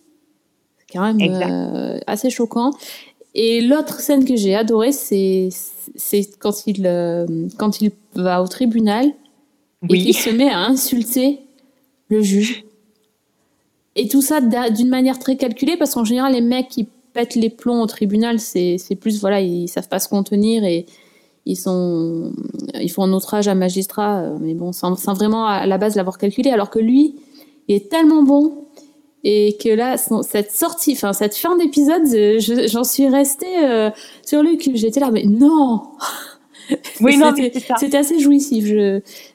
C'est 0.78 0.98
quand 0.98 1.14
même 1.14 2.00
assez 2.06 2.30
choquant. 2.30 2.72
Et 3.34 3.62
l'autre 3.62 4.02
scène 4.02 4.24
que 4.24 4.36
j'ai 4.36 4.54
adorée, 4.54 4.92
c'est 4.92 5.50
c'est 5.96 6.30
quand 6.38 6.68
il 6.68 6.84
quand 7.58 7.82
il 7.82 7.92
va 8.14 8.44
au 8.44 8.48
tribunal 8.48 9.08
et 9.90 9.98
qu'il 9.98 10.16
se 10.16 10.30
met 10.30 10.50
à 10.50 10.60
insulter 10.60 11.40
le 12.10 12.22
juge. 12.22 12.64
Et 13.96 14.08
tout 14.08 14.22
ça 14.22 14.42
d'une 14.42 14.90
manière 14.90 15.18
très 15.18 15.38
calculée, 15.38 15.76
parce 15.76 15.96
qu'en 15.96 16.06
général, 16.06 16.34
les 16.34 16.42
mecs 16.42 16.70
qui 16.70 16.88
pètent 17.14 17.36
les 17.36 17.50
plombs 17.50 17.82
au 17.82 17.88
tribunal, 17.88 18.40
c'est 18.40 18.78
c'est 18.78 18.96
plus, 18.96 19.20
voilà, 19.20 19.42
ils 19.42 19.68
savent 19.68 19.90
pas 19.90 20.00
se 20.00 20.08
contenir 20.08 20.64
et 20.64 20.86
ils 21.46 21.56
sont 21.58 22.32
ils 22.80 22.90
font 22.90 23.04
un 23.04 23.14
outrage 23.14 23.48
à 23.48 23.56
magistrat, 23.56 24.20
euh, 24.22 24.38
mais 24.40 24.54
bon, 24.54 24.72
sans, 24.72 24.96
sans 24.96 25.14
vraiment 25.14 25.46
à 25.48 25.66
la 25.66 25.78
base 25.78 25.96
l'avoir 25.96 26.18
calculé, 26.18 26.50
alors 26.52 26.70
que 26.70 26.80
lui, 26.80 27.16
il 27.68 27.76
est 27.76 27.90
tellement 27.90 28.24
bon 28.24 28.66
et 29.24 29.58
que 29.62 29.70
là, 29.70 29.98
son- 29.98 30.22
cette 30.24 30.52
sortie, 30.52 30.94
enfin 30.94 31.12
cette 31.14 31.36
fin 31.36 31.58
d'épisode, 31.58 32.04
euh, 32.14 32.40
je- 32.40 32.68
j'en 32.68 32.84
suis 32.84 33.08
restée 33.10 33.64
euh, 33.64 33.90
sur 34.26 34.42
le 34.44 34.56
cul. 34.56 34.72
J'étais 34.78 35.00
là, 35.00 35.12
mais 35.12 35.24
non 35.26 35.82
Oui, 37.02 37.18
non, 37.18 37.32
C'était- 37.80 37.98
assez 37.98 38.20
jouissif. 38.20 38.66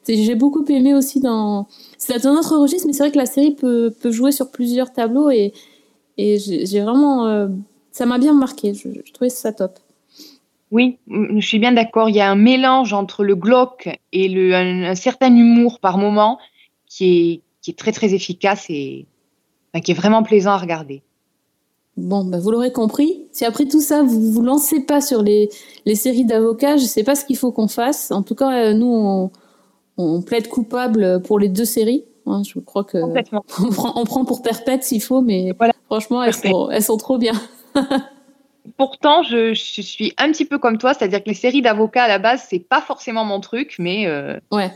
J'ai 0.08 0.34
beaucoup 0.36 0.64
aimé 0.68 0.94
aussi 0.94 1.20
dans. 1.20 1.66
C'est 1.98 2.24
un 2.26 2.36
autre 2.36 2.56
registre, 2.56 2.86
mais 2.86 2.92
c'est 2.92 3.02
vrai 3.02 3.10
que 3.10 3.18
la 3.18 3.26
série 3.26 3.52
peut, 3.54 3.92
peut 4.00 4.12
jouer 4.12 4.30
sur 4.30 4.50
plusieurs 4.50 4.92
tableaux 4.92 5.30
et, 5.30 5.52
et 6.16 6.38
j'ai 6.38 6.64
j'ai 6.64 6.80
vraiment. 6.80 7.26
euh, 7.26 7.48
ça 7.90 8.06
m'a 8.06 8.18
bien 8.18 8.34
marqué. 8.34 8.72
Je, 8.72 8.88
je 9.04 9.12
trouvais 9.12 9.30
ça 9.30 9.52
top. 9.52 9.78
Oui, 10.74 10.98
mm, 11.06 11.38
je 11.40 11.46
suis 11.46 11.60
bien 11.60 11.72
d'accord. 11.72 12.08
Il 12.10 12.16
y 12.16 12.20
a 12.20 12.28
un 12.30 12.34
mélange 12.34 12.92
entre 12.92 13.22
le 13.22 13.36
glauque 13.36 13.88
et 14.12 14.28
le, 14.28 14.54
un, 14.54 14.82
un 14.90 14.94
certain 14.96 15.34
humour 15.34 15.78
par 15.78 15.96
moment 15.98 16.38
qui 16.88 17.04
est, 17.32 17.40
qui 17.62 17.70
est 17.70 17.78
très 17.78 17.92
très 17.92 18.12
efficace 18.12 18.66
et 18.68 19.06
enfin, 19.72 19.80
qui 19.80 19.92
est 19.92 19.94
vraiment 19.94 20.22
plaisant 20.24 20.50
à 20.50 20.58
regarder. 20.58 21.02
Bon, 21.96 22.24
bah, 22.24 22.40
vous 22.40 22.50
l'aurez 22.50 22.72
compris. 22.72 23.22
Si 23.30 23.44
après 23.44 23.66
tout 23.66 23.80
ça, 23.80 24.02
vous 24.02 24.32
vous 24.32 24.42
lancez 24.42 24.80
pas 24.80 25.00
sur 25.00 25.22
les, 25.22 25.48
les 25.86 25.94
séries 25.94 26.24
d'avocats, 26.24 26.76
je 26.76 26.84
sais 26.86 27.04
pas 27.04 27.14
ce 27.14 27.24
qu'il 27.24 27.36
faut 27.36 27.52
qu'on 27.52 27.68
fasse. 27.68 28.10
En 28.10 28.22
tout 28.24 28.34
cas, 28.34 28.52
euh, 28.52 28.74
nous, 28.74 28.86
on, 28.92 29.30
on 29.96 30.20
plaide 30.22 30.48
coupable 30.48 31.22
pour 31.22 31.38
les 31.38 31.48
deux 31.48 31.64
séries. 31.64 32.04
Hein, 32.26 32.42
je 32.44 32.58
crois 32.58 32.82
que 32.82 32.98
on 33.62 33.70
prend, 33.70 33.92
on 33.94 34.04
prend 34.04 34.24
pour 34.24 34.42
perpète 34.42 34.82
s'il 34.82 35.00
faut, 35.02 35.20
mais 35.20 35.52
Voilà. 35.56 35.72
franchement, 35.86 36.20
elles 36.24 36.32
Parfait. 36.32 36.50
sont, 36.50 36.68
elles 36.70 36.82
sont 36.82 36.96
trop 36.96 37.16
bien. 37.16 37.34
Pourtant, 38.78 39.22
je, 39.22 39.52
je 39.54 39.82
suis 39.82 40.12
un 40.16 40.32
petit 40.32 40.44
peu 40.46 40.58
comme 40.58 40.78
toi, 40.78 40.94
c'est-à-dire 40.94 41.22
que 41.22 41.28
les 41.28 41.34
séries 41.34 41.60
d'avocats 41.62 42.04
à 42.04 42.08
la 42.08 42.18
base, 42.18 42.46
c'est 42.48 42.58
pas 42.60 42.80
forcément 42.80 43.24
mon 43.24 43.38
truc, 43.40 43.76
mais 43.78 44.06
euh, 44.06 44.38
Ouais. 44.50 44.70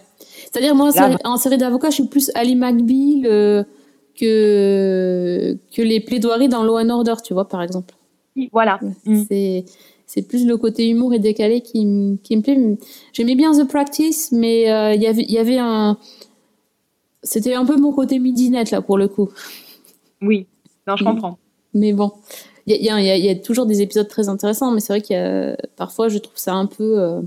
C'est-à-dire, 0.52 0.74
moi, 0.74 0.86
en 0.90 0.94
Là, 1.32 1.36
série- 1.38 1.56
d'avocats, 1.58 1.88
je 1.90 1.94
suis 1.94 2.06
plus 2.06 2.30
Ali 2.34 2.54
McBeal 2.54 3.26
euh, 3.26 3.64
que, 4.18 5.56
que 5.74 5.82
les 5.82 6.00
plaidoiries 6.00 6.48
dans 6.48 6.62
Law 6.64 6.78
and 6.78 6.90
Order, 6.90 7.14
tu 7.24 7.32
vois, 7.34 7.48
par 7.48 7.62
exemple. 7.62 7.94
voilà. 8.52 8.78
Mm. 9.04 9.24
C'est, 9.28 9.64
c'est 10.06 10.22
plus 10.28 10.46
le 10.46 10.56
côté 10.56 10.88
humour 10.88 11.14
et 11.14 11.18
décalé 11.18 11.60
qui, 11.60 12.18
qui 12.22 12.36
me 12.36 12.42
plaît. 12.42 12.58
J'aimais 13.12 13.34
bien 13.34 13.52
The 13.52 13.66
Practice, 13.68 14.32
mais 14.32 14.70
euh, 14.70 14.94
il 14.94 15.02
y 15.02 15.06
avait- 15.06 15.24
y 15.24 15.38
avait 15.38 15.58
un. 15.58 15.98
C'était 17.22 17.54
un 17.54 17.64
peu 17.64 17.76
mon 17.76 17.92
côté 17.92 18.18
midinette, 18.18 18.70
là, 18.70 18.80
pour 18.80 18.96
le 18.98 19.08
coup. 19.08 19.28
Oui, 20.22 20.46
non, 20.86 20.96
je 20.96 21.04
Mm. 21.04 21.06
comprends. 21.06 21.38
Mais 21.74 21.92
bon, 21.92 22.12
il 22.74 23.24
y 23.24 23.30
a, 23.30 23.34
toujours 23.36 23.66
des 23.66 23.82
épisodes 23.82 24.08
très 24.08 24.28
intéressants, 24.28 24.70
mais 24.72 24.80
c'est 24.80 24.92
vrai 24.92 25.00
qu'il 25.00 25.16
y 25.16 25.18
a 25.18 25.56
parfois, 25.76 26.08
je 26.08 26.18
trouve 26.18 26.36
ça 26.36 26.54
un 26.54 26.66
peu 26.66 27.00
euh, 27.00 27.20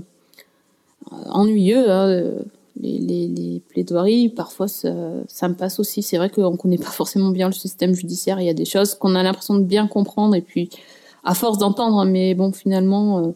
ennuyeux. 1.30 1.90
hein, 1.90 2.30
les, 2.80 3.62
plaidoiries, 3.68 4.28
parfois, 4.28 4.68
ça, 4.68 5.48
me 5.48 5.54
passe 5.54 5.78
aussi. 5.80 6.02
C'est 6.02 6.16
vrai 6.16 6.30
qu'on 6.30 6.56
connaît 6.56 6.78
pas 6.78 6.90
forcément 6.90 7.30
bien 7.30 7.46
le 7.46 7.52
système 7.52 7.94
judiciaire. 7.94 8.40
Il 8.40 8.46
y 8.46 8.50
a 8.50 8.54
des 8.54 8.64
choses 8.64 8.94
qu'on 8.94 9.14
a 9.14 9.22
l'impression 9.22 9.54
de 9.54 9.64
bien 9.64 9.86
comprendre, 9.86 10.34
et 10.34 10.40
puis, 10.40 10.70
à 11.24 11.34
force 11.34 11.58
d'entendre, 11.58 12.04
mais 12.04 12.34
bon, 12.34 12.52
finalement, 12.52 13.18
euh, 13.20 13.32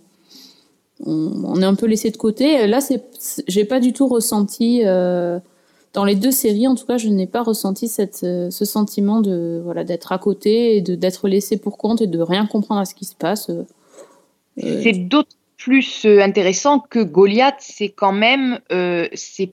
on, 1.05 1.61
est 1.61 1.64
un 1.64 1.75
peu 1.75 1.87
laissé 1.87 2.11
de 2.11 2.16
côté. 2.16 2.66
Là, 2.66 2.81
c'est- 2.81 3.05
j'ai 3.47 3.64
pas 3.64 3.81
du 3.81 3.92
tout 3.92 4.09
ressenti. 4.09 4.83
euh, 4.85 5.38
dans 5.96 6.04
les 6.04 6.14
deux 6.14 6.30
séries, 6.30 6.68
en 6.68 6.76
tout 6.76 6.87
cas, 6.87 6.98
je 6.98 7.09
n'ai 7.09 7.26
pas 7.26 7.42
ressenti 7.42 7.88
cette, 7.88 8.22
euh, 8.22 8.50
ce 8.50 8.64
sentiment 8.64 9.20
de 9.20 9.61
voilà 9.64 9.82
d'être 9.82 10.12
à 10.12 10.18
côté 10.18 10.76
et 10.76 10.80
de 10.82 10.94
d'être 10.94 11.26
laissé 11.26 11.56
pour 11.56 11.78
compte 11.78 12.00
et 12.00 12.06
de 12.06 12.20
rien 12.20 12.46
comprendre 12.46 12.80
à 12.80 12.85
ce 12.85 12.94
qui 12.94 13.06
se 13.06 13.16
passe. 13.16 13.50
euh. 13.50 13.64
C'est 14.56 14.92
d'autant 14.92 15.37
plus 15.56 16.04
euh, 16.04 16.22
intéressant 16.22 16.78
que 16.78 17.02
Goliath, 17.02 17.56
c'est 17.59 17.88
quand 17.88 18.12
même, 18.12 18.61
euh, 18.70 19.09
c'est, 19.14 19.52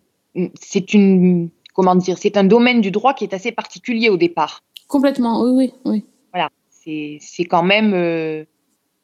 une, 0.94 1.50
comment 1.74 1.96
dire, 1.96 2.18
c'est 2.18 2.38
un 2.38 2.44
domaine 2.44 2.82
du 2.82 2.92
droit 2.92 3.14
qui 3.14 3.24
est 3.24 3.34
assez 3.34 3.52
particulier 3.52 4.10
au 4.10 4.18
départ. 4.18 4.62
complètement, 4.88 5.42
oui, 5.42 5.52
oui, 5.54 5.74
oui. 5.86 6.06
Voilà, 6.32 6.50
c'est, 6.70 7.46
quand 7.46 7.64
même, 7.64 7.94
euh, 7.94 8.44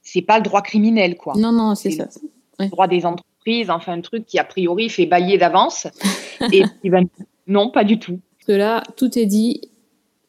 c'est 0.04 0.22
pas 0.22 0.38
le 0.38 0.44
droit 0.44 0.62
criminel, 0.62 1.16
quoi. 1.16 1.34
Non, 1.36 1.52
non, 1.52 1.76
c'est 1.76 1.92
ça. 1.92 2.08
Le 2.60 2.68
droit 2.68 2.88
des 2.88 3.06
entreprises, 3.06 3.70
enfin 3.70 3.94
un 3.94 4.02
truc 4.02 4.26
qui 4.26 4.38
a 4.38 4.44
priori 4.44 4.90
fait 4.90 5.06
bailler 5.06 5.38
d'avance. 5.38 5.88
Et 6.52 6.64
puis, 6.82 6.90
ben, 6.90 7.08
non, 7.50 7.70
pas 7.70 7.84
du 7.84 8.00
tout. 8.00 8.20
Parce 8.38 8.48
que 8.48 8.52
là, 8.54 8.84
tout 8.96 9.18
est 9.20 9.26
dit. 9.26 9.62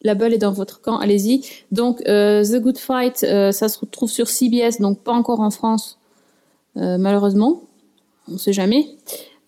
La 0.03 0.15
balle 0.15 0.33
est 0.33 0.39
dans 0.39 0.53
votre 0.53 0.81
camp, 0.81 0.99
allez-y. 0.99 1.43
Donc, 1.73 2.03
euh, 2.09 2.43
The 2.43 2.59
Good 2.63 2.79
Fight, 2.79 3.23
euh, 3.23 3.53
ça 3.53 3.69
se 3.69 3.79
retrouve 3.79 4.11
sur 4.11 4.29
CBS, 4.29 4.81
donc 4.81 5.01
pas 5.01 5.13
encore 5.13 5.41
en 5.41 5.51
France, 5.51 5.99
euh, 6.79 6.97
malheureusement. 6.97 7.61
On 8.27 8.33
ne 8.33 8.39
sait 8.39 8.55
jamais. 8.55 8.89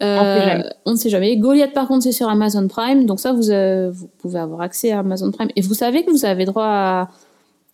Euh, 0.03 0.63
on 0.85 0.93
ne 0.93 0.97
sait 0.97 1.09
jamais. 1.09 1.37
Goliath, 1.39 1.73
par 1.73 1.89
contre, 1.89 2.03
c'est 2.03 2.13
sur 2.13 2.29
Amazon 2.29 2.69
Prime. 2.69 3.07
Donc 3.07 3.19
ça, 3.19 3.33
vous, 3.33 3.51
euh, 3.51 3.91
vous 3.91 4.09
pouvez 4.19 4.41
avoir 4.41 4.61
accès 4.61 4.91
à 4.91 4.99
Amazon 4.99 5.31
Prime. 5.31 5.49
Et 5.57 5.63
vous 5.63 5.75
savez 5.75 6.05
que 6.05 6.11
vous 6.11 6.27
avez 6.27 6.45
droit 6.45 6.67
à, 6.67 7.09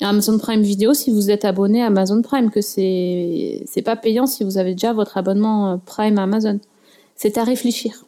Amazon 0.01 0.39
Prime 0.39 0.63
Vidéo 0.63 0.95
si 0.95 1.11
vous 1.11 1.31
êtes 1.33 1.45
abonné 1.45 1.83
à 1.83 1.87
Amazon 1.87 2.23
Prime, 2.23 2.53
que 2.53 2.61
c'est 2.61 3.65
c'est 3.67 3.83
pas 3.83 3.97
payant 3.97 4.27
si 4.27 4.45
vous 4.45 4.57
avez 4.57 4.73
déjà 4.73 4.93
votre 4.93 5.17
abonnement 5.17 5.81
Prime 5.85 6.19
à 6.19 6.23
Amazon. 6.23 6.61
C'est 7.17 7.37
à 7.37 7.43
réfléchir. 7.43 8.05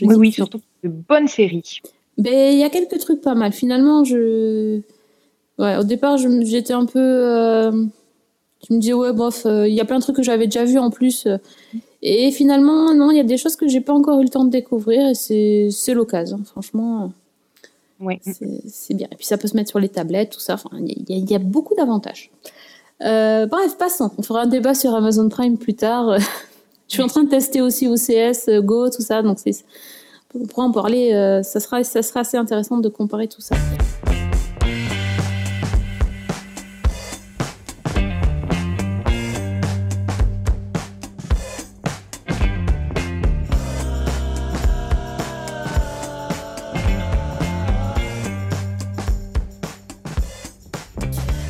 Je 0.00 0.04
Oui, 0.06 0.14
dis 0.14 0.20
oui, 0.20 0.28
que- 0.30 0.34
surtout 0.36 0.60
de 0.84 0.88
bonnes 0.88 1.28
séries. 1.28 1.80
ben, 2.18 2.52
il 2.52 2.58
y 2.58 2.62
a 2.64 2.70
quelques 2.70 2.98
trucs 2.98 3.20
pas 3.20 3.34
mal. 3.34 3.52
Finalement, 3.52 4.04
je. 4.04 4.80
Ouais, 5.58 5.76
au 5.78 5.84
départ, 5.84 6.16
j'étais 6.18 6.72
un 6.74 6.84
peu. 6.86 6.98
euh, 7.00 7.72
Je 8.68 8.74
me 8.74 8.80
dis, 8.80 8.92
ouais, 8.92 9.12
bof, 9.12 9.46
euh, 9.46 9.68
il 9.68 9.74
y 9.74 9.80
a 9.80 9.84
plein 9.84 9.98
de 9.98 10.02
trucs 10.02 10.16
que 10.16 10.22
j'avais 10.22 10.46
déjà 10.46 10.64
vus 10.64 10.78
en 10.78 10.90
plus. 10.90 11.28
Et 12.02 12.30
finalement, 12.32 12.94
non, 12.94 13.10
il 13.10 13.16
y 13.16 13.20
a 13.20 13.24
des 13.24 13.36
choses 13.36 13.54
que 13.56 13.68
j'ai 13.68 13.80
pas 13.80 13.92
encore 13.92 14.20
eu 14.20 14.24
le 14.24 14.28
temps 14.28 14.44
de 14.44 14.50
découvrir 14.50 15.08
et 15.08 15.14
c'est 15.14 15.94
l'occasion, 15.94 16.40
franchement. 16.44 17.12
Oui. 18.00 18.18
C'est 18.66 18.94
bien. 18.94 19.08
Et 19.12 19.16
puis 19.16 19.24
ça 19.26 19.38
peut 19.38 19.48
se 19.48 19.56
mettre 19.56 19.70
sur 19.70 19.78
les 19.78 19.88
tablettes, 19.88 20.30
tout 20.30 20.40
ça. 20.40 20.54
Enfin, 20.54 20.70
il 20.80 20.88
y, 21.08 21.12
a- 21.14 21.16
il 21.16 21.30
y 21.30 21.34
a 21.34 21.38
beaucoup 21.38 21.74
d'avantages. 21.74 22.30
Euh, 23.02 23.46
bref, 23.46 23.76
passons. 23.78 24.10
On 24.18 24.22
fera 24.22 24.42
un 24.42 24.46
débat 24.46 24.74
sur 24.74 24.94
Amazon 24.94 25.28
Prime 25.28 25.56
plus 25.58 25.74
tard. 25.74 26.16
Je 26.88 26.94
suis 26.94 27.02
en 27.02 27.08
train 27.08 27.24
de 27.24 27.28
tester 27.28 27.60
aussi 27.60 27.88
OCS, 27.88 28.48
euh, 28.48 28.60
Go, 28.62 28.88
tout 28.90 29.02
ça. 29.02 29.20
Donc, 29.22 29.38
on 30.34 30.46
pourra 30.46 30.66
en 30.66 30.72
parler. 30.72 31.12
euh, 31.14 31.42
ça, 31.42 31.58
sera, 31.58 31.82
ça 31.82 32.02
sera 32.02 32.20
assez 32.20 32.36
intéressant 32.36 32.78
de 32.78 32.88
comparer 32.88 33.26
tout 33.26 33.40
ça. 33.40 33.56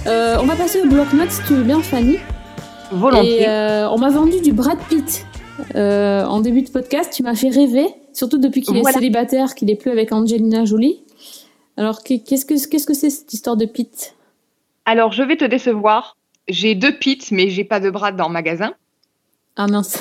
Euh, 0.06 0.36
on 0.40 0.46
va 0.46 0.54
passer 0.54 0.80
au 0.80 0.86
bloc-notes 0.86 1.30
si 1.30 1.42
tu 1.42 1.54
veux 1.54 1.64
bien, 1.64 1.82
Fanny. 1.82 2.18
Volontiers. 2.92 3.42
Et 3.42 3.48
euh, 3.48 3.88
on 3.90 3.98
m'a 3.98 4.10
vendu 4.10 4.40
du 4.40 4.52
Brad 4.52 4.78
Pitt 4.88 5.26
euh, 5.74 6.24
en 6.24 6.40
début 6.40 6.62
de 6.62 6.70
podcast. 6.70 7.12
Tu 7.12 7.22
m'as 7.22 7.34
fait 7.34 7.48
rêver, 7.48 7.86
surtout 8.12 8.38
depuis 8.38 8.60
qu'il 8.62 8.76
est 8.76 8.92
célibataire, 8.92 9.54
qu'il 9.54 9.70
est 9.70 9.76
plus 9.76 9.90
avec 9.90 10.12
Angelina 10.12 10.64
Jolie. 10.64 11.02
Alors, 11.76 12.02
qu'est- 12.02 12.20
qu'est-ce 12.20 12.46
que 12.46 12.54
qu'est-ce 12.68 12.86
que 12.86 12.94
c'est 12.94 13.10
cette 13.10 13.32
histoire 13.32 13.56
de 13.56 13.66
Pitt? 13.66 14.14
Alors, 14.84 15.12
je 15.12 15.22
vais 15.22 15.36
te 15.36 15.44
décevoir. 15.44 16.16
J'ai 16.48 16.74
deux 16.74 16.96
pits, 16.96 17.18
mais 17.32 17.48
j'ai 17.50 17.64
pas 17.64 17.80
de 17.80 17.90
bras 17.90 18.12
dans 18.12 18.28
le 18.28 18.32
magasin. 18.32 18.72
Ah 19.56 19.66
mince. 19.66 19.98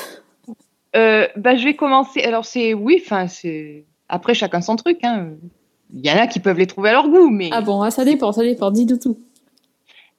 Euh, 0.95 1.27
bah, 1.35 1.55
je 1.55 1.65
vais 1.65 1.73
commencer. 1.75 2.21
Alors, 2.21 2.45
c'est 2.45 2.73
oui, 2.73 3.01
enfin, 3.03 3.27
c'est 3.27 3.83
après 4.09 4.33
chacun 4.35 4.61
son 4.61 4.75
truc. 4.75 4.99
Hein. 5.03 5.29
Il 5.93 6.05
y 6.05 6.11
en 6.11 6.17
a 6.17 6.27
qui 6.27 6.39
peuvent 6.39 6.57
les 6.59 6.67
trouver 6.67 6.89
à 6.89 6.93
leur 6.93 7.09
goût, 7.09 7.29
mais. 7.29 7.49
Ah 7.51 7.61
bon, 7.61 7.81
ah, 7.81 7.89
ça 7.91 8.05
dépend, 8.05 8.31
ça 8.31 8.43
dépend. 8.43 8.69
Dis-nous 8.71 8.97
tout. 8.97 9.17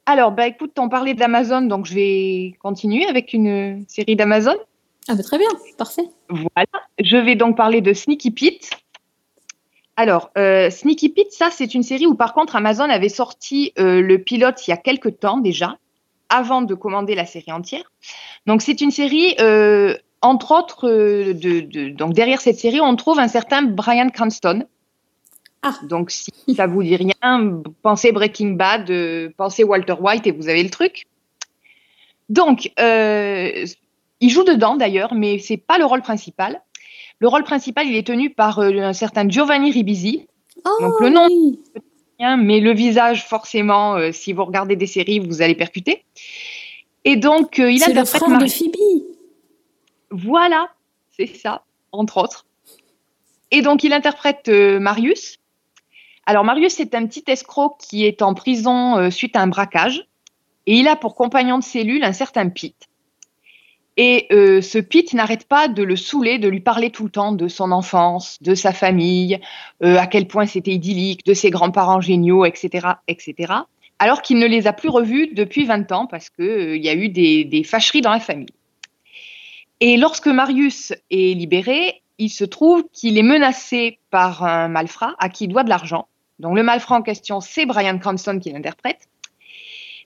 Alors, 0.07 0.31
bah, 0.33 0.47
écoute, 0.47 0.73
on 0.79 0.89
parlait 0.89 1.15
d'Amazon, 1.15 1.63
donc 1.63 1.87
je 1.87 1.95
vais 1.95 2.55
continuer 2.61 3.07
avec 3.07 3.33
une 3.33 3.85
série 3.89 4.15
d'Amazon. 4.17 4.55
Ah 5.09 5.15
bah 5.15 5.23
très 5.23 5.39
bien, 5.39 5.49
parfait. 5.79 6.03
Voilà. 6.29 6.67
Je 7.01 7.17
vais 7.17 7.37
donc 7.37 7.57
parler 7.57 7.81
de 7.81 7.93
Sneaky 7.93 8.31
Pete. 8.33 8.71
Alors, 9.97 10.31
euh, 10.37 10.69
Sneaky 10.71 11.09
Pete, 11.11 11.33
ça, 11.33 11.49
c'est 11.51 11.75
une 11.75 11.83
série 11.83 12.07
où, 12.07 12.15
par 12.15 12.35
contre, 12.35 12.55
Amazon 12.57 12.85
avait 12.91 13.09
sorti 13.09 13.73
euh, 13.79 14.01
le 14.03 14.19
pilote 14.23 14.67
il 14.67 14.71
y 14.71 14.75
a 14.75 14.77
quelques 14.77 15.19
temps 15.21 15.39
déjà, 15.39 15.79
avant 16.29 16.63
de 16.63 16.75
commander 16.75 17.15
la 17.15 17.25
série 17.25 17.53
entière. 17.53 17.91
Donc, 18.47 18.63
c'est 18.63 18.81
une 18.81 18.91
série, 18.91 19.35
euh, 19.41 19.97
entre 20.23 20.53
autres, 20.53 20.89
de, 20.89 21.61
de- 21.61 21.89
donc 21.91 22.13
derrière 22.13 22.41
cette 22.41 22.59
série, 22.59 22.81
on 22.81 22.95
trouve 22.97 23.19
un 23.19 23.29
certain 23.29 23.63
Brian 23.63 24.09
Cranston. 24.11 24.65
Ah. 25.69 25.75
Donc, 25.83 26.11
si 26.11 26.31
ça 26.55 26.67
vous 26.67 26.83
dit 26.83 26.97
rien, 26.97 27.61
pensez 27.83 28.13
Breaking 28.13 28.51
Bad, 28.53 28.89
euh, 28.91 29.31
pensez 29.37 29.65
Walter 29.65 29.95
White 29.99 30.27
et 30.27 30.31
vous 30.31 30.49
avez 30.49 30.63
le 30.63 30.71
truc. 30.71 31.07
Donc, 32.29 32.71
euh, 32.79 33.65
il 34.21 34.31
joue 34.31 34.45
dedans 34.45 34.77
d'ailleurs, 34.77 35.15
mais 35.15 35.39
c'est 35.39 35.57
pas 35.57 35.79
le 35.79 35.85
rôle 35.85 36.03
principal. 36.03 36.63
Le 37.19 37.29
rôle 37.29 37.43
principal, 37.45 37.87
il 37.89 37.97
est 37.97 38.07
tenu 38.07 38.31
par 38.31 38.59
euh, 38.61 38.71
un 38.79 38.93
certain 38.93 39.29
Giovanni 39.29 39.71
Ribisi, 39.73 40.27
Oh, 40.65 40.71
Donc, 40.81 41.01
le 41.01 41.09
nom- 41.11 41.27
oui. 41.29 41.59
hein, 42.21 42.37
mais 42.37 42.61
le 42.61 42.73
visage, 42.73 43.27
forcément, 43.27 43.97
si 44.11 44.33
vous 44.33 44.45
regardez 44.45 44.75
des 44.75 44.87
séries, 44.87 45.19
vous 45.21 45.43
allez 45.43 45.55
percuter. 45.55 46.05
Et 47.05 47.17
donc, 47.17 47.59
il 47.59 47.79
C'est 47.79 47.93
le 47.93 47.99
interprète 48.01 48.23
frère 48.25 48.39
de 48.39 48.47
Phoebe. 48.47 49.03
Voilà, 50.11 50.71
c'est 51.17 51.27
ça, 51.27 51.63
entre 51.93 52.17
autres. 52.17 52.47
Et 53.51 53.63
donc, 53.63 53.85
il 53.85 53.93
interprète 53.93 54.49
euh, 54.49 54.81
Marius. 54.81 55.37
Alors, 56.27 56.43
Marius, 56.43 56.75
c'est 56.75 56.95
un 56.97 57.07
petit 57.07 57.23
escroc 57.29 57.77
qui 57.79 58.05
est 58.05 58.21
en 58.21 58.35
prison 58.35 58.99
euh, 58.99 59.11
suite 59.11 59.37
à 59.37 59.43
un 59.43 59.47
braquage. 59.47 60.07
Et 60.67 60.75
il 60.75 60.89
a 60.89 60.97
pour 60.97 61.15
compagnon 61.15 61.59
de 61.59 61.63
cellule 61.63 62.03
un 62.03 62.13
certain 62.13 62.49
Pete. 62.49 62.89
Et 63.97 64.27
euh, 64.33 64.61
ce 64.61 64.79
Pete 64.79 65.15
n'arrête 65.15 65.47
pas 65.47 65.69
de 65.69 65.85
le 65.85 65.95
saouler, 65.95 66.39
de 66.39 66.49
lui 66.49 66.61
parler 66.61 66.91
tout 66.91 67.05
le 67.05 67.11
temps 67.11 67.33
de 67.33 67.47
son 67.47 67.71
enfance, 67.71 68.43
de 68.43 68.55
sa 68.57 68.73
famille, 68.73 69.41
euh, 69.85 69.97
à 69.97 70.07
quel 70.07 70.27
point 70.27 70.47
c'était 70.47 70.73
idyllique, 70.73 71.25
de 71.25 71.33
ses 71.33 71.51
grands-parents 71.51 72.01
géniaux, 72.01 72.45
etc., 72.45 72.89
etc. 73.09 73.55
alors 73.99 74.21
qu'il 74.21 74.39
ne 74.39 74.47
les 74.47 74.67
a 74.67 74.75
plus 74.75 74.91
revus 74.91 75.29
depuis 75.33 75.65
20 75.65 75.91
ans 75.93 76.07
parce 76.07 76.29
qu'il 76.29 76.85
y 76.85 76.89
a 76.91 76.95
eu 76.95 77.09
des, 77.09 77.45
des 77.45 77.65
fâcheries 77.65 78.03
dans 78.03 78.11
la 78.11 78.21
famille. 78.21 78.53
Et 79.81 79.97
lorsque 79.97 80.27
Marius 80.27 80.93
est 81.11 81.35
libéré, 81.35 82.03
il 82.19 82.29
se 82.29 82.45
trouve 82.45 82.85
qu'il 82.93 83.17
est 83.17 83.23
menacé 83.23 83.99
par 84.11 84.45
un 84.45 84.69
malfrat 84.69 85.15
à 85.19 85.31
qui 85.31 85.45
il 85.45 85.49
doit 85.49 85.65
de 85.65 85.71
l'argent. 85.71 86.09
Donc 86.39 86.57
le 86.57 86.63
malfrat 86.63 86.97
en 86.97 87.03
question, 87.03 87.41
c'est 87.41 87.67
Brian 87.67 87.99
Cranston 87.99 88.39
qui 88.39 88.51
l'interprète. 88.51 89.09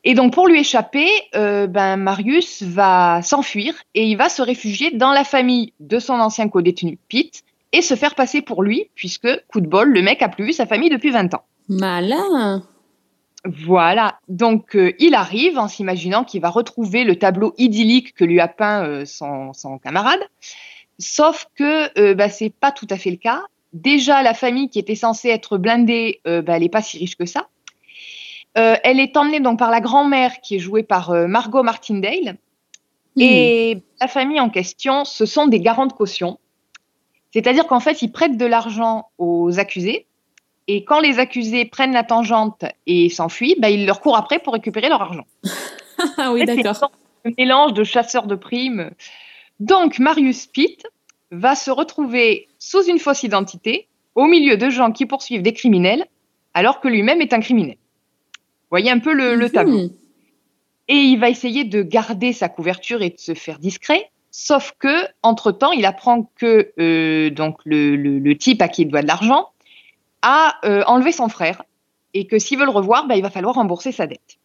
Et 0.04 0.14
donc 0.14 0.32
pour 0.32 0.48
lui 0.48 0.60
échapper, 0.60 1.08
euh, 1.34 1.66
ben, 1.66 1.96
Marius 1.96 2.62
va 2.62 3.20
s'enfuir 3.22 3.74
et 3.94 4.06
il 4.06 4.16
va 4.16 4.28
se 4.28 4.40
réfugier 4.40 4.92
dans 4.92 5.12
la 5.12 5.24
famille 5.24 5.74
de 5.80 5.98
son 5.98 6.14
ancien 6.14 6.48
co-détenu 6.48 6.98
Pete 7.08 7.42
et 7.72 7.82
se 7.82 7.94
faire 7.94 8.14
passer 8.14 8.40
pour 8.40 8.62
lui, 8.62 8.88
puisque, 8.94 9.28
coup 9.48 9.60
de 9.60 9.68
bol, 9.68 9.90
le 9.90 10.02
mec 10.02 10.22
a 10.22 10.28
plus 10.28 10.46
vu 10.46 10.52
sa 10.52 10.66
famille 10.66 10.88
depuis 10.88 11.10
20 11.10 11.34
ans. 11.34 11.44
Malin. 11.68 12.64
Voilà, 13.44 14.18
donc 14.28 14.74
euh, 14.74 14.92
il 14.98 15.14
arrive 15.14 15.58
en 15.58 15.68
s'imaginant 15.68 16.24
qu'il 16.24 16.42
va 16.42 16.50
retrouver 16.50 17.04
le 17.04 17.16
tableau 17.16 17.54
idyllique 17.58 18.14
que 18.14 18.24
lui 18.24 18.40
a 18.40 18.48
peint 18.48 18.84
euh, 18.84 19.04
son, 19.04 19.52
son 19.52 19.78
camarade, 19.78 20.20
sauf 20.98 21.46
que 21.54 22.12
bah, 22.14 22.28
c'est 22.28 22.50
pas 22.50 22.72
tout 22.72 22.88
à 22.90 22.96
fait 22.96 23.10
le 23.10 23.16
cas. 23.16 23.42
Déjà, 23.72 24.22
la 24.22 24.34
famille 24.34 24.68
qui 24.68 24.78
était 24.78 24.94
censée 24.94 25.28
être 25.28 25.56
blindée, 25.58 26.20
euh, 26.26 26.42
bah, 26.42 26.56
elle 26.56 26.62
n'est 26.62 26.68
pas 26.68 26.82
si 26.82 26.98
riche 26.98 27.16
que 27.16 27.26
ça. 27.26 27.48
Euh, 28.58 28.76
elle 28.82 28.98
est 28.98 29.16
emmenée 29.16 29.40
donc 29.40 29.58
par 29.58 29.70
la 29.70 29.80
grand-mère 29.80 30.40
qui 30.40 30.56
est 30.56 30.58
jouée 30.58 30.82
par 30.82 31.10
euh, 31.10 31.26
Margot 31.28 31.62
Martindale. 31.62 32.36
Et 33.16 33.78
la 34.00 34.08
famille 34.08 34.40
en 34.40 34.48
question, 34.48 35.04
ce 35.04 35.26
sont 35.26 35.46
des 35.46 35.60
garants 35.60 35.86
de 35.86 35.92
caution. 35.92 36.38
C'est-à-dire 37.32 37.66
qu'en 37.66 37.80
fait, 37.80 38.02
ils 38.02 38.10
prêtent 38.10 38.38
de 38.38 38.46
l'argent 38.46 39.08
aux 39.18 39.58
accusés. 39.58 40.06
Et 40.68 40.84
quand 40.84 41.00
les 41.00 41.18
accusés 41.18 41.64
prennent 41.64 41.92
la 41.92 42.04
tangente 42.04 42.64
et 42.86 43.08
s'enfuient, 43.08 43.56
bah, 43.58 43.68
ils 43.68 43.84
leur 43.84 44.00
courent 44.00 44.16
après 44.16 44.38
pour 44.38 44.54
récupérer 44.54 44.88
leur 44.88 45.02
argent. 45.02 45.26
Ah 46.16 46.32
oui, 46.32 46.46
d'accord. 46.46 46.90
Un 47.26 47.32
mélange 47.36 47.74
de 47.74 47.84
chasseurs 47.84 48.26
de 48.26 48.34
primes. 48.34 48.90
Donc, 49.58 49.98
Marius 49.98 50.46
Pitt 50.46 50.86
va 51.30 51.54
se 51.54 51.70
retrouver 51.70 52.48
sous 52.58 52.82
une 52.84 52.98
fausse 52.98 53.22
identité, 53.22 53.86
au 54.14 54.26
milieu 54.26 54.56
de 54.56 54.68
gens 54.70 54.90
qui 54.92 55.06
poursuivent 55.06 55.42
des 55.42 55.52
criminels, 55.52 56.04
alors 56.54 56.80
que 56.80 56.88
lui-même 56.88 57.20
est 57.20 57.32
un 57.32 57.40
criminel. 57.40 57.76
Vous 58.34 58.68
voyez 58.76 58.90
un 58.90 58.98
peu 58.98 59.12
le, 59.12 59.34
le 59.36 59.48
tableau. 59.50 59.76
Et 60.88 60.96
il 60.96 61.18
va 61.20 61.30
essayer 61.30 61.62
de 61.64 61.82
garder 61.82 62.32
sa 62.32 62.48
couverture 62.48 63.00
et 63.02 63.10
de 63.10 63.18
se 63.18 63.34
faire 63.34 63.60
discret. 63.60 64.10
Sauf 64.32 64.74
que, 64.78 65.06
entre 65.22 65.52
temps, 65.52 65.70
il 65.70 65.86
apprend 65.86 66.28
que 66.34 66.72
euh, 66.80 67.30
donc 67.30 67.58
le, 67.64 67.94
le- 67.94 68.18
le 68.18 68.36
type 68.36 68.60
à 68.62 68.68
qui 68.68 68.82
il 68.82 68.88
doit 68.88 69.02
de 69.02 69.06
l'argent 69.06 69.50
a 70.22 70.56
euh, 70.64 70.82
enlevé 70.86 71.12
son 71.12 71.28
frère 71.28 71.62
et 72.12 72.26
que 72.26 72.40
s'il 72.40 72.58
veut 72.58 72.64
le 72.64 72.70
revoir, 72.72 73.06
bah, 73.06 73.14
il 73.16 73.22
va 73.22 73.30
falloir 73.30 73.54
rembourser 73.54 73.92
sa 73.92 74.08
dette. 74.08 74.38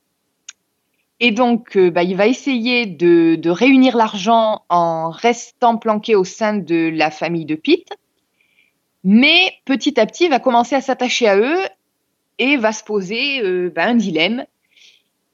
Et 1.19 1.31
donc, 1.31 1.77
euh, 1.77 1.89
bah, 1.91 2.03
il 2.03 2.15
va 2.15 2.27
essayer 2.27 2.85
de, 2.85 3.35
de 3.35 3.49
réunir 3.49 3.95
l'argent 3.95 4.63
en 4.69 5.09
restant 5.09 5.77
planqué 5.77 6.15
au 6.15 6.23
sein 6.23 6.57
de 6.57 6.89
la 6.93 7.09
famille 7.09 7.45
de 7.45 7.55
Pete. 7.55 7.89
Mais 9.03 9.53
petit 9.65 9.99
à 9.99 10.05
petit, 10.05 10.25
il 10.25 10.29
va 10.29 10.39
commencer 10.39 10.75
à 10.75 10.81
s'attacher 10.81 11.27
à 11.27 11.37
eux 11.37 11.59
et 12.37 12.57
va 12.57 12.73
se 12.73 12.83
poser 12.83 13.41
euh, 13.41 13.71
bah, 13.73 13.85
un 13.85 13.95
dilemme. 13.95 14.45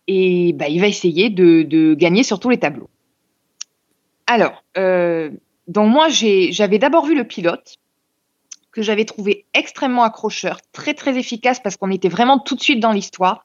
Et 0.07 0.53
bah, 0.53 0.67
il 0.67 0.81
va 0.81 0.87
essayer 0.87 1.29
de, 1.29 1.63
de 1.63 1.93
gagner 1.95 2.23
sur 2.23 2.39
tous 2.39 2.49
les 2.49 2.59
tableaux. 2.59 2.89
Alors, 4.27 4.63
euh, 4.77 5.31
donc 5.67 5.89
moi, 5.89 6.07
j'avais 6.09 6.79
d'abord 6.79 7.05
vu 7.05 7.15
le 7.15 7.23
pilote 7.23 7.77
que 8.71 8.81
j'avais 8.81 9.05
trouvé 9.05 9.45
extrêmement 9.53 10.03
accrocheur, 10.03 10.59
très 10.71 10.93
très 10.93 11.17
efficace 11.17 11.59
parce 11.59 11.75
qu'on 11.75 11.91
était 11.91 12.07
vraiment 12.09 12.39
tout 12.39 12.55
de 12.55 12.61
suite 12.61 12.79
dans 12.79 12.91
l'histoire. 12.91 13.43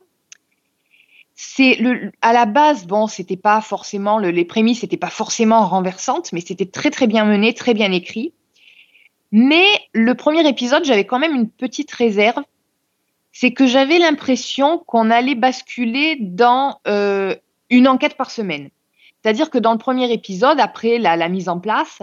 C'est 1.38 1.74
le, 1.74 2.12
à 2.22 2.32
la 2.32 2.46
base, 2.46 2.86
bon, 2.86 3.06
c'était 3.06 3.36
pas 3.36 3.60
forcément 3.60 4.18
le- 4.18 4.30
les 4.30 4.46
prémices, 4.46 4.80
c'était 4.80 4.96
pas 4.96 5.10
forcément 5.10 5.66
renversantes, 5.66 6.32
mais 6.32 6.40
c'était 6.40 6.64
très 6.66 6.90
très 6.90 7.06
bien 7.06 7.26
mené, 7.26 7.52
très 7.52 7.74
bien 7.74 7.92
écrit. 7.92 8.32
Mais 9.32 9.66
le 9.92 10.14
premier 10.14 10.48
épisode, 10.48 10.84
j'avais 10.84 11.04
quand 11.04 11.18
même 11.18 11.34
une 11.34 11.50
petite 11.50 11.92
réserve, 11.92 12.42
c'est 13.32 13.52
que 13.52 13.66
j'avais 13.66 13.98
l'impression 13.98 14.78
qu'on 14.78 15.10
allait 15.10 15.34
basculer 15.34 16.16
dans 16.18 16.80
euh, 16.88 17.34
une 17.68 17.86
enquête 17.86 18.16
par 18.16 18.30
semaine. 18.30 18.70
C'est-à-dire 19.22 19.50
que 19.50 19.58
dans 19.58 19.72
le 19.72 19.78
premier 19.78 20.10
épisode, 20.10 20.58
après 20.58 20.98
la, 20.98 21.28
mise 21.28 21.50
en 21.50 21.60
place, 21.60 21.98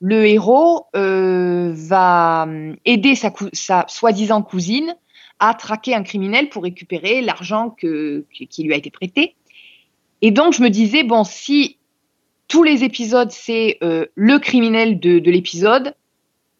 le 0.00 0.26
héros 0.26 0.86
euh, 0.96 1.72
va 1.74 2.44
hum, 2.44 2.76
aider 2.86 3.14
sa 3.14 3.84
soi-disant 3.86 4.40
cousine 4.40 4.94
à 5.40 5.54
traquer 5.54 5.94
un 5.94 6.02
criminel 6.02 6.48
pour 6.48 6.62
récupérer 6.62 7.22
l'argent 7.22 7.70
qui 7.70 8.62
lui 8.62 8.72
a 8.72 8.76
été 8.76 8.90
prêté. 8.90 9.34
Et 10.20 10.30
donc, 10.30 10.52
je 10.52 10.62
me 10.62 10.68
disais, 10.68 11.04
bon, 11.04 11.24
si 11.24 11.76
tous 12.48 12.62
les 12.62 12.82
épisodes, 12.82 13.30
c'est 13.30 13.78
euh, 13.82 14.06
le 14.14 14.38
criminel 14.38 14.98
de, 14.98 15.18
de 15.18 15.30
l'épisode, 15.30 15.94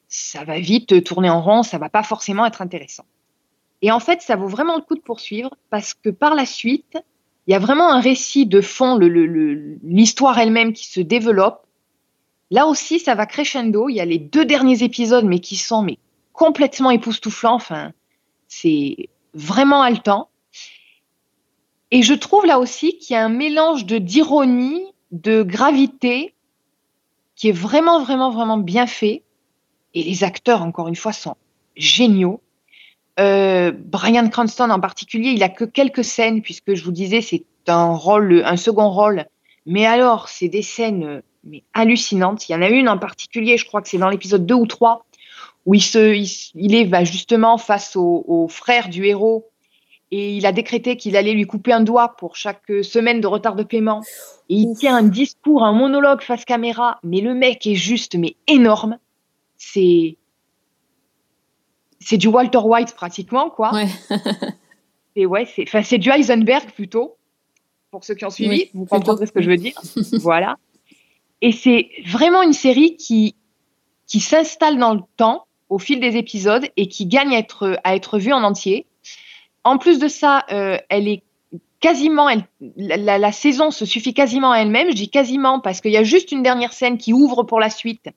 ça 0.08 0.44
va 0.44 0.58
vite 0.58 1.02
tourner 1.04 1.30
en 1.30 1.42
rond, 1.42 1.62
ça 1.62 1.78
va 1.78 1.88
pas 1.88 2.02
forcément 2.02 2.46
être 2.46 2.62
intéressant. 2.62 3.04
Et 3.82 3.90
en 3.90 4.00
fait, 4.00 4.22
ça 4.22 4.36
vaut 4.36 4.48
vraiment 4.48 4.76
le 4.76 4.82
coup 4.82 4.94
de 4.94 5.00
poursuivre 5.00 5.54
parce 5.70 5.94
que 5.94 6.10
par 6.10 6.34
la 6.34 6.46
suite, 6.46 6.98
il 7.46 7.52
y 7.52 7.54
a 7.54 7.58
vraiment 7.58 7.90
un 7.90 8.00
récit 8.00 8.46
de 8.46 8.60
fond, 8.60 8.98
l'histoire 8.98 10.38
elle-même 10.38 10.72
qui 10.72 10.86
se 10.86 11.00
développe. 11.00 11.66
Là 12.50 12.66
aussi, 12.66 12.98
ça 12.98 13.14
va 13.14 13.26
crescendo. 13.26 13.88
Il 13.88 13.94
y 13.94 14.00
a 14.00 14.04
les 14.04 14.18
deux 14.18 14.44
derniers 14.44 14.82
épisodes, 14.82 15.24
mais 15.24 15.38
qui 15.38 15.56
sont 15.56 15.82
mais 15.82 15.98
complètement 16.32 16.90
époustouflants. 16.90 17.54
Enfin, 17.54 17.92
c'est 18.48 19.08
vraiment 19.34 19.82
haletant. 19.82 20.28
Et 21.90 22.02
je 22.02 22.14
trouve 22.14 22.44
là 22.44 22.58
aussi 22.58 22.98
qu'il 22.98 23.14
y 23.14 23.16
a 23.16 23.24
un 23.24 23.30
mélange 23.30 23.86
de 23.86 23.98
d'ironie, 23.98 24.84
de 25.10 25.42
gravité, 25.42 26.34
qui 27.34 27.48
est 27.48 27.52
vraiment, 27.52 28.02
vraiment, 28.02 28.30
vraiment 28.30 28.58
bien 28.58 28.86
fait. 28.86 29.22
Et 29.94 30.02
les 30.02 30.24
acteurs, 30.24 30.62
encore 30.62 30.88
une 30.88 30.96
fois, 30.96 31.12
sont 31.12 31.36
géniaux. 31.76 32.42
Euh, 33.20 33.72
Brian 33.72 34.28
Cranston 34.28 34.70
en 34.70 34.80
particulier, 34.80 35.30
il 35.30 35.42
a 35.42 35.48
que 35.48 35.64
quelques 35.64 36.04
scènes, 36.04 36.42
puisque 36.42 36.74
je 36.74 36.84
vous 36.84 36.92
disais, 36.92 37.20
c'est 37.22 37.44
un 37.68 37.94
rôle, 37.94 38.42
un 38.44 38.56
second 38.56 38.90
rôle. 38.90 39.26
Mais 39.66 39.86
alors, 39.86 40.28
c'est 40.28 40.48
des 40.48 40.62
scènes 40.62 41.04
euh, 41.04 41.60
hallucinantes. 41.74 42.48
Il 42.48 42.52
y 42.52 42.54
en 42.54 42.62
a 42.62 42.68
une 42.68 42.88
en 42.88 42.98
particulier, 42.98 43.56
je 43.56 43.64
crois 43.64 43.82
que 43.82 43.88
c'est 43.88 43.98
dans 43.98 44.08
l'épisode 44.08 44.44
2 44.44 44.54
ou 44.54 44.66
3, 44.66 45.04
où 45.68 45.74
il, 45.74 45.82
se, 45.82 46.14
il, 46.54 46.74
est 46.74 46.86
bah, 46.86 47.04
justement 47.04 47.58
face 47.58 47.94
au, 47.94 48.24
au 48.26 48.48
frère 48.48 48.88
du 48.88 49.04
héros 49.04 49.50
et 50.10 50.34
il 50.34 50.46
a 50.46 50.52
décrété 50.52 50.96
qu'il 50.96 51.14
allait 51.14 51.34
lui 51.34 51.44
couper 51.44 51.74
un 51.74 51.82
doigt 51.82 52.16
pour 52.16 52.36
chaque 52.36 52.72
semaine 52.82 53.20
de 53.20 53.26
retard 53.26 53.54
de 53.54 53.64
paiement. 53.64 54.00
Et 54.48 54.54
il 54.54 54.74
tient 54.74 54.96
un 54.96 55.02
discours, 55.02 55.62
un 55.62 55.74
monologue 55.74 56.22
face 56.22 56.46
caméra, 56.46 56.98
mais 57.02 57.20
le 57.20 57.34
mec 57.34 57.66
est 57.66 57.74
juste, 57.74 58.14
mais 58.14 58.34
énorme. 58.46 58.96
C'est 59.58 60.16
c'est 62.00 62.16
du 62.16 62.28
Walter 62.28 62.60
White 62.64 62.94
pratiquement, 62.94 63.50
quoi. 63.50 63.74
Ouais. 63.74 63.88
Et 65.16 65.26
ouais, 65.26 65.46
c'est 65.54 65.64
enfin, 65.64 65.82
c'est 65.82 65.98
du 65.98 66.08
Heisenberg 66.08 66.70
plutôt. 66.70 67.16
Pour 67.90 68.04
ceux 68.04 68.14
qui 68.14 68.24
ont 68.24 68.30
suivi, 68.30 68.50
Oui, 68.50 68.70
vous 68.72 68.84
plutôt. 68.84 68.96
comprendrez 68.96 69.26
ce 69.26 69.32
que 69.32 69.42
je 69.42 69.50
veux 69.50 69.56
dire. 69.58 69.78
voilà. 70.22 70.56
Et 71.42 71.52
c'est 71.52 71.90
vraiment 72.06 72.40
une 72.40 72.54
série 72.54 72.96
qui, 72.96 73.34
qui 74.06 74.20
s'installe 74.20 74.78
dans 74.78 74.94
le 74.94 75.02
temps 75.18 75.47
au 75.68 75.78
fil 75.78 76.00
des 76.00 76.16
épisodes 76.16 76.66
et 76.76 76.88
qui 76.88 77.06
gagne 77.06 77.34
à 77.34 77.94
être, 77.94 78.18
vue 78.18 78.32
en 78.32 78.42
entier. 78.42 78.86
En 79.64 79.78
plus 79.78 79.98
de 79.98 80.08
ça, 80.08 80.44
euh, 80.52 80.78
elle 80.88 81.08
est 81.08 81.22
quasiment, 81.80 82.28
la, 82.76 83.32
saison 83.32 83.70
se 83.70 83.84
suffit 83.84 84.14
quasiment 84.14 84.52
à 84.52 84.58
elle-même. 84.58 84.90
Je 84.90 84.96
dis 84.96 85.10
quasiment 85.10 85.60
parce 85.60 85.80
qu'il 85.80 85.92
y 85.92 85.96
a 85.96 86.02
juste 86.02 86.32
une 86.32 86.42
dernière 86.42 86.72
scène 86.72 86.98
qui 86.98 87.12
ouvre 87.12 87.42
pour 87.42 87.60
la 87.60 87.70
suite. 87.70 88.08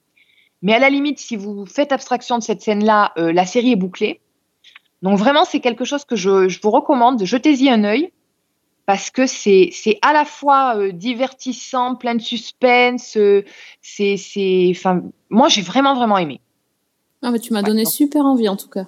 Mais 0.62 0.74
à 0.74 0.80
la 0.80 0.90
limite, 0.90 1.20
si 1.20 1.36
vous 1.36 1.66
faites 1.66 1.92
abstraction 1.92 2.38
de 2.38 2.44
cette 2.44 2.62
scène-là, 2.62 3.14
euh, 3.18 3.34
la 3.34 3.46
série 3.46 3.72
est 3.72 3.78
bouclée. 3.78 4.22
Donc 5.02 5.18
vraiment, 5.18 5.46
c'est 5.46 5.60
quelque 5.60 5.86
chose 5.86 6.06
que 6.06 6.16
je, 6.16 6.60
vous 6.62 6.72
recommande. 6.72 7.24
Jetez-y 7.24 7.70
un 7.70 7.84
œil 7.84 8.12
parce 8.86 9.10
que 9.10 9.26
c'est 9.26 9.72
à 10.02 10.14
la 10.14 10.26
fois 10.26 10.76
euh, 10.78 10.92
divertissant, 10.92 11.96
plein 11.96 12.16
de 12.16 12.22
suspense. 12.22 13.18
c'est, 13.82 14.68
enfin, 14.72 15.02
moi 15.30 15.50
j'ai 15.50 15.62
vraiment 15.62 15.96
vraiment 15.96 16.18
aimé. 16.18 16.40
Ah, 17.22 17.32
mais 17.32 17.40
tu 17.40 17.54
m'as 17.54 17.62
Ouais, 17.62 17.68
donné 17.68 17.86
super 17.86 18.26
envie 18.26 18.50
en 18.50 18.56
tout 18.56 18.70
cas. 18.70 18.88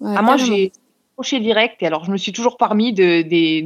Ouais, 0.00 0.14
Ah, 0.16 0.22
moi 0.22 0.36
j'ai 0.36 0.72
accroché 1.12 1.40
direct 1.40 1.82
et 1.82 1.86
alors 1.86 2.04
je 2.04 2.12
me 2.12 2.16
suis 2.16 2.32
toujours 2.32 2.56
parmi 2.56 2.92
de, 2.92 3.22
des 3.22 3.64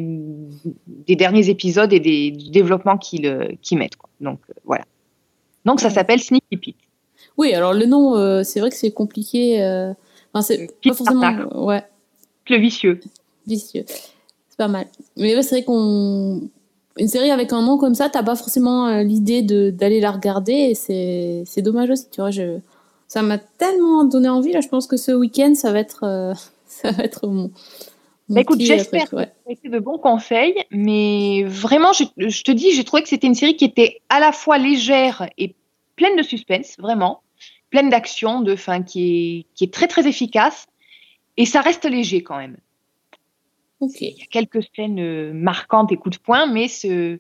des 0.87 1.17
derniers 1.17 1.49
épisodes 1.51 1.93
et 1.93 2.01
des 2.01 2.31
du 2.31 2.51
développement 2.51 2.97
qu'ils 2.99 3.27
euh, 3.27 3.49
qu'ils 3.61 3.79
mettent. 3.79 3.97
Quoi. 3.97 4.09
Donc 4.21 4.39
euh, 4.51 4.55
voilà. 4.65 4.85
Donc 5.65 5.81
ça 5.81 5.91
s'appelle 5.91 6.21
Sneaky 6.21 6.57
Pete. 6.57 6.77
Oui, 7.39 7.53
alors 7.55 7.73
le 7.73 7.87
nom, 7.87 8.17
euh, 8.17 8.43
c'est 8.43 8.61
vrai 8.61 8.71
que 8.71 8.77
c'est 8.77 8.93
compliqué. 8.93 9.63
euh, 9.63 9.93
Enfin, 10.35 10.43
c'est 10.43 10.67
Pete 10.81 10.93
pas 10.93 10.95
forcément. 10.95 11.65
Ouais, 11.67 11.85
Le 12.49 12.57
vicieux. 12.57 13.01
vicieux. 13.47 13.85
C'est 13.87 14.57
pas 14.57 14.69
mal. 14.69 14.87
Mais 15.17 15.35
ouais, 15.37 15.43
c'est 15.43 15.57
vrai 15.57 15.65
qu'on. 15.65 16.43
Une 16.99 17.09
série 17.09 17.31
avec 17.31 17.53
un 17.55 17.63
nom 17.63 17.79
comme 17.79 17.95
ça, 17.95 18.09
t'as 18.11 18.23
pas 18.23 18.37
forcément 18.37 18.87
euh, 18.87 19.03
l'idée 19.03 19.43
d'aller 19.43 20.01
la 20.01 20.11
regarder 20.13 20.53
et 20.53 20.75
c'est 20.75 21.43
c'est 21.47 21.63
dommage 21.63 21.91
aussi, 21.91 22.07
tu 22.11 22.21
vois. 22.21 22.31
Je... 22.31 22.59
Ça 23.13 23.21
m'a 23.21 23.37
tellement 23.37 24.05
donné 24.05 24.31
envie, 24.31 24.53
là, 24.53 24.63
je 24.63 24.69
pense 24.69 24.87
que 24.87 24.97
ce 24.97 25.13
week-end, 25.13 25.55
ça 25.55 25.71
va 25.71 25.81
être, 25.81 26.05
euh, 26.05 26.33
ça 26.67 26.93
va 26.93 27.05
être 27.05 27.27
mon, 27.27 27.51
Bah, 28.31 28.41
écoute, 28.41 28.59
j'espère 28.63 29.03
après, 29.03 29.17
ouais. 29.19 29.27
Ça 29.27 29.51
a 29.51 29.53
été 29.53 29.69
de 29.69 29.79
bons 29.79 29.99
conseils, 29.99 30.65
mais 30.71 31.45
vraiment, 31.45 31.93
je, 31.93 32.05
je 32.17 32.43
te 32.43 32.51
dis, 32.51 32.73
j'ai 32.73 32.85
trouvé 32.85 33.03
que 33.03 33.11
c'était 33.11 33.27
une 33.27 33.35
série 33.35 33.55
qui 33.55 33.67
était 33.67 34.01
à 34.09 34.19
la 34.19 34.33
fois 34.33 34.57
légère 34.57 35.29
et 35.37 35.55
pleine 35.95 36.17
de 36.17 36.23
suspense, 36.23 36.77
vraiment, 36.79 37.21
pleine 37.69 37.91
d'action, 37.91 38.41
de 38.41 38.57
fin, 38.57 38.83
qui 38.83 39.03
est, 39.03 39.47
qui 39.57 39.65
est 39.65 39.75
très 39.75 39.89
très 39.89 40.09
efficace, 40.09 40.67
et 41.37 41.45
ça 41.45 41.61
reste 41.61 41.85
léger 41.85 42.23
quand 42.23 42.39
même. 42.39 42.57
Ok. 43.81 44.01
Il 44.01 44.17
y 44.17 44.23
a 44.23 44.27
quelques 44.31 44.65
scènes 44.75 45.01
euh, 45.01 45.35
marquantes 45.35 45.93
et 45.93 45.99
coups 45.99 46.17
de 46.17 46.23
poing, 46.23 46.47
mais 46.47 46.67
ce, 46.67 47.19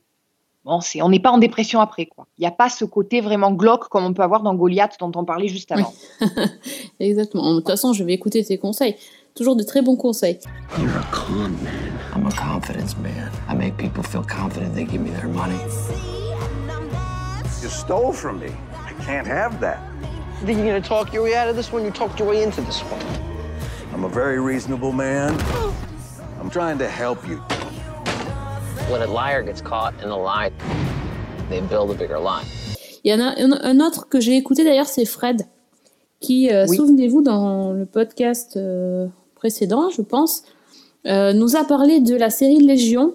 bon, 0.64 0.80
c'est, 0.80 1.02
on 1.02 1.08
n'est 1.08 1.20
pas 1.20 1.30
en 1.30 1.38
dépression 1.38 1.80
après, 1.80 2.06
quoi. 2.06 2.26
Il 2.38 2.42
n'y 2.42 2.46
a 2.46 2.52
pas 2.52 2.68
ce 2.68 2.84
côté 2.84 3.20
vraiment 3.20 3.52
glauque 3.52 3.88
comme 3.88 4.04
on 4.04 4.12
peut 4.12 4.22
avoir 4.22 4.42
dans 4.42 4.54
Goliath 4.54 4.96
dont 5.00 5.12
on 5.14 5.24
parlait 5.24 5.48
juste 5.48 5.72
avant. 5.72 5.92
Exactement. 7.00 7.54
De 7.54 7.58
toute 7.58 7.68
façon, 7.68 7.92
je 7.92 8.04
vais 8.04 8.12
écouter 8.12 8.44
tes 8.44 8.58
conseils. 8.58 8.96
Toujours 9.34 9.56
de 9.56 9.62
très 9.62 9.80
bons 9.80 9.96
conseils. 9.96 10.38
You're 10.78 10.90
a 10.90 11.04
con 11.10 11.52
man. 11.62 11.92
I'm 12.14 12.26
a 12.26 12.32
confidence 12.32 12.96
man. 12.98 13.30
I 13.48 13.54
make 13.54 13.76
people 13.78 14.02
feel 14.02 14.22
confident 14.22 14.74
they 14.74 14.84
give 14.84 15.00
me 15.00 15.10
their 15.10 15.28
money. 15.28 15.58
You 17.62 17.68
stole 17.70 18.12
from 18.12 18.40
me. 18.40 18.50
I 18.86 18.92
can't 19.04 19.26
have 19.26 19.58
that. 19.60 19.78
Think 20.44 20.58
you're 20.58 20.66
gonna 20.66 20.80
talk 20.82 21.14
your 21.14 21.22
way 21.22 21.34
out 21.34 21.48
of 21.48 21.56
this 21.56 21.72
one? 21.72 21.84
You 21.84 21.90
talked 21.90 22.18
your 22.18 22.28
way 22.28 22.42
into 22.42 22.60
this 22.60 22.80
one? 22.80 23.00
I'm 23.94 24.04
a 24.04 24.08
very 24.08 24.40
reasonable 24.40 24.92
man. 24.92 25.32
I'm 26.40 26.50
trying 26.50 26.78
to 26.78 26.88
help 26.88 27.26
you. 27.26 27.40
When 28.92 29.00
a 29.02 29.06
liar 29.06 29.42
gets 29.42 29.62
caught 29.62 29.94
in 30.04 30.10
a 30.10 30.16
lie, 30.16 30.50
they 31.48 31.60
build 31.62 31.90
a 31.90 31.94
bigger 31.94 32.18
lie. 32.18 32.44
Il 33.04 33.10
y 33.10 33.14
en 33.14 33.20
a 33.20 33.34
un, 33.40 33.52
un 33.52 33.80
autre 33.80 34.08
que 34.08 34.20
j'ai 34.20 34.36
écouté 34.36 34.64
d'ailleurs, 34.64 34.86
c'est 34.86 35.06
Fred, 35.06 35.46
qui, 36.20 36.50
euh, 36.50 36.66
Oui. 36.68 36.76
souvenez-vous, 36.76 37.22
dans 37.22 37.72
le 37.72 37.86
podcast 37.86 38.56
euh, 38.56 39.06
précédent, 39.34 39.88
je 39.90 40.02
pense, 40.02 40.42
euh, 41.06 41.32
nous 41.32 41.56
a 41.56 41.64
parlé 41.64 42.00
de 42.00 42.14
la 42.14 42.28
série 42.30 42.58
Légion, 42.58 43.14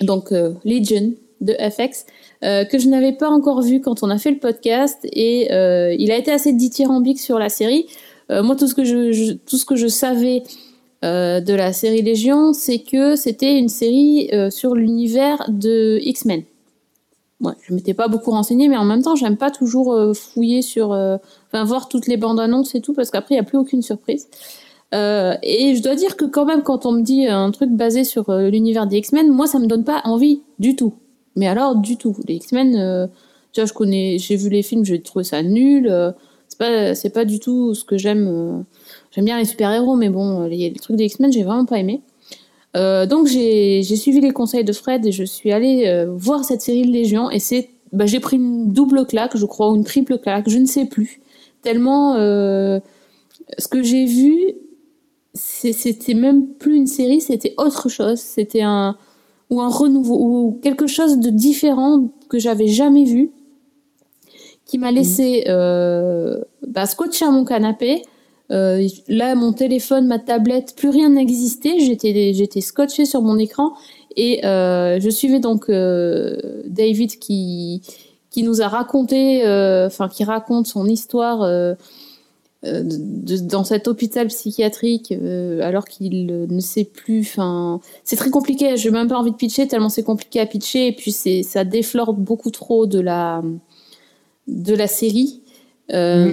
donc 0.00 0.32
euh, 0.32 0.52
Legion 0.64 1.12
de 1.40 1.54
FX, 1.54 2.04
euh, 2.44 2.64
que 2.64 2.78
je 2.78 2.88
n'avais 2.88 3.12
pas 3.12 3.28
encore 3.30 3.62
vu 3.62 3.80
quand 3.80 4.02
on 4.02 4.10
a 4.10 4.18
fait 4.18 4.32
le 4.32 4.38
podcast, 4.38 4.98
et 5.04 5.52
euh, 5.52 5.94
il 5.96 6.10
a 6.10 6.16
été 6.16 6.32
assez 6.32 6.52
dithyrambique 6.52 7.20
sur 7.20 7.38
la 7.38 7.48
série. 7.48 7.86
Euh, 8.30 8.42
moi, 8.42 8.56
tout 8.56 8.66
ce 8.66 8.74
que 8.74 8.84
je, 8.84 9.12
je- 9.12 9.32
tout 9.34 9.56
ce 9.56 9.64
que 9.64 9.76
je 9.76 9.86
savais 9.86 10.42
euh, 10.42 10.67
de 11.02 11.54
la 11.54 11.72
série 11.72 12.02
Légion, 12.02 12.52
c'est 12.52 12.80
que 12.80 13.16
c'était 13.16 13.58
une 13.58 13.68
série 13.68 14.30
euh, 14.32 14.50
sur 14.50 14.74
l'univers 14.74 15.44
de 15.48 15.98
X-Men. 16.02 16.42
Ouais, 17.40 17.52
je 17.62 17.72
m'étais 17.72 17.94
pas 17.94 18.08
beaucoup 18.08 18.32
renseignée, 18.32 18.66
mais 18.66 18.76
en 18.76 18.84
même 18.84 19.02
temps, 19.02 19.14
j'aime 19.14 19.36
pas 19.36 19.50
toujours 19.52 19.92
euh, 19.92 20.12
fouiller 20.12 20.60
sur, 20.60 20.92
euh, 20.92 21.18
enfin 21.46 21.62
voir 21.64 21.88
toutes 21.88 22.08
les 22.08 22.16
bandes 22.16 22.40
annonces 22.40 22.74
et 22.74 22.80
tout, 22.80 22.94
parce 22.94 23.10
qu'après, 23.12 23.36
il 23.36 23.38
y 23.38 23.40
a 23.40 23.44
plus 23.44 23.58
aucune 23.58 23.80
surprise. 23.82 24.28
Euh, 24.94 25.34
et 25.42 25.76
je 25.76 25.82
dois 25.82 25.94
dire 25.94 26.16
que 26.16 26.24
quand 26.24 26.44
même, 26.46 26.62
quand 26.62 26.84
on 26.84 26.92
me 26.92 27.02
dit 27.02 27.26
un 27.26 27.50
truc 27.52 27.70
basé 27.70 28.02
sur 28.02 28.30
euh, 28.30 28.48
l'univers 28.48 28.86
des 28.88 28.98
X-Men, 28.98 29.30
moi, 29.30 29.46
ça 29.46 29.60
me 29.60 29.66
donne 29.66 29.84
pas 29.84 30.00
envie 30.04 30.42
du 30.58 30.74
tout. 30.74 30.94
Mais 31.36 31.46
alors, 31.46 31.76
du 31.76 31.96
tout. 31.96 32.16
Les 32.26 32.34
X-Men, 32.36 32.74
euh, 32.76 33.06
tu 33.52 33.60
vois, 33.60 33.68
je 33.68 33.72
connais, 33.72 34.18
j'ai 34.18 34.34
vu 34.34 34.48
les 34.48 34.64
films, 34.64 34.84
j'ai 34.84 35.00
trouvé 35.00 35.24
ça 35.24 35.42
nul. 35.42 35.86
euh, 35.88 36.10
c'est 36.48 36.58
pas, 36.58 36.94
c'est 36.96 37.10
pas 37.10 37.24
du 37.24 37.38
tout 37.38 37.74
ce 37.74 37.84
que 37.84 37.98
j'aime. 37.98 38.64
Euh, 39.18 39.20
j'aime 39.20 39.24
bien 39.24 39.38
les 39.38 39.44
super-héros, 39.44 39.96
mais 39.96 40.08
bon, 40.08 40.44
les, 40.44 40.70
les 40.70 40.78
trucs 40.78 40.96
des 40.96 41.04
X-Men, 41.04 41.32
j'ai 41.32 41.42
vraiment 41.42 41.64
pas 41.64 41.78
aimé. 41.78 42.00
Euh, 42.76 43.06
donc 43.06 43.26
j'ai 43.26 43.82
suivi 43.82 44.20
les 44.20 44.30
conseils 44.30 44.64
de 44.64 44.72
Fred 44.72 45.04
et 45.06 45.12
je 45.12 45.24
suis 45.24 45.52
allée 45.52 45.86
euh, 45.86 46.06
voir 46.10 46.44
cette 46.44 46.60
série 46.60 46.82
de 46.82 46.92
Légion 46.92 47.30
et 47.30 47.38
c'est 47.38 47.70
bah, 47.92 48.04
j'ai 48.04 48.20
pris 48.20 48.36
une 48.36 48.70
double 48.72 49.06
claque 49.06 49.38
je 49.38 49.46
crois 49.46 49.70
ou 49.70 49.76
une 49.76 49.84
triple 49.84 50.18
claque 50.18 50.50
je 50.50 50.58
ne 50.58 50.66
sais 50.66 50.84
plus. 50.84 51.20
Tellement 51.62 52.16
euh, 52.16 52.78
ce 53.56 53.68
que 53.68 53.82
j'ai 53.82 54.04
vu 54.04 54.54
c'était 55.32 56.14
même 56.14 56.46
plus 56.46 56.76
une 56.76 56.86
série 56.86 57.22
c'était 57.22 57.54
autre 57.56 57.88
chose. 57.88 58.18
C'était 58.18 58.62
un 58.62 58.96
ou 59.48 59.62
un 59.62 59.70
renouveau 59.70 60.18
ou 60.18 60.60
quelque 60.62 60.86
chose 60.86 61.18
de 61.18 61.30
différent 61.30 62.10
que 62.28 62.38
j'avais 62.38 62.68
jamais 62.68 63.04
vu 63.04 63.30
qui 64.66 64.76
m'a 64.76 64.92
laissé 64.92 65.44
euh, 65.48 66.38
bah, 66.66 66.84
scotcher 66.84 67.24
à 67.24 67.30
mon 67.30 67.46
canapé 67.46 68.02
euh, 68.50 68.86
là, 69.08 69.34
mon 69.34 69.52
téléphone, 69.52 70.06
ma 70.06 70.18
tablette, 70.18 70.74
plus 70.76 70.88
rien 70.88 71.10
n'existait. 71.10 71.80
J'étais, 71.80 72.32
j'étais 72.32 72.60
scotché 72.60 73.04
sur 73.04 73.22
mon 73.22 73.38
écran 73.38 73.72
et 74.16 74.44
euh, 74.46 74.98
je 75.00 75.10
suivais 75.10 75.40
donc 75.40 75.68
euh, 75.68 76.62
David 76.66 77.18
qui 77.18 77.82
qui 78.30 78.42
nous 78.42 78.60
a 78.60 78.68
raconté, 78.68 79.40
enfin 79.86 80.08
qui 80.08 80.22
raconte 80.22 80.66
son 80.66 80.86
histoire 80.86 81.40
de- 82.64 82.82
de- 82.82 83.38
dans 83.46 83.64
cet 83.64 83.88
hôpital 83.88 84.26
psychiatrique 84.28 85.12
alors 85.62 85.86
qu'il 85.86 86.26
ne 86.26 86.60
sait 86.60 86.84
plus. 86.84 87.20
Enfin, 87.20 87.80
c'est 88.04 88.16
très 88.16 88.30
compliqué. 88.30 88.76
J'ai 88.76 88.90
même 88.90 89.08
pas 89.08 89.16
envie 89.18 89.30
de 89.30 89.36
pitcher 89.36 89.66
tellement 89.66 89.88
c'est 89.88 90.02
compliqué 90.02 90.40
à 90.40 90.46
pitcher 90.46 90.88
et 90.88 90.92
puis 90.92 91.10
c'est 91.12 91.42
ça 91.42 91.64
déflore 91.64 92.12
beaucoup 92.12 92.50
trop 92.50 92.86
de 92.86 93.00
la 93.00 93.42
de 94.46 94.74
la 94.74 94.86
série. 94.88 95.40
Euh, 95.92 96.30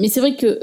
Mais 0.00 0.08
c'est 0.08 0.20
vrai 0.20 0.36
que 0.36 0.60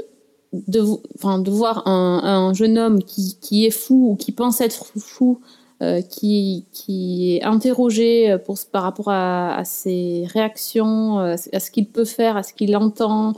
de, 0.52 0.82
enfin, 1.16 1.38
de 1.38 1.50
voir 1.50 1.86
un, 1.88 2.20
un 2.24 2.54
jeune 2.54 2.78
homme 2.78 3.02
qui, 3.02 3.36
qui 3.40 3.66
est 3.66 3.70
fou 3.70 4.10
ou 4.10 4.16
qui 4.16 4.32
pense 4.32 4.60
être 4.60 4.86
fou, 4.98 5.40
euh, 5.82 6.02
qui, 6.02 6.64
qui 6.72 7.36
est 7.36 7.42
interrogé 7.42 8.36
pour, 8.44 8.56
par 8.70 8.82
rapport 8.82 9.08
à, 9.10 9.56
à 9.56 9.64
ses 9.64 10.26
réactions, 10.32 11.20
euh, 11.20 11.36
à 11.52 11.60
ce 11.60 11.70
qu'il 11.70 11.86
peut 11.86 12.04
faire, 12.04 12.36
à 12.36 12.42
ce 12.42 12.52
qu'il 12.52 12.76
entend, 12.76 13.32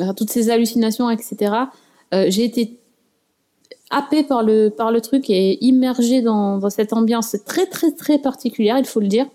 à 0.00 0.14
toutes 0.14 0.30
ses 0.30 0.50
hallucinations, 0.50 1.10
etc. 1.10 1.54
Euh, 2.14 2.26
J'ai 2.28 2.44
été 2.44 2.78
happée 3.90 4.22
par 4.24 4.42
le, 4.42 4.70
par 4.70 4.90
le 4.92 5.00
truc 5.00 5.30
et 5.30 5.62
immergée 5.64 6.22
dans, 6.22 6.58
dans 6.58 6.70
cette 6.70 6.92
ambiance 6.92 7.36
très 7.44 7.66
très 7.66 7.92
très 7.92 8.18
particulière, 8.18 8.78
il 8.78 8.86
faut 8.86 9.00
le 9.00 9.08
dire. 9.08 9.26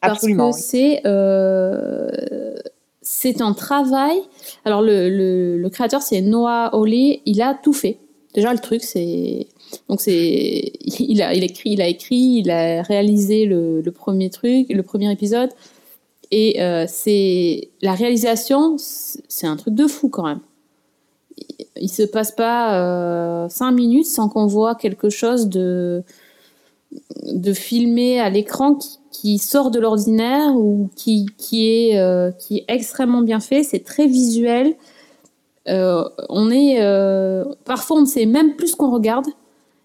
Parce 0.00 0.14
Absolument. 0.14 0.50
que 0.50 0.56
oui. 0.56 0.62
c'est 0.62 1.00
euh, 1.06 2.08
c'est 3.12 3.42
un 3.42 3.54
travail. 3.54 4.22
Alors 4.64 4.82
le, 4.82 5.08
le, 5.58 5.68
créateur 5.68 6.00
c'est 6.00 6.20
Noah 6.20 6.70
Hawley, 6.72 7.22
il 7.26 7.42
a 7.42 7.54
tout 7.54 7.72
fait. 7.72 7.98
Déjà 8.34 8.52
le 8.52 8.60
truc 8.60 8.82
c'est 8.84 9.48
donc 9.88 10.00
c'est 10.00 10.72
il 10.84 11.20
a 11.20 11.34
il 11.34 11.42
écrit 11.42 11.70
il 11.70 11.82
a 11.82 11.88
écrit 11.88 12.40
il 12.44 12.50
a 12.52 12.82
réalisé 12.82 13.46
le, 13.46 13.82
premier 13.92 14.30
truc 14.30 14.68
le 14.68 14.82
premier 14.84 15.10
épisode 15.10 15.50
et 16.30 16.62
euh, 16.62 16.84
c'est 16.86 17.70
la 17.82 17.94
réalisation 17.94 18.76
c'est 18.78 19.48
un 19.48 19.56
truc 19.56 19.74
de 19.74 19.88
fou 19.88 20.08
quand 20.08 20.24
même. 20.24 20.40
Il, 21.36 21.66
il 21.80 21.88
se 21.88 22.04
passe 22.04 22.30
pas 22.30 22.78
euh, 22.78 23.48
cinq 23.48 23.72
minutes 23.72 24.06
sans 24.06 24.28
qu'on 24.28 24.46
voit 24.46 24.76
quelque 24.76 25.10
chose 25.10 25.48
de 25.48 26.04
de 27.26 27.52
filmer 27.52 28.20
à 28.20 28.30
l'écran 28.30 28.76
qui, 28.76 28.99
qui 29.10 29.38
sort 29.38 29.70
de 29.70 29.80
l'ordinaire 29.80 30.54
ou 30.56 30.88
qui, 30.96 31.26
qui, 31.36 31.68
est, 31.68 31.98
euh, 31.98 32.30
qui 32.32 32.58
est 32.58 32.64
extrêmement 32.68 33.22
bien 33.22 33.40
fait. 33.40 33.62
C'est 33.62 33.84
très 33.84 34.06
visuel. 34.06 34.74
Euh, 35.68 36.04
on 36.28 36.50
est, 36.50 36.80
euh, 36.80 37.44
parfois, 37.64 37.98
on 37.98 38.02
ne 38.02 38.06
sait 38.06 38.26
même 38.26 38.56
plus 38.56 38.68
ce 38.68 38.76
qu'on 38.76 38.90
regarde. 38.90 39.26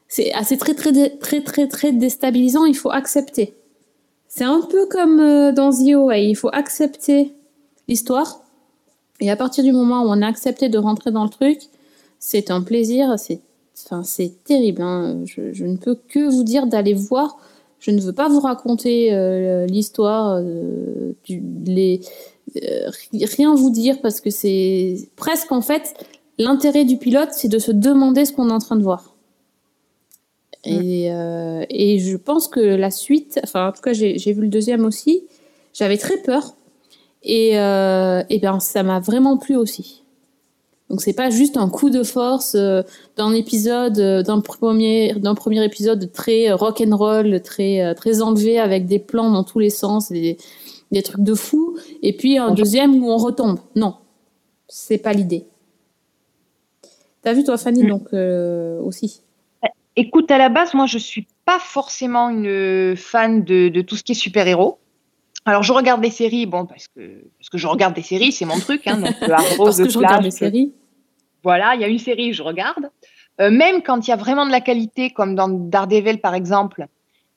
C'est 0.07 0.31
c'est 0.43 0.57
très, 0.57 0.73
très, 0.75 0.91
très, 1.17 1.41
très, 1.41 1.67
très 1.67 1.91
déstabilisant. 1.91 2.65
Il 2.65 2.75
faut 2.75 2.91
accepter. 2.91 3.55
C'est 4.27 4.43
un 4.43 4.61
peu 4.61 4.85
comme 4.87 5.17
dans 5.53 5.71
The. 5.71 6.17
Il 6.17 6.35
faut 6.35 6.49
accepter 6.53 7.33
l'histoire. 7.87 8.41
Et 9.19 9.31
à 9.31 9.35
partir 9.35 9.63
du 9.63 9.71
moment 9.71 10.03
où 10.03 10.07
on 10.09 10.21
a 10.21 10.27
accepté 10.27 10.69
de 10.69 10.77
rentrer 10.77 11.11
dans 11.11 11.23
le 11.23 11.29
truc, 11.29 11.59
c'est 12.19 12.51
un 12.51 12.61
plaisir. 12.61 13.15
C'est 13.17 13.41
Enfin, 13.91 14.03
terrible. 14.45 14.81
hein. 14.81 15.23
Je 15.25 15.65
ne 15.65 15.75
peux 15.75 15.95
que 15.95 16.29
vous 16.29 16.43
dire 16.43 16.65
d'aller 16.67 16.93
voir. 16.93 17.37
Je 17.79 17.91
ne 17.91 17.99
veux 18.01 18.13
pas 18.13 18.29
vous 18.29 18.39
raconter 18.39 19.13
euh, 19.13 19.65
l'histoire, 19.67 20.39
euh, 20.41 21.13
du, 21.23 21.43
les, 21.65 22.01
euh, 22.63 22.89
ri- 23.11 23.25
rien 23.25 23.53
vous 23.53 23.69
dire 23.69 24.01
parce 24.01 24.21
que 24.21 24.29
c'est 24.29 24.95
presque 25.15 25.51
en 25.51 25.61
fait 25.61 25.93
l'intérêt 26.39 26.83
du 26.85 26.97
pilote, 26.97 27.29
c'est 27.31 27.47
de 27.47 27.59
se 27.59 27.71
demander 27.71 28.25
ce 28.25 28.33
qu'on 28.33 28.49
est 28.49 28.53
en 28.53 28.59
train 28.59 28.75
de 28.75 28.83
voir. 28.83 29.15
Et, 30.63 31.11
euh, 31.13 31.63
et 31.69 31.99
je 31.99 32.17
pense 32.17 32.47
que 32.47 32.59
la 32.59 32.89
suite, 32.89 33.39
enfin 33.43 33.67
en 33.67 33.71
tout 33.71 33.81
cas 33.81 33.93
j'ai 33.93 34.33
vu 34.33 34.41
le 34.41 34.47
deuxième 34.47 34.83
aussi, 34.83 35.23
j'avais 35.73 35.97
très 35.97 36.17
peur 36.17 36.55
et, 37.21 37.49
et 37.51 38.39
ben 38.39 38.59
ça 38.59 38.81
m'a 38.81 38.99
vraiment 38.99 39.37
plu 39.37 39.55
aussi. 39.57 40.01
Donc 40.89 41.01
c'est 41.01 41.13
pas 41.13 41.29
juste 41.31 41.57
un 41.57 41.67
coup 41.67 41.89
de 41.89 42.03
force 42.03 42.53
euh, 42.55 42.83
d'un 43.17 43.33
épisode, 43.33 43.99
euh, 43.99 44.21
d'un 44.21 44.39
premier, 44.39 45.13
d'un 45.15 45.33
premier 45.33 45.63
épisode 45.65 46.11
très 46.11 46.51
rock 46.51 46.81
and 46.85 46.95
roll, 46.95 47.41
très 47.41 47.81
euh, 47.81 47.93
très 47.95 48.21
enlevé 48.21 48.59
avec 48.59 48.85
des 48.85 48.99
plans 48.99 49.31
dans 49.31 49.43
tous 49.43 49.59
les 49.59 49.71
sens, 49.71 50.11
des, 50.11 50.37
des 50.91 51.01
trucs 51.01 51.23
de 51.23 51.33
fou, 51.33 51.75
et 52.03 52.15
puis 52.15 52.37
un 52.37 52.51
deuxième 52.51 53.03
où 53.03 53.09
on 53.09 53.17
retombe. 53.17 53.59
Non, 53.75 53.95
c'est 54.67 54.99
pas 54.99 55.13
l'idée. 55.13 55.45
T'as 57.23 57.33
vu 57.33 57.43
toi 57.43 57.57
Fanny 57.57 57.83
Mm. 57.83 57.89
donc 57.89 58.07
euh, 58.13 58.79
aussi? 58.81 59.21
Écoute, 59.95 60.29
à 60.29 60.37
la 60.37 60.49
base, 60.49 60.73
moi, 60.73 60.85
je 60.85 60.97
suis 60.97 61.25
pas 61.45 61.57
forcément 61.57 62.29
une 62.29 62.95
fan 62.97 63.43
de, 63.43 63.69
de 63.69 63.81
tout 63.81 63.95
ce 63.95 64.03
qui 64.03 64.11
est 64.11 64.15
super-héros. 64.15 64.77
Alors, 65.45 65.61
je 65.63 65.71
regarde 65.73 66.01
des 66.01 66.09
séries, 66.09 66.47
bon, 66.47 66.65
parce 66.65 66.87
que, 66.87 67.23
parce 67.37 67.49
que 67.49 67.57
je 67.57 67.67
regarde 67.67 67.93
des 67.93 68.01
séries, 68.01 68.31
c'est 68.31 68.45
mon 68.45 68.59
truc. 68.59 68.87
Hein, 68.87 68.97
donc, 68.97 69.15
le 69.21 69.31
Arrow, 69.31 69.65
Parce 69.65 69.77
The 69.77 69.83
que 69.83 69.89
je 69.89 69.97
regarde 69.99 70.23
les 70.23 70.31
séries. 70.31 70.73
Voilà, 71.43 71.75
il 71.75 71.81
y 71.81 71.83
a 71.83 71.87
une 71.87 71.99
série, 71.99 72.33
je 72.33 72.41
regarde. 72.41 72.89
Euh, 73.39 73.51
même 73.51 73.83
quand 73.83 74.07
il 74.07 74.09
y 74.09 74.13
a 74.13 74.15
vraiment 74.15 74.45
de 74.45 74.51
la 74.51 74.61
qualité, 74.61 75.11
comme 75.11 75.35
dans 75.35 75.47
Daredevil 75.49 76.19
par 76.19 76.33
exemple, 76.33 76.87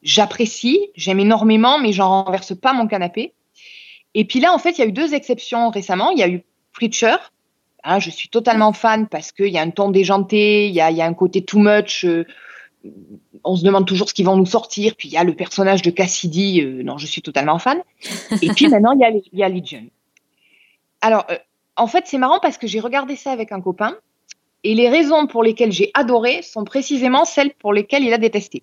j'apprécie, 0.02 0.90
j'aime 0.94 1.20
énormément, 1.20 1.78
mais 1.78 1.92
j'en 1.92 2.24
renverse 2.24 2.54
pas 2.58 2.72
mon 2.72 2.86
canapé. 2.86 3.34
Et 4.14 4.24
puis 4.24 4.40
là, 4.40 4.54
en 4.54 4.58
fait, 4.58 4.78
il 4.78 4.80
y 4.80 4.84
a 4.84 4.86
eu 4.86 4.92
deux 4.92 5.12
exceptions 5.14 5.70
récemment. 5.70 6.10
Il 6.10 6.18
y 6.18 6.22
a 6.22 6.28
eu 6.28 6.42
Preacher. 6.72 7.16
Hein, 7.84 7.98
je 7.98 8.10
suis 8.10 8.28
totalement 8.28 8.72
fan 8.72 9.06
parce 9.08 9.32
qu'il 9.32 9.48
y 9.48 9.58
a 9.58 9.62
un 9.62 9.70
ton 9.70 9.90
déjanté, 9.90 10.68
il 10.68 10.74
y 10.74 10.80
a, 10.80 10.90
il 10.90 10.96
y 10.96 11.02
a 11.02 11.06
un 11.06 11.14
côté 11.14 11.44
too 11.44 11.58
much. 11.58 12.04
euh, 12.04 12.24
on 13.44 13.56
se 13.56 13.64
demande 13.64 13.86
toujours 13.86 14.08
ce 14.08 14.14
qu'ils 14.14 14.26
vont 14.26 14.36
nous 14.36 14.46
sortir. 14.46 14.94
Puis 14.96 15.08
il 15.08 15.12
y 15.12 15.16
a 15.16 15.24
le 15.24 15.34
personnage 15.34 15.82
de 15.82 15.90
Cassidy. 15.90 16.62
euh, 16.62 16.82
non, 16.82 16.98
je 16.98 17.06
suis 17.06 17.22
totalement 17.22 17.58
fan. 17.58 17.82
Et 18.42 18.48
puis 18.48 18.68
maintenant, 18.70 18.92
il 18.92 19.00
y 19.00 19.04
a, 19.04 19.10
il 19.10 19.38
y 19.38 19.42
a 19.42 19.48
Legion. 19.48 19.84
Alors, 21.00 21.26
euh, 21.30 21.36
en 21.76 21.86
fait, 21.86 22.04
c'est 22.06 22.18
marrant 22.18 22.40
parce 22.40 22.58
que 22.58 22.66
j'ai 22.66 22.80
regardé 22.80 23.16
ça 23.16 23.30
avec 23.30 23.52
un 23.52 23.60
copain. 23.60 23.96
Et 24.64 24.74
les 24.74 24.88
raisons 24.88 25.26
pour 25.26 25.42
lesquelles 25.42 25.72
j'ai 25.72 25.90
adoré 25.94 26.42
sont 26.42 26.64
précisément 26.64 27.24
celles 27.24 27.52
pour 27.54 27.72
lesquelles 27.72 28.02
il 28.02 28.12
a 28.12 28.18
détesté. 28.18 28.62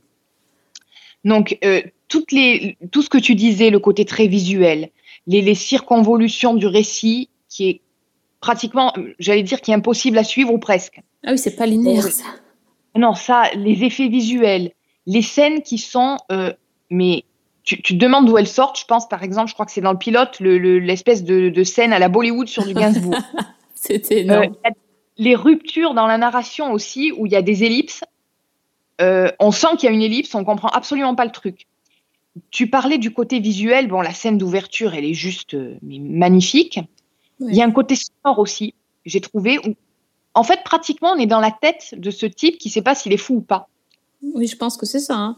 Donc, 1.24 1.58
euh, 1.64 1.82
toutes 2.08 2.32
les, 2.32 2.78
tout 2.92 3.02
ce 3.02 3.10
que 3.10 3.18
tu 3.18 3.34
disais, 3.34 3.70
le 3.70 3.80
côté 3.80 4.06
très 4.06 4.28
visuel, 4.28 4.90
les, 5.26 5.42
les 5.42 5.56
circonvolutions 5.56 6.54
du 6.54 6.68
récit, 6.68 7.30
qui 7.50 7.70
est 7.70 7.82
pratiquement, 8.42 8.94
j'allais 9.18 9.42
dire, 9.42 9.62
qui 9.62 9.72
est 9.72 9.74
impossible 9.74 10.18
à 10.18 10.24
suivre 10.24 10.54
ou 10.54 10.60
presque. 10.60 11.02
Ah 11.26 11.32
oui, 11.32 11.38
c'est 11.38 11.56
pas 11.56 11.66
linéaire 11.66 12.04
ça. 12.04 12.26
Non, 12.96 13.14
ça, 13.14 13.50
les 13.56 13.84
effets 13.84 14.08
visuels, 14.08 14.72
les 15.06 15.22
scènes 15.22 15.62
qui 15.62 15.78
sont, 15.78 16.18
euh, 16.32 16.54
mais 16.90 17.24
tu, 17.64 17.82
tu 17.82 17.98
te 17.98 18.00
demandes 18.04 18.26
d'où 18.28 18.38
elles 18.38 18.48
sortent. 18.48 18.80
Je 18.80 18.86
pense, 18.86 19.08
par 19.10 19.24
exemple, 19.24 19.50
je 19.50 19.54
crois 19.54 19.66
que 19.66 19.72
c'est 19.72 19.82
dans 19.82 19.92
le 19.92 19.98
pilote, 19.98 20.40
le- 20.40 20.58
le- 20.58 20.80
l'espèce 20.80 21.24
de, 21.24 21.50
de 21.50 21.64
scène 21.64 21.94
à 21.94 22.00
la 22.00 22.10
Bollywood 22.10 22.48
sur 22.48 22.66
du 22.66 22.74
Gainsbourg. 22.74 23.16
C'était 23.76 24.20
Euh, 24.30 24.42
énorme. 24.44 24.56
a 24.64 24.70
les 25.18 25.36
ruptures 25.36 25.94
dans 25.94 26.08
la 26.08 26.18
narration 26.18 26.72
aussi, 26.74 27.12
où 27.18 27.26
il 27.26 27.32
y 27.32 27.36
a 27.36 27.42
des 27.42 27.64
ellipses. 27.64 28.04
Euh, 29.02 29.30
on 29.40 29.52
sent 29.52 29.78
qu'il 29.78 29.88
y 29.90 29.92
a 29.92 29.96
une 29.96 30.02
ellipse, 30.02 30.34
on 30.36 30.44
comprend 30.46 30.70
absolument 30.70 31.16
pas 31.16 31.26
le 31.26 31.32
truc. 31.32 31.68
Tu 32.52 32.68
parlais 32.68 32.98
du 32.98 33.12
côté 33.12 33.40
visuel, 33.40 33.88
bon, 33.88 34.02
la 34.02 34.14
scène 34.14 34.38
d'ouverture, 34.38 34.94
elle 34.94 35.06
est 35.06 35.14
juste 35.14 35.54
euh, 35.54 35.76
mais 35.82 36.00
magnifique. 36.00 36.80
Ouais. 37.40 37.48
Il 37.52 37.56
y 37.56 37.62
a 37.62 37.66
un 37.66 37.72
côté 37.72 37.96
sonore 37.96 38.40
aussi, 38.40 38.74
j'ai 39.06 39.22
trouvé, 39.22 39.58
où, 39.60 39.74
en 40.36 40.44
fait, 40.44 40.60
pratiquement, 40.64 41.14
on 41.16 41.18
est 41.18 41.26
dans 41.26 41.40
la 41.40 41.52
tête 41.52 41.96
de 41.98 42.12
ce 42.12 42.26
type 42.26 42.58
qui 42.58 42.70
sait 42.70 42.82
pas 42.82 42.94
s'il 42.94 43.14
est 43.14 43.18
fou 43.18 43.36
ou 43.36 43.42
pas. 43.42 43.68
Oui, 44.34 44.48
je 44.48 44.56
pense 44.58 44.78
que 44.78 44.86
c'est 44.86 45.00
ça. 45.00 45.16
hein. 45.16 45.38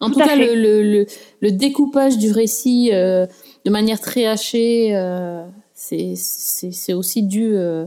En 0.00 0.10
Tout 0.10 0.18
cas, 0.18 0.34
le, 0.34 0.54
le, 0.56 0.82
le, 0.82 1.06
le 1.40 1.52
découpage 1.52 2.18
du 2.18 2.32
récit 2.32 2.90
euh, 2.92 3.26
de 3.64 3.70
manière 3.70 4.00
très 4.00 4.26
hachée, 4.26 4.96
euh, 4.96 5.44
c'est 5.74 6.92
aussi 6.92 7.22
dû, 7.22 7.54
euh, 7.54 7.86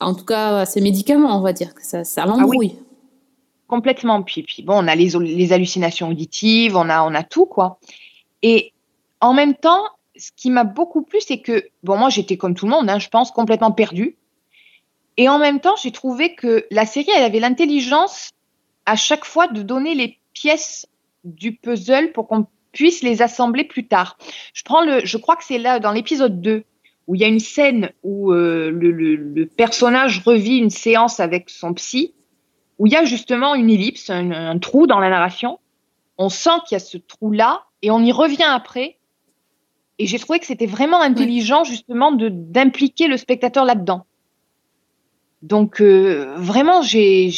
en 0.00 0.14
tout 0.14 0.24
cas, 0.24 0.60
à 0.60 0.66
ces 0.66 0.80
médicaments, 0.80 1.36
on 1.36 1.42
va 1.42 1.52
dire, 1.52 1.74
que 1.74 1.84
ça, 1.84 2.04
ça 2.04 2.24
l'embrouille. 2.24 2.76
Complètement. 3.66 4.22
Puis, 4.22 4.44
puis 4.44 4.62
bon, 4.62 4.82
on 4.82 4.88
a 4.88 4.94
les, 4.94 5.10
les 5.20 5.52
hallucinations 5.52 6.08
auditives, 6.08 6.74
on 6.76 6.88
a, 6.88 7.02
on 7.02 7.14
a 7.14 7.22
tout, 7.22 7.44
quoi. 7.46 7.78
Et 8.42 8.72
en 9.20 9.34
même 9.34 9.54
temps, 9.54 9.82
ce 10.16 10.30
qui 10.36 10.48
m'a 10.48 10.64
beaucoup 10.64 11.02
plu, 11.02 11.18
c'est 11.20 11.40
que, 11.40 11.64
bon, 11.82 11.96
moi, 11.98 12.08
j'étais 12.08 12.36
comme 12.36 12.54
tout 12.54 12.64
le 12.66 12.70
monde, 12.70 12.88
hein, 12.88 12.98
je 12.98 13.08
pense, 13.08 13.30
complètement 13.30 13.72
perdue. 13.72 14.16
Et 15.16 15.28
en 15.28 15.38
même 15.38 15.60
temps, 15.60 15.76
j'ai 15.76 15.92
trouvé 15.92 16.34
que 16.34 16.66
la 16.70 16.86
série, 16.86 17.10
elle 17.16 17.24
avait 17.24 17.40
l'intelligence 17.40 18.30
à 18.86 18.96
chaque 18.96 19.24
fois 19.24 19.46
de 19.46 19.62
donner 19.62 19.94
les 19.94 20.18
pièces 20.32 20.86
du 21.24 21.56
puzzle 21.56 22.12
pour 22.12 22.26
qu'on 22.28 22.46
puisse 22.72 23.02
les 23.02 23.22
assembler 23.22 23.64
plus 23.64 23.86
tard. 23.86 24.18
Je 24.52 24.62
prends 24.64 24.84
le, 24.84 25.04
je 25.04 25.16
crois 25.16 25.36
que 25.36 25.44
c'est 25.44 25.58
là 25.58 25.78
dans 25.78 25.92
l'épisode 25.92 26.40
2 26.40 26.64
où 27.06 27.14
il 27.14 27.20
y 27.20 27.24
a 27.24 27.28
une 27.28 27.40
scène 27.40 27.90
où 28.02 28.32
euh, 28.32 28.70
le, 28.70 28.90
le, 28.90 29.14
le 29.14 29.46
personnage 29.46 30.22
revit 30.24 30.56
une 30.56 30.70
séance 30.70 31.20
avec 31.20 31.50
son 31.50 31.74
psy 31.74 32.14
où 32.78 32.86
il 32.86 32.92
y 32.92 32.96
a 32.96 33.04
justement 33.04 33.54
une 33.54 33.70
ellipse, 33.70 34.10
un, 34.10 34.30
un 34.32 34.58
trou 34.58 34.86
dans 34.86 34.98
la 34.98 35.10
narration. 35.10 35.60
On 36.18 36.28
sent 36.28 36.58
qu'il 36.66 36.74
y 36.74 36.80
a 36.80 36.80
ce 36.80 36.96
trou-là 36.96 37.64
et 37.82 37.90
on 37.90 38.00
y 38.00 38.12
revient 38.12 38.48
après. 38.48 38.98
Et 39.98 40.06
j'ai 40.06 40.18
trouvé 40.18 40.40
que 40.40 40.46
c'était 40.46 40.66
vraiment 40.66 41.00
intelligent 41.00 41.62
justement 41.62 42.10
de 42.10 42.28
d'impliquer 42.28 43.06
le 43.06 43.16
spectateur 43.16 43.64
là-dedans. 43.64 44.06
Donc 45.44 45.80
euh, 45.82 46.34
vraiment, 46.38 46.80
j'ai 46.80 47.30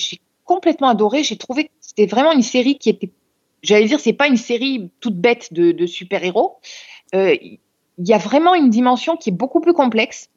complètement 0.45 0.89
adoré. 0.89 1.25
J'ai 1.25 1.37
trouvé 1.37 1.65
que 1.65 1.71
c'était 1.81 2.07
vraiment 2.07 2.31
une 2.33 2.43
série 2.43 2.79
qui 2.79 2.89
était, 2.89 3.11
j'allais 3.63 3.87
dire, 3.87 3.99
c'est 3.99 4.13
pas 4.13 4.29
une 4.29 4.37
série 4.37 4.91
toute 5.01 5.17
bête 5.17 5.53
de, 5.53 5.73
de 5.73 5.87
super-héros. 5.87 6.59
Euh, 7.17 7.35
Il 7.99 8.09
y 8.09 8.13
a 8.15 8.19
vraiment 8.19 8.55
une 8.55 8.71
dimension 8.71 9.17
qui 9.17 9.31
est 9.31 9.39
beaucoup 9.43 9.61
plus 9.61 9.73
complexe. 9.75 10.29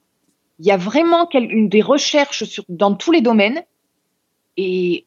Il 0.59 0.65
y 0.65 0.71
a 0.71 0.77
vraiment 0.77 1.29
une, 1.33 1.69
des 1.69 1.83
recherches 1.83 2.43
sur, 2.45 2.63
dans 2.69 2.95
tous 2.95 3.11
les 3.11 3.21
domaines. 3.21 3.61
Et 4.57 5.05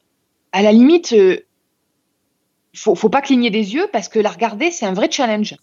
à 0.52 0.62
la 0.62 0.70
limite, 0.70 1.12
euh, 1.14 1.40
faut, 2.74 2.94
faut 2.94 3.08
pas 3.10 3.22
cligner 3.22 3.50
des 3.50 3.74
yeux 3.74 3.88
parce 3.92 4.08
que 4.08 4.20
la 4.20 4.30
regarder, 4.30 4.70
c'est 4.70 4.86
un 4.86 4.94
vrai 4.94 5.10
challenge. 5.10 5.56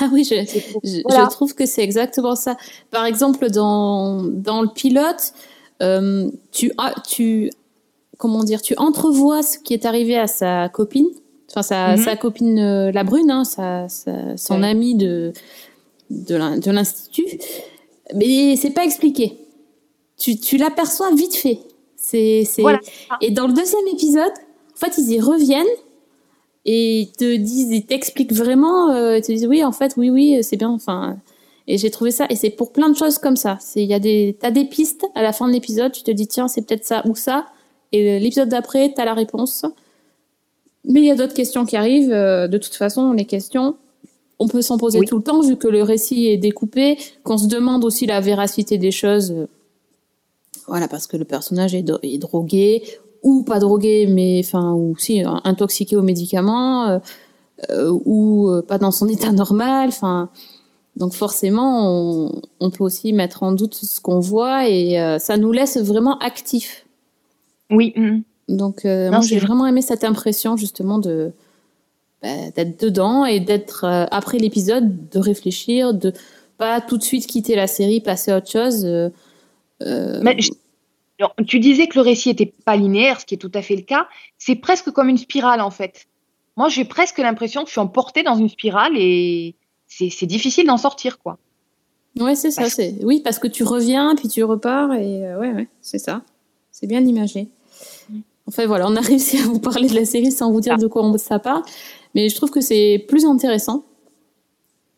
Ah 0.00 0.10
oui, 0.12 0.24
je, 0.24 0.34
je, 0.34 1.00
Voilà. 1.08 1.24
je 1.24 1.30
trouve 1.30 1.54
que 1.54 1.64
c'est 1.64 1.82
exactement 1.82 2.36
ça. 2.36 2.58
Par 2.90 3.06
exemple, 3.06 3.48
dans, 3.50 4.22
dans 4.22 4.60
le 4.60 4.68
pilote, 4.68 5.32
euh, 5.82 6.30
tu, 6.52 6.72
tu, 7.06 7.50
comment 8.16 8.44
dire, 8.44 8.60
tu 8.62 8.74
entrevois 8.76 9.42
ce 9.42 9.58
qui 9.58 9.74
est 9.74 9.84
arrivé 9.86 10.16
à 10.16 10.26
sa 10.26 10.68
copine, 10.68 11.06
enfin 11.50 11.62
sa, 11.62 11.96
Mhm. 11.96 12.02
sa 12.04 12.16
copine 12.16 12.58
euh, 12.58 12.92
la 12.92 13.04
brune, 13.04 13.30
hein, 13.30 13.44
sa, 13.44 13.88
sa- 13.88 14.36
son 14.36 14.60
Ouais. 14.62 14.68
amie 14.68 14.94
de 14.94 15.32
de 16.10 16.34
l'in- 16.36 16.56
de 16.58 16.70
l'institut, 16.70 17.26
mais 18.14 18.56
c'est 18.56 18.70
pas 18.70 18.84
expliqué. 18.84 19.36
Tu, 20.16 20.38
tu 20.38 20.56
l'aperçois 20.56 21.14
vite 21.14 21.34
fait. 21.36 21.58
C'est 21.96 22.44
c'est 22.46 22.62
Voilà. 22.62 22.80
et 23.20 23.30
dans 23.30 23.46
le 23.46 23.52
deuxième 23.52 23.86
épisode, 23.92 24.32
en 24.74 24.76
fait, 24.78 24.94
ils 24.98 25.12
y 25.12 25.20
reviennent 25.20 25.66
et 26.64 27.00
ils 27.00 27.12
te 27.12 27.36
disent, 27.36 27.70
ils 27.70 27.84
t'expliquent 27.86 28.32
vraiment, 28.32 28.90
euh, 28.90 29.18
ils 29.18 29.22
te 29.22 29.30
disent 29.32 29.46
oui, 29.46 29.62
en 29.64 29.72
fait, 29.72 29.94
oui, 29.96 30.08
oui, 30.10 30.38
c'est 30.42 30.56
bien. 30.56 30.70
Enfin, 30.70 31.18
et 31.68 31.78
j'ai 31.78 31.90
trouvé 31.90 32.10
ça, 32.10 32.26
et 32.30 32.34
c'est 32.34 32.50
pour 32.50 32.72
plein 32.72 32.88
de 32.90 32.96
choses 32.96 33.18
comme 33.18 33.36
ça. 33.36 33.56
C'est, 33.60 33.82
il 33.82 33.88
y 33.88 33.94
a 33.94 34.00
des, 34.00 34.36
t'as 34.40 34.50
des 34.50 34.64
pistes 34.64 35.04
à 35.14 35.22
la 35.22 35.32
fin 35.32 35.46
de 35.46 35.52
l'épisode, 35.52 35.92
tu 35.92 36.02
te 36.02 36.10
dis 36.10 36.26
tiens, 36.26 36.48
c'est 36.48 36.62
peut-être 36.62 36.84
ça 36.84 37.02
ou 37.06 37.14
ça, 37.14 37.46
et 37.92 38.18
l'épisode 38.18 38.48
d'après, 38.48 38.92
t'as 38.96 39.04
la 39.04 39.14
réponse. 39.14 39.64
Mais 40.84 41.00
il 41.00 41.06
y 41.06 41.10
a 41.10 41.14
d'autres 41.14 41.34
questions 41.34 41.64
qui 41.66 41.76
arrivent. 41.76 42.12
euh, 42.12 42.48
de 42.48 42.58
toute 42.58 42.74
façon, 42.74 43.12
les 43.12 43.24
questions, 43.26 43.76
on 44.38 44.48
peut 44.48 44.62
s'en 44.62 44.78
poser 44.78 45.00
Oui. 45.00 45.06
tout 45.06 45.18
le 45.18 45.22
temps 45.22 45.40
vu 45.42 45.56
que 45.56 45.68
le 45.68 45.82
récit 45.82 46.26
est 46.28 46.36
découpé, 46.38 46.96
qu'on 47.24 47.36
se 47.38 47.46
demande 47.48 47.84
aussi 47.84 48.06
la 48.06 48.20
véracité 48.20 48.78
des 48.78 48.90
choses. 48.92 49.30
euh, 49.32 49.46
Voilà, 50.66 50.88
parce 50.88 51.06
que 51.06 51.16
le 51.16 51.24
personnage 51.24 51.74
est, 51.74 51.82
drogué 52.18 52.82
ou 53.22 53.42
pas 53.42 53.58
drogué, 53.58 54.06
mais 54.06 54.40
enfin, 54.44 54.72
ou 54.74 54.96
si 54.96 55.24
euh, 55.24 55.28
intoxiqué 55.44 55.96
aux 55.96 56.02
médicaments, 56.02 56.86
euh, 56.88 56.98
euh, 57.70 57.98
ou 58.04 58.48
euh, 58.48 58.62
pas 58.62 58.78
dans 58.78 58.92
son 58.92 59.08
état 59.08 59.32
normal. 59.32 59.88
Enfin, 59.88 60.30
donc 60.98 61.14
forcément, 61.14 61.90
on, 62.26 62.42
on 62.60 62.70
peut 62.70 62.84
aussi 62.84 63.12
mettre 63.14 63.42
en 63.42 63.52
doute 63.52 63.74
ce 63.74 64.00
qu'on 64.00 64.20
voit 64.20 64.68
et 64.68 65.00
euh, 65.00 65.18
ça 65.18 65.36
nous 65.38 65.52
laisse 65.52 65.78
vraiment 65.78 66.18
actifs. 66.18 66.84
Oui. 67.70 67.92
mm. 67.96 68.22
Donc 68.48 68.84
euh, 68.84 69.06
Non, 69.06 69.18
moi, 69.18 69.20
j'ai 69.20 69.38
vrai. 69.38 69.46
vraiment 69.46 69.66
aimé 69.66 69.80
cette 69.80 70.04
impression 70.04 70.56
justement 70.56 70.98
de 70.98 71.32
bah, 72.22 72.50
d'être 72.54 72.80
dedans 72.80 73.24
et 73.24 73.40
d'être 73.40 73.84
euh, 73.84 74.06
après 74.10 74.38
l'épisode, 74.38 75.08
de 75.10 75.18
réfléchir, 75.18 75.94
de 75.94 76.12
pas 76.58 76.80
tout 76.80 76.98
de 76.98 77.02
suite 77.04 77.26
quitter 77.26 77.54
la 77.54 77.66
série, 77.66 78.00
passer 78.00 78.32
à 78.32 78.38
autre 78.38 78.50
chose. 78.50 78.84
Mais 79.80 80.34
je- 80.40 80.50
alors, 81.20 81.34
tu 81.46 81.58
disais 81.60 81.86
que 81.88 81.96
le 81.98 82.02
récit 82.02 82.30
était 82.30 82.52
pas 82.64 82.76
linéaire, 82.76 83.20
ce 83.20 83.26
qui 83.26 83.34
est 83.34 83.38
tout 83.38 83.50
à 83.54 83.62
fait 83.62 83.74
le 83.76 83.82
cas. 83.82 84.06
C'est 84.38 84.54
presque 84.54 84.90
comme 84.92 85.08
une 85.08 85.18
spirale 85.18 85.60
en 85.60 85.70
fait. 85.70 86.06
Moi, 86.56 86.68
j'ai 86.68 86.84
presque 86.84 87.18
l'impression 87.18 87.62
que 87.62 87.68
je 87.68 87.72
suis 87.72 87.80
emportée 87.80 88.22
dans 88.22 88.34
une 88.36 88.48
spirale 88.48 88.92
et 88.96 89.54
c'est 89.88 90.26
difficile 90.26 90.66
d'en 90.66 90.76
sortir 90.76 91.18
quoi. 91.18 91.38
Ouais, 92.18 92.34
c'est 92.34 92.50
ça. 92.50 92.68
C'est 92.68 92.94
oui, 93.02 93.20
parce 93.24 93.38
que 93.38 93.48
tu 93.48 93.64
reviens 93.64 94.14
puis 94.16 94.28
tu 94.28 94.42
repars 94.44 94.92
et 94.94 95.24
euh, 95.26 95.38
ouais, 95.40 95.52
ouais, 95.52 95.68
c'est 95.82 95.98
ça. 95.98 96.22
C'est 96.72 96.86
bien 96.86 97.00
imagé. 97.04 97.48
Enfin 98.46 98.66
voilà, 98.66 98.86
on 98.88 98.96
a 98.96 99.00
réussi 99.12 99.38
à 99.38 99.42
vous 99.42 99.58
parler 99.60 99.88
de 99.88 99.94
la 99.94 100.04
série 100.04 100.32
sans 100.32 100.50
vous 100.52 100.60
dire 100.60 100.74
Ah. 100.76 100.82
de 100.82 100.86
quoi 100.86 101.04
on 101.04 101.16
ça 101.18 101.38
parle, 101.38 101.62
mais 102.14 102.28
je 102.28 102.34
trouve 102.36 102.50
que 102.50 102.60
c'est 102.60 103.04
plus 103.08 103.24
intéressant. 103.24 103.84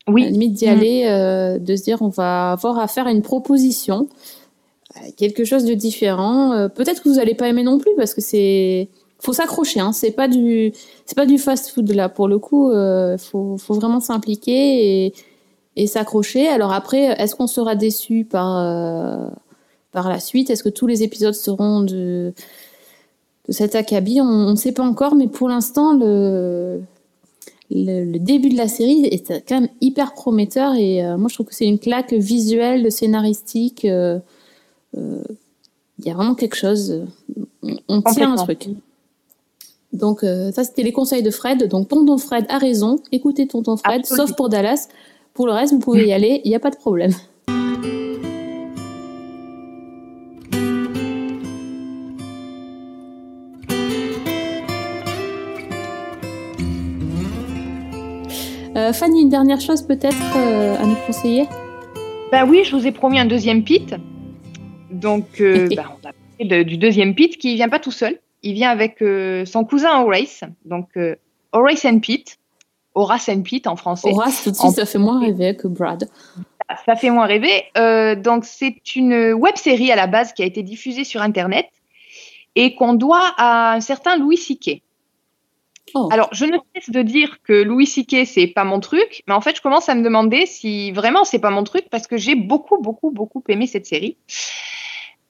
À 0.07 0.11
la 0.11 0.15
Oui. 0.15 0.31
limite 0.31 0.53
d'y 0.55 0.67
Mm. 0.67 0.69
aller, 0.69 1.05
euh, 1.07 1.59
de 1.59 1.77
se 1.77 1.83
dire 1.85 2.01
on 2.03 2.09
va 2.09 2.53
avoir 2.53 2.79
à 2.79 2.87
faire 2.89 3.07
une 3.07 3.23
proposition, 3.23 4.09
euh, 4.97 5.01
quelque 5.17 5.45
chose 5.45 5.65
de 5.65 5.75
différent. 5.75 6.53
Euh, 6.53 6.69
Peut-être 6.69 7.03
que 7.03 7.09
vous 7.09 7.19
allez 7.19 7.35
pas 7.35 7.49
aimer 7.49 7.63
non 7.65 7.79
plus 7.79 7.93
parce 7.97 8.15
que 8.15 8.21
c'est 8.21 8.89
faut 9.23 9.33
s'accrocher. 9.33 9.81
Hein. 9.81 9.93
C'est 9.93 10.11
pas 10.13 10.29
du 10.29 10.73
c'est 11.07 11.17
pas 11.17 11.27
du 11.27 11.39
fast 11.39 11.71
food 11.71 11.91
là 11.93 12.09
pour 12.09 12.29
le 12.29 12.39
coup. 12.39 12.71
Euh, 12.71 13.19
faut 13.19 13.57
faut 13.59 13.75
vraiment 13.75 14.01
s'impliquer 14.01 15.07
et 15.07 15.15
et 15.77 15.87
s'accrocher. 15.87 16.49
Alors 16.49 16.73
après, 16.73 17.05
est-ce 17.21 17.35
qu'on 17.37 17.47
sera 17.47 17.75
déçu 17.77 18.25
par 18.25 18.59
euh, 18.59 19.29
par 19.93 20.09
la 20.09 20.21
suite? 20.21 20.51
Est-ce 20.51 20.63
que 20.63 20.69
tous 20.69 20.87
les 20.87 21.03
épisodes 21.03 21.35
seront 21.35 21.81
de 21.83 22.33
de 23.49 23.53
cet 23.53 23.75
acabit? 23.75 24.21
On 24.21 24.51
ne 24.51 24.57
sait 24.57 24.73
pas 24.73 24.83
encore, 24.83 25.15
mais 25.15 25.29
pour 25.29 25.49
l'instant 25.49 25.93
le 25.93 26.81
le, 27.73 28.05
le 28.05 28.19
début 28.19 28.49
de 28.49 28.57
la 28.57 28.67
série 28.67 29.05
est 29.05 29.47
quand 29.49 29.61
même 29.61 29.69
hyper 29.81 30.13
prometteur 30.15 30.75
et 30.75 31.05
euh, 31.05 31.17
moi 31.17 31.29
je 31.29 31.35
trouve 31.35 31.47
que 31.47 31.55
c'est 31.55 31.69
une 31.69 31.79
claque 31.79 32.13
visuelle, 32.13 32.91
scénaristique, 32.91 33.85
euh, 33.85 34.19
il 34.97 36.05
y 36.05 36.11
a 36.11 36.15
vraiment 36.15 36.35
quelque 36.35 36.57
chose. 36.57 37.05
On, 37.63 37.77
on 37.89 38.03
tient 38.03 38.33
un 38.33 38.37
truc. 38.37 38.71
Donc, 39.93 40.23
euh, 40.23 40.53
ça, 40.53 40.65
c'était 40.65 40.83
les 40.83 40.93
conseils 40.93 41.23
de 41.23 41.31
Fred. 41.31 41.67
Donc, 41.69 41.89
Tonton 41.89 42.17
Fred 42.19 42.45
a 42.49 42.59
raison. 42.59 42.97
Écoutez 43.13 43.47
Tonton 43.47 43.77
Fred, 43.77 44.01
Absolument. 44.01 44.27
sauf 44.27 44.37
pour 44.37 44.49
Dallas. 44.49 44.89
Pour 45.35 45.47
le 45.47 45.53
reste, 45.53 45.73
vous 45.73 45.79
pouvez 45.81 46.07
y 46.07 46.13
aller. 46.13 46.41
Il 46.45 46.49
n'y 46.51 46.57
a 46.57 46.61
pas 46.61 46.71
de 46.71 46.77
problème. 46.77 47.13
Euh, 58.77 58.93
Fanny, 58.93 59.23
une 59.23 59.29
dernière 59.29 59.61
chose 59.61 59.83
peut-être 59.83 60.17
euh, 60.37 60.77
à 60.77 60.87
nous 60.87 60.95
conseiller? 61.07 61.47
Ben 62.31 62.49
oui, 62.49 62.63
je 62.65 62.77
vous 62.77 62.87
ai 62.87 62.93
promis 62.93 63.19
un 63.19 63.27
deuxième 63.27 63.65
pit. 63.65 63.95
Donc, 64.91 65.25
ben, 65.39 65.69
on 66.03 66.09
a 66.09 66.13
parlé 66.13 66.45
de- 66.45 66.63
du 66.63 66.77
deuxième 66.77 67.15
pit 67.15 67.37
qui 67.37 67.57
vient 67.57 67.69
pas 67.69 67.81
tout 67.81 67.91
seul. 67.91 68.19
Il 68.43 68.55
vient 68.55 68.71
avec 68.71 69.03
euh, 69.03 69.45
son 69.45 69.65
cousin 69.65 70.01
Horace. 70.03 70.45
Donc, 70.65 70.89
euh, 70.97 71.17
Horace 71.53 71.85
and 71.85 72.01
Pete. 72.01 72.39
Horace 72.95 73.29
and 73.29 73.43
Pete 73.43 73.67
en 73.67 73.77
français. 73.77 74.11
Horace, 74.13 74.43
tout 74.45 74.51
de 74.51 74.57
En- 74.57 74.71
suite, 74.71 74.77
ça 74.77 74.87
fait 74.87 74.99
moins 74.99 75.21
rêver 75.21 75.55
que 75.57 75.69
Brad. 75.69 76.09
Ça 76.87 76.97
fait 76.97 77.11
moins 77.11 77.27
rêver. 77.27 77.65
Euh, 77.77 78.15
donc, 78.15 78.45
c'est 78.45 78.95
une 78.97 79.33
web 79.33 79.57
série 79.57 79.91
à 79.93 79.97
la 79.97 80.07
base 80.07 80.33
qui 80.33 80.43
a 80.43 80.47
été 80.47 80.63
diffusée 80.63 81.05
sur 81.05 81.21
Internet 81.21 81.67
et 82.57 82.75
qu'on 82.75 82.95
doit 82.95 83.33
à 83.37 83.75
un 83.75 83.81
certain 83.81 84.17
Louis 84.17 84.37
C.K. 84.37 84.83
Oh. 85.95 86.09
Alors, 86.13 86.29
je 86.33 86.45
ne 86.45 86.57
cesse 86.75 86.91
de 86.91 87.03
dire 87.03 87.39
que 87.43 87.53
Louis 87.53 87.87
C.K. 87.87 88.25
c'est 88.25 88.47
pas 88.47 88.63
mon 88.65 88.79
truc, 88.79 89.23
mais 89.27 89.35
en 89.35 89.41
fait, 89.41 89.57
je 89.57 89.63
commence 89.63 89.89
à 89.89 89.95
me 89.97 90.03
demander 90.03 90.47
si 90.47 90.93
vraiment 90.93 91.25
c'est 91.25 91.41
pas 91.41 91.51
mon 91.51 91.65
truc 91.65 91.87
parce 91.91 92.07
que 92.07 92.17
j'ai 92.17 92.37
beaucoup, 92.37 92.79
beaucoup, 92.81 93.11
beaucoup 93.11 93.43
aimé 93.49 93.67
cette 93.67 93.87
série. 93.87 94.17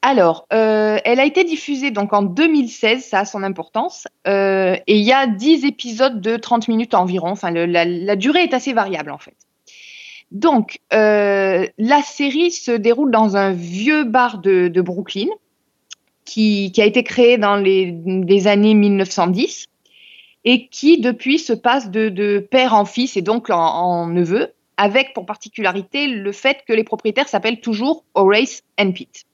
Alors, 0.02 0.46
euh, 0.52 0.98
elle 1.04 1.20
a 1.20 1.26
été 1.26 1.44
diffusée 1.44 1.90
donc 1.90 2.14
en 2.14 2.22
2016, 2.22 3.04
ça 3.04 3.20
a 3.20 3.24
son 3.26 3.42
importance, 3.42 4.08
euh, 4.26 4.74
et 4.86 4.96
il 4.96 5.04
y 5.04 5.12
a 5.12 5.26
10 5.26 5.66
épisodes 5.66 6.22
de 6.22 6.36
30 6.36 6.68
minutes 6.68 6.94
environ. 6.94 7.28
Enfin, 7.28 7.50
la, 7.50 8.16
durée 8.16 8.44
est 8.44 8.54
assez 8.54 8.72
variable 8.72 9.10
en 9.10 9.18
fait. 9.18 9.36
Donc, 10.30 10.78
euh, 10.94 11.66
la 11.76 12.02
série 12.02 12.50
se 12.50 12.70
déroule 12.70 13.10
dans 13.10 13.36
un 13.36 13.52
vieux 13.52 14.04
bar 14.04 14.38
de, 14.38 14.80
Brooklyn 14.80 15.28
qui, 16.24 16.72
a 16.78 16.84
été 16.86 17.02
créé 17.02 17.36
dans 17.36 17.56
les 17.56 18.46
années 18.46 18.74
1910 18.74 19.66
et 20.44 20.68
qui 20.68 20.98
depuis 20.98 21.38
se 21.38 21.52
passe 21.52 21.90
de, 21.90 22.08
de 22.08 22.38
père 22.38 22.74
en 22.74 22.86
fils 22.86 23.18
et 23.18 23.22
donc 23.22 23.50
en, 23.50 23.58
en 23.58 24.06
neveu, 24.06 24.54
avec 24.78 25.12
pour 25.12 25.26
particularité 25.26 26.06
le 26.06 26.32
fait 26.32 26.64
que 26.66 26.72
les 26.72 26.84
propriétaires 26.84 27.28
s'appellent 27.28 27.60
toujours 27.60 28.04
Horace 28.14 28.62
and 28.78 28.92
Pete. 28.92 29.26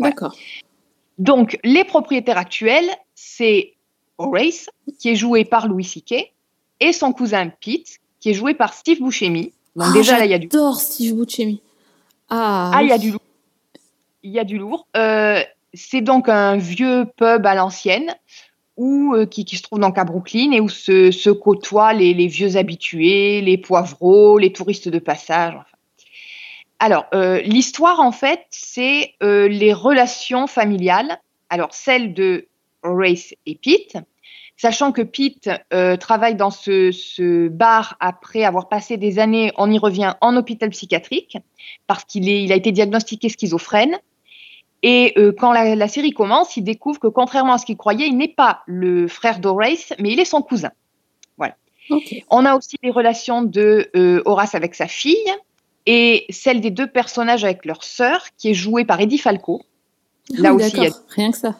Voilà. 0.00 0.12
D'accord. 0.14 0.34
Donc, 1.18 1.58
les 1.62 1.84
propriétaires 1.84 2.38
actuels, 2.38 2.88
c'est 3.14 3.74
Horace, 4.18 4.68
qui 4.98 5.10
est 5.10 5.16
joué 5.16 5.44
par 5.44 5.68
Louis 5.68 5.84
C.K., 5.84 6.32
et 6.80 6.92
son 6.92 7.12
cousin 7.12 7.48
Pete, 7.48 8.00
qui 8.20 8.30
est 8.30 8.34
joué 8.34 8.54
par 8.54 8.72
Steve 8.74 9.00
Buscemi. 9.00 9.52
Donc 9.76 9.88
Ah, 9.90 9.92
déjà, 9.92 10.18
là, 10.18 10.24
il 10.24 10.30
y 10.30 10.34
a 10.34 10.38
du 10.38 10.48
J'adore 10.50 10.80
Steve 10.80 11.14
Buscemi. 11.14 11.60
Ah, 12.30 12.70
Ah, 12.74 12.82
il 12.82 12.88
y 12.88 12.92
a 12.92 12.98
du 12.98 13.10
lourd. 13.12 13.20
Il 14.22 14.30
y 14.32 14.38
a 14.38 14.44
du 14.44 14.58
lourd. 14.58 14.86
Euh, 14.96 15.40
c'est 15.74 16.00
donc 16.00 16.28
un 16.28 16.56
vieux 16.56 17.06
pub 17.16 17.44
à 17.46 17.54
l'ancienne 17.54 18.14
où, 18.76 19.14
euh, 19.14 19.26
qui, 19.26 19.44
qui 19.44 19.56
se 19.56 19.62
trouve 19.62 19.78
donc 19.80 19.98
à 19.98 20.04
Brooklyn 20.04 20.52
et 20.52 20.60
où 20.60 20.68
se, 20.70 21.10
se 21.10 21.30
côtoient 21.30 21.92
les, 21.92 22.14
les 22.14 22.26
vieux 22.26 22.56
habitués, 22.56 23.40
les 23.42 23.58
poivreaux, 23.58 24.38
les 24.38 24.52
touristes 24.52 24.88
de 24.88 24.98
passage. 24.98 25.54
enfin. 25.54 25.76
Alors, 26.80 27.04
euh, 27.12 27.40
l'histoire, 27.42 28.00
en 28.00 28.10
fait, 28.10 28.40
c'est 28.50 29.14
euh, 29.22 29.48
les 29.48 29.74
relations 29.74 30.46
familiales. 30.46 31.20
Alors, 31.50 31.72
celle 31.72 32.14
de 32.14 32.48
Horace 32.82 33.34
et 33.44 33.54
Pete, 33.54 33.98
sachant 34.56 34.90
que 34.90 35.02
Pete 35.02 35.50
euh, 35.74 35.96
travaille 35.96 36.36
dans 36.36 36.50
ce, 36.50 36.90
ce 36.90 37.48
bar 37.48 37.96
après 38.00 38.44
avoir 38.44 38.68
passé 38.68 38.96
des 38.96 39.18
années, 39.18 39.52
on 39.58 39.70
y 39.70 39.78
revient, 39.78 40.14
en 40.22 40.36
hôpital 40.36 40.70
psychiatrique 40.70 41.36
parce 41.86 42.04
qu'il 42.04 42.30
est, 42.30 42.42
il 42.42 42.50
a 42.50 42.56
été 42.56 42.72
diagnostiqué 42.72 43.28
schizophrène. 43.28 43.98
Et 44.82 45.12
euh, 45.18 45.32
quand 45.38 45.52
la, 45.52 45.76
la 45.76 45.88
série 45.88 46.12
commence, 46.12 46.56
il 46.56 46.64
découvre 46.64 46.98
que 46.98 47.08
contrairement 47.08 47.52
à 47.52 47.58
ce 47.58 47.66
qu'il 47.66 47.76
croyait, 47.76 48.06
il 48.06 48.16
n'est 48.16 48.28
pas 48.28 48.62
le 48.66 49.06
frère 49.06 49.38
d'Horace, 49.38 49.92
mais 49.98 50.12
il 50.12 50.18
est 50.18 50.24
son 50.24 50.40
cousin. 50.40 50.70
Ok. 51.90 52.14
On 52.30 52.46
a 52.46 52.54
aussi 52.54 52.76
les 52.82 52.90
relations 52.90 53.42
de 53.42 53.90
euh, 53.96 54.22
Horace 54.24 54.54
avec 54.54 54.74
sa 54.74 54.86
fille 54.86 55.34
et 55.86 56.26
celle 56.30 56.60
des 56.60 56.70
deux 56.70 56.86
personnages 56.86 57.44
avec 57.44 57.64
leur 57.64 57.82
sœur, 57.84 58.24
qui 58.36 58.50
est 58.50 58.54
jouée 58.54 58.84
par 58.84 59.00
Eddie 59.00 59.18
Falco. 59.18 59.62
Là 60.30 60.50
Ah, 60.50 60.54
aussi, 60.54 60.70
il 60.74 60.76
y 60.82 60.86
a- 60.86 60.90
D'accord, 60.90 61.02
rien 61.10 61.30
que 61.30 61.36
ça. 61.38 61.56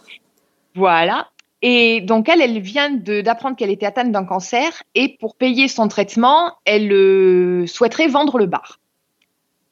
Voilà. 0.74 1.28
Et 1.62 2.00
donc 2.00 2.28
elle, 2.28 2.40
elle 2.40 2.60
vient 2.60 2.90
d'apprendre 2.90 3.56
qu'elle 3.56 3.70
était 3.70 3.84
atteinte 3.86 4.12
d'un 4.12 4.24
cancer 4.24 4.82
et 4.94 5.16
pour 5.20 5.36
payer 5.36 5.68
son 5.68 5.88
traitement, 5.88 6.54
elle 6.64 6.90
euh, 6.92 7.66
souhaiterait 7.66 8.06
vendre 8.08 8.38
le 8.38 8.46
bar. 8.46 8.78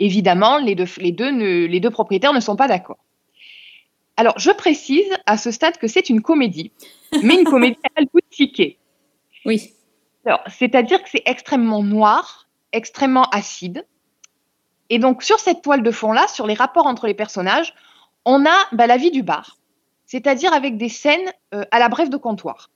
Évidemment, 0.00 0.58
les 0.58 0.74
deux, 0.74 0.84
les 0.98 1.12
deux, 1.12 1.30
ne- 1.30 1.66
les 1.66 1.80
deux 1.80 1.90
propriétaires 1.90 2.32
ne 2.34 2.40
sont 2.40 2.56
pas 2.56 2.68
d'accord. 2.68 2.98
Alors, 4.16 4.38
je 4.38 4.50
précise 4.50 5.08
à 5.26 5.38
ce 5.38 5.50
stade 5.50 5.76
que 5.78 5.86
c'est 5.86 6.08
une 6.10 6.20
comédie, 6.22 6.72
mais 7.22 7.34
une 7.36 7.44
comédie 7.44 7.78
à 7.96 8.02
C.K. 8.30 8.76
Oui. 9.44 9.72
C'est-à-dire 10.48 11.02
que 11.02 11.08
c'est 11.08 11.22
extrêmement 11.24 11.82
noir, 11.82 12.48
extrêmement 12.72 13.24
acide. 13.30 13.86
Et 14.90 14.98
donc, 14.98 15.22
sur 15.22 15.38
cette 15.38 15.62
toile 15.62 15.82
de 15.82 15.90
fond-là, 15.90 16.26
sur 16.28 16.46
les 16.46 16.54
rapports 16.54 16.86
entre 16.86 17.06
les 17.06 17.14
personnages, 17.14 17.74
on 18.24 18.44
a 18.46 18.56
bah, 18.72 18.86
la 18.86 18.96
vie 18.96 19.10
du 19.10 19.22
bar. 19.22 19.56
C'est-à-dire 20.06 20.52
avec 20.52 20.76
des 20.76 20.88
scènes 20.88 21.30
euh, 21.54 21.64
à 21.70 21.78
la 21.78 21.88
brève 21.88 22.08
de 22.08 22.16
comptoir. 22.16 22.70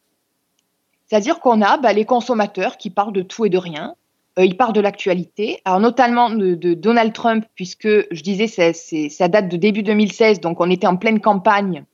C'est-à-dire 1.06 1.40
qu'on 1.40 1.62
a 1.62 1.76
bah, 1.78 1.92
les 1.92 2.04
consommateurs 2.04 2.76
qui 2.76 2.90
parlent 2.90 3.12
de 3.12 3.22
tout 3.22 3.44
et 3.46 3.50
de 3.50 3.58
rien. 3.58 3.94
Euh, 4.38 4.44
ils 4.44 4.56
parlent 4.56 4.72
de 4.72 4.80
l'actualité, 4.80 5.60
alors 5.66 5.80
notamment 5.80 6.30
de, 6.30 6.54
de 6.54 6.72
Donald 6.74 7.12
Trump, 7.12 7.44
puisque 7.54 7.88
je 8.10 8.22
disais 8.22 8.46
c'est- 8.46 9.08
ça 9.10 9.28
date 9.28 9.48
de 9.48 9.56
début 9.58 9.82
2016, 9.82 10.40
donc 10.40 10.60
on 10.60 10.70
était 10.70 10.86
en 10.86 10.96
pleine 10.96 11.20
campagne 11.20 11.84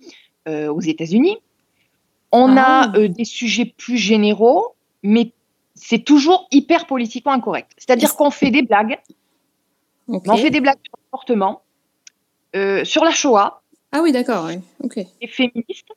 euh, 0.46 0.72
aux 0.72 0.80
États-Unis. 0.80 1.36
On 2.30 2.56
Ah. 2.56 2.90
a 2.92 2.96
euh, 2.98 3.08
des 3.08 3.24
sujets 3.24 3.64
plus 3.76 3.96
généraux, 3.98 4.74
mais 5.02 5.32
c'est 5.74 6.04
toujours 6.04 6.46
hyper 6.52 6.86
politiquement 6.86 7.32
incorrect. 7.32 7.72
C'est-à-dire 7.76 8.14
qu'on 8.14 8.30
fait 8.30 8.50
des 8.52 8.62
blagues, 8.62 8.98
On 10.08 10.36
fait 10.36 10.50
des 10.50 10.60
blagues 10.60 10.78
sur 10.82 10.94
le 10.96 11.02
comportement, 11.04 11.62
euh, 12.56 12.84
sur 12.84 13.04
la 13.04 13.10
Shoah, 13.10 13.62
Ah 13.92 14.00
oui, 14.02 14.12
d'accord. 14.12 14.46
Oui. 14.46 14.58
Ok. 14.82 14.96
les 15.20 15.28
féministes, 15.28 15.92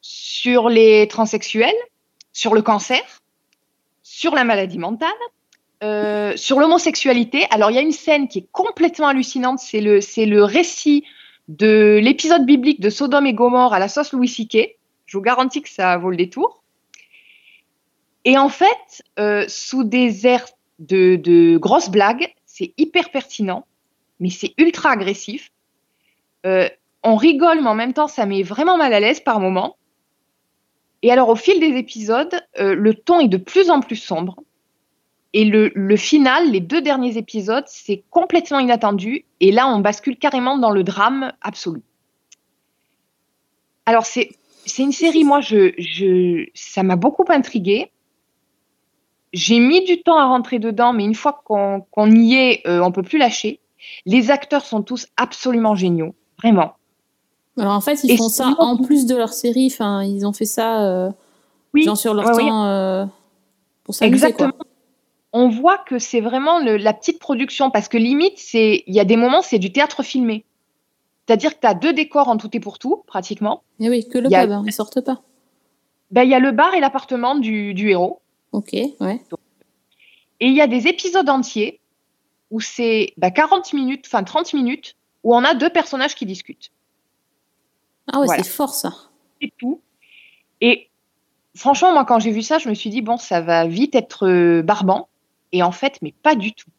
sur 0.00 0.68
les 0.68 1.06
transsexuels, 1.08 1.74
sur 2.32 2.54
le 2.54 2.62
cancer, 2.62 3.02
sur 4.02 4.34
la 4.34 4.44
maladie 4.44 4.78
mentale, 4.78 5.08
euh, 5.84 6.36
sur 6.36 6.58
l'homosexualité. 6.58 7.46
Alors, 7.50 7.70
il 7.70 7.74
y 7.74 7.78
a 7.78 7.82
une 7.82 7.92
scène 7.92 8.28
qui 8.28 8.40
est 8.40 8.48
complètement 8.50 9.08
hallucinante, 9.08 9.60
c'est 9.60 9.80
le, 9.80 10.00
c'est 10.00 10.26
le 10.26 10.42
récit 10.44 11.04
de 11.48 11.98
l'épisode 12.02 12.44
biblique 12.46 12.80
de 12.80 12.90
Sodome 12.90 13.26
et 13.26 13.34
Gomorre 13.34 13.74
à 13.74 13.78
la 13.78 13.88
sauce 13.88 14.12
Louis 14.12 14.28
C.K. 14.28 14.76
Je 15.06 15.16
vous 15.16 15.22
garantis 15.22 15.62
que 15.62 15.68
ça 15.68 15.96
vaut 15.96 16.10
le 16.10 16.16
détour. 16.16 16.62
Et 18.24 18.38
en 18.38 18.48
fait, 18.48 19.02
euh, 19.18 19.44
sous 19.48 19.82
des 19.84 20.26
airs 20.26 20.46
de, 20.78 21.16
de 21.16 21.58
grosses 21.58 21.90
blagues, 21.90 22.32
c'est 22.52 22.74
hyper 22.76 23.10
pertinent, 23.10 23.64
mais 24.20 24.28
c'est 24.28 24.52
ultra 24.58 24.90
agressif. 24.90 25.50
Euh, 26.44 26.68
on 27.02 27.16
rigole, 27.16 27.62
mais 27.62 27.68
en 27.68 27.74
même 27.74 27.94
temps, 27.94 28.08
ça 28.08 28.26
met 28.26 28.42
vraiment 28.42 28.76
mal 28.76 28.92
à 28.92 29.00
l'aise 29.00 29.20
par 29.20 29.40
moments. 29.40 29.78
Et 31.00 31.10
alors, 31.10 31.30
au 31.30 31.34
fil 31.34 31.60
des 31.60 31.78
épisodes, 31.78 32.34
euh, 32.60 32.74
le 32.74 32.92
ton 32.92 33.20
est 33.20 33.28
de 33.28 33.38
plus 33.38 33.70
en 33.70 33.80
plus 33.80 33.96
sombre. 33.96 34.36
Et 35.32 35.46
le, 35.46 35.96
final, 35.96 36.50
les 36.50 36.60
deux 36.60 36.82
derniers 36.82 37.16
épisodes, 37.16 37.64
c'est 37.66 38.02
complètement 38.10 38.58
inattendu. 38.58 39.24
Et 39.40 39.50
là, 39.50 39.66
on 39.66 39.78
bascule 39.78 40.18
carrément 40.18 40.58
dans 40.58 40.70
le 40.70 40.84
drame 40.84 41.32
absolu. 41.40 41.80
Alors, 43.86 44.04
c'est 44.04 44.28
une 44.78 44.92
série, 44.92 45.24
moi, 45.24 45.40
ça 46.54 46.82
m'a 46.82 46.96
beaucoup 46.96 47.24
intriguée. 47.30 47.91
J'ai 49.32 49.58
mis 49.60 49.82
du 49.84 50.02
temps 50.02 50.18
à 50.18 50.26
rentrer 50.26 50.58
dedans, 50.58 50.92
mais 50.92 51.04
une 51.04 51.14
fois 51.14 51.42
qu'on 51.44 52.10
y 52.10 52.34
est, 52.34 52.66
euh, 52.66 52.80
on 52.82 52.92
peut 52.92 53.02
plus 53.02 53.18
lâcher. 53.18 53.60
Les 54.06 54.30
acteurs 54.30 54.64
sont 54.64 54.82
tous 54.82 55.06
absolument 55.16 55.74
géniaux, 55.74 56.14
vraiment. 56.38 56.74
Alors 57.58 57.72
en 57.72 57.80
fait, 57.80 58.02
ils 58.04 58.12
Et 58.12 58.16
font 58.16 58.28
ça 58.28 58.54
en 58.58 58.76
plus 58.76 59.06
de 59.06 59.16
leur 59.16 59.32
série. 59.32 59.68
Enfin, 59.70 60.02
ils 60.04 60.26
ont 60.26 60.32
fait 60.32 60.44
ça 60.44 60.82
euh, 60.84 61.10
Oui, 61.74 61.82
genre 61.84 61.96
sur 61.96 62.14
leur 62.14 62.26
ouais, 62.26 62.32
oui. 62.36 62.48
temps 62.48 62.64
euh, 62.66 63.04
pour 63.84 63.94
s'amuser. 63.94 64.14
Exactement. 64.26 64.52
Quoi. 64.52 64.66
On 65.34 65.48
voit 65.48 65.78
que 65.78 65.98
c'est 65.98 66.20
vraiment 66.20 66.58
le- 66.58 66.76
la 66.76 66.92
petite 66.92 67.18
production 67.18 67.70
parce 67.70 67.88
que 67.88 67.96
limite, 67.96 68.34
c'est 68.38 68.84
il 68.86 68.94
y 68.94 69.00
a 69.00 69.04
des 69.04 69.16
moments, 69.16 69.42
c'est 69.42 69.58
du 69.58 69.72
théâtre 69.72 70.02
filmé. 70.02 70.44
C'est-à-dire 71.26 71.54
que 71.54 71.60
tu 71.60 71.66
as 71.66 71.74
deux 71.74 71.92
décors 71.92 72.28
en 72.28 72.36
tout 72.36 72.50
et 72.54 72.60
pour 72.60 72.78
tout, 72.78 73.02
pratiquement. 73.06 73.62
Et 73.80 73.88
oui, 73.88 74.06
que 74.08 74.18
le 74.18 74.28
y 74.30 74.34
a- 74.34 74.42
pub, 74.42 74.52
hein, 74.52 74.62
ils 74.66 74.72
sortent 74.72 75.00
pas. 75.00 75.22
Ben, 76.10 76.22
il 76.24 76.30
y 76.30 76.34
a 76.34 76.38
le 76.38 76.50
bar 76.52 76.74
et 76.74 76.80
l'appartement 76.80 77.34
du, 77.34 77.72
du 77.74 77.90
héros. 77.90 78.20
Ok, 78.52 78.72
ouais. 78.72 79.22
Et 80.40 80.46
il 80.46 80.54
y 80.54 80.60
a 80.60 80.66
des 80.66 80.86
épisodes 80.86 81.28
entiers 81.28 81.80
où 82.50 82.60
c'est 82.60 83.14
ben, 83.16 83.30
40 83.30 83.72
minutes, 83.72 84.04
enfin 84.06 84.22
30 84.22 84.52
minutes, 84.52 84.96
où 85.24 85.34
on 85.34 85.42
a 85.44 85.54
deux 85.54 85.70
personnages 85.70 86.14
qui 86.14 86.26
discutent. 86.26 86.70
Ah 88.12 88.18
ouais, 88.20 88.26
Voilà. 88.26 88.42
c'est 88.42 88.50
fort 88.50 88.74
ça. 88.74 88.92
C'est 89.40 89.52
tout. 89.58 89.80
Et 90.60 90.88
franchement, 91.56 91.92
moi, 91.92 92.04
quand 92.04 92.18
j'ai 92.18 92.30
vu 92.30 92.42
ça, 92.42 92.58
je 92.58 92.68
me 92.68 92.74
suis 92.74 92.90
dit, 92.90 93.02
bon, 93.02 93.16
ça 93.16 93.40
va 93.40 93.66
vite 93.66 93.94
être 93.94 94.26
euh, 94.26 94.62
barbant. 94.62 95.08
Et 95.52 95.62
en 95.62 95.72
fait, 95.72 95.98
mais 96.02 96.12
pas 96.22 96.34
du 96.34 96.52
tout. 96.52 96.70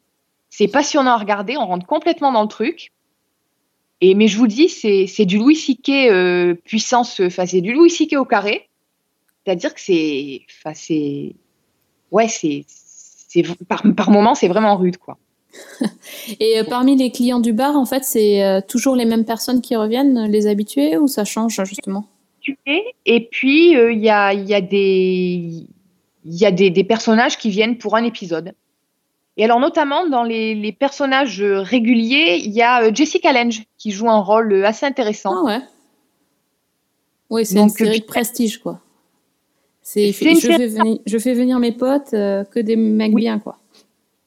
C'est 0.50 0.68
passionnant 0.68 1.12
à 1.12 1.18
regarder, 1.18 1.58
on 1.58 1.66
rentre 1.66 1.88
complètement 1.88 2.32
dans 2.32 2.44
le 2.44 2.48
truc. 2.48 2.92
Et, 4.02 4.16
mais 4.16 4.28
je 4.28 4.38
vous 4.38 4.48
dis, 4.48 4.70
c'est 4.70 5.08
c'est 5.08 5.26
du 5.26 5.38
Louis 5.38 5.58
euh, 5.90 6.56
puissance, 6.56 7.20
enfin, 7.20 7.46
c'est 7.46 7.62
du 7.62 7.74
Louis 7.74 7.90
C.K. 7.90 8.14
au 8.18 8.26
carré. 8.26 8.68
C'est-à-dire 9.44 9.74
que 9.74 9.80
c'est. 9.82 10.46
Ouais, 12.14 12.28
c'est. 12.30 12.64
c'est- 12.68 13.44
Par, 13.68 13.84
par 13.98 14.10
moment, 14.12 14.36
c'est 14.36 14.48
vraiment 14.48 14.78
rude, 14.78 14.98
quoi. 14.98 15.18
Et 16.40 16.60
euh, 16.60 16.64
parmi 16.64 16.96
les 16.96 17.12
clients 17.12 17.40
du 17.40 17.52
bar, 17.52 17.76
en 17.76 17.86
fait, 17.86 18.04
c'est 18.06 18.44
euh, 18.44 18.62
toujours 18.66 18.96
les 18.96 19.06
mêmes 19.06 19.26
personnes 19.26 19.60
qui 19.62 19.76
reviennent, 19.76 20.26
les 20.32 20.48
habitués, 20.48 20.98
ou 20.98 21.08
ça 21.08 21.26
change 21.26 21.62
justement? 21.66 22.06
Et 23.06 23.28
puis, 23.32 23.76
euh, 23.76 23.92
il 23.92 24.00
y, 24.00 24.10
a, 24.10 24.34
il 24.34 24.48
y 24.48 24.54
a, 24.54 24.62
des, 24.62 25.66
il 26.26 26.36
y 26.36 26.46
a 26.46 26.52
des, 26.52 26.70
des 26.70 26.84
personnages 26.84 27.38
qui 27.38 27.50
viennent 27.50 27.78
pour 27.78 27.96
un 27.96 28.04
épisode. 28.04 28.54
Et 29.38 29.46
alors, 29.46 29.60
notamment, 29.60 30.08
dans 30.08 30.24
les, 30.24 30.54
les 30.54 30.72
personnages 30.72 31.42
réguliers, 31.42 32.40
il 32.44 32.52
y 32.52 32.62
a 32.62 32.94
Jessica 32.94 33.34
Lange 33.34 33.64
qui 33.78 33.92
joue 33.92 34.10
un 34.10 34.20
rôle 34.20 34.64
assez 34.66 34.86
intéressant. 34.86 35.34
Ah 35.40 35.44
ouais. 35.44 35.60
Oui, 37.32 37.46
c'est 37.46 37.58
une 37.60 37.70
série 37.70 38.02
de 38.02 38.06
prestige, 38.06 38.60
quoi. 38.60 38.80
C'est, 39.84 40.08
je, 40.14 40.14
fais 40.14 40.68
venir, 40.68 40.98
je 41.06 41.18
fais 41.18 41.34
venir 41.34 41.60
mes 41.60 41.74
potes, 41.74 42.14
euh, 42.14 42.44
que 42.46 42.60
des 42.60 42.76
mecs 42.78 43.14
Oui. 43.14 43.22
bien, 43.24 43.38
quoi. 43.40 43.60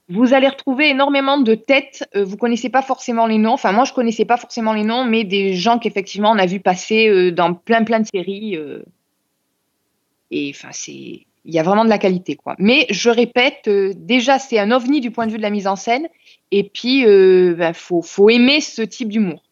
Vous 0.09 0.35
allez 0.35 0.47
retrouver 0.49 0.91
énormément 0.91 1.39
de 1.39 1.55
têtes. 1.55 2.05
euh, 2.15 2.25
vous 2.25 2.37
connaissez 2.37 2.69
pas 2.69 2.83
forcément 2.83 3.27
les 3.27 3.39
noms. 3.39 3.55
Enfin, 3.55 3.73
moi, 3.73 3.85
je 3.85 3.93
connaissais 3.93 4.25
pas 4.25 4.37
forcément 4.37 4.73
les 4.73 4.85
noms, 4.85 5.05
mais 5.05 5.25
des 5.25 5.55
gens 5.55 5.79
qu'effectivement 5.81 6.31
on 6.31 6.39
a 6.39 6.47
vu 6.47 6.61
passer 6.61 7.09
euh, 7.09 7.33
dans 7.33 7.55
plein 7.55 7.83
plein 7.85 7.99
de 8.01 8.07
séries. 8.07 8.57
euh. 8.57 8.83
et 10.31 10.53
enfin, 10.55 10.69
c'est, 10.73 10.93
il 10.93 11.55
y 11.55 11.59
a 11.59 11.63
vraiment 11.63 11.85
de 11.85 11.89
la 11.91 11.99
qualité, 11.99 12.37
quoi. 12.37 12.55
Mais 12.59 12.87
je 12.91 13.09
répète, 13.09 13.69
déjà, 13.97 14.39
c'est 14.39 14.59
un 14.59 14.71
ovni 14.73 15.01
du 15.01 15.11
point 15.11 15.27
de 15.27 15.33
vue 15.33 15.39
de 15.39 15.43
la 15.43 15.51
mise 15.51 15.67
en 15.67 15.77
scène. 15.77 16.07
Et 16.53 16.65
puis, 16.65 17.05
euh, 17.07 17.55
ben, 17.57 17.73
faut 17.73 18.03
faut 18.03 18.29
aimer 18.31 18.61
ce 18.61 18.83
type 18.83 19.09
d'humour. 19.09 19.43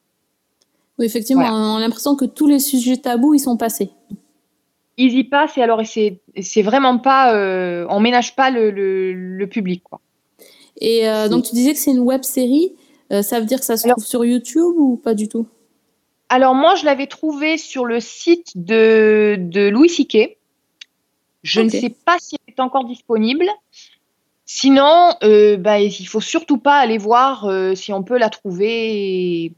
Oui, 0.98 1.06
effectivement, 1.06 1.42
Voilà. 1.42 1.56
on 1.56 1.76
a 1.76 1.80
l'impression 1.80 2.14
que 2.14 2.24
tous 2.26 2.46
les 2.46 2.60
sujets 2.60 2.96
tabous, 2.98 3.34
ils 3.34 3.40
sont 3.40 3.56
passés. 3.56 3.90
Ils 4.96 5.18
y 5.18 5.24
passent 5.24 5.58
et 5.58 5.62
alors 5.62 5.84
c'est 5.84 6.20
c'est 6.40 6.62
vraiment 6.62 6.98
pas, 6.98 7.34
euh, 7.34 7.86
on 7.90 7.98
ménage 8.00 8.36
pas 8.36 8.50
le, 8.50 8.70
le, 8.70 9.12
le 9.12 9.46
public, 9.48 9.82
quoi. 9.82 10.00
Et 10.80 11.08
euh, 11.08 11.28
donc, 11.28 11.44
tu 11.44 11.54
disais 11.54 11.72
que 11.72 11.78
c'est 11.78 11.90
une 11.92 12.00
web 12.00 12.22
série. 12.22 12.72
euh, 13.12 13.22
ça 13.22 13.38
veut 13.40 13.46
dire 13.46 13.58
que 13.60 13.64
ça 13.64 13.76
se 13.76 13.84
Alors- 13.84 13.96
trouve 13.96 14.06
sur 14.06 14.24
YouTube 14.24 14.74
ou 14.76 14.96
pas 14.96 15.14
du 15.14 15.28
tout? 15.28 15.46
Alors 16.28 16.54
moi, 16.54 16.74
je 16.74 16.84
l'avais 16.84 17.06
trouvé 17.06 17.58
sur 17.58 17.84
le 17.84 18.00
site 18.00 18.52
de, 18.56 19.36
de 19.38 19.68
Louis 19.68 19.88
C.K. 19.88 20.36
Je 21.42 21.60
ne 21.60 21.68
sais 21.68 21.90
pas 22.04 22.16
si 22.20 22.36
elle 22.46 22.54
est 22.54 22.60
encore 22.60 22.84
disponible. 22.86 23.44
Sinon, 24.46 25.10
bah, 25.58 25.80
il 25.80 26.06
faut 26.06 26.20
surtout 26.20 26.58
pas 26.58 26.76
aller 26.78 26.98
voir 26.98 27.48
si 27.76 27.92
on 27.92 28.02
peut 28.02 28.18
la 28.18 28.30
trouver 28.30 29.52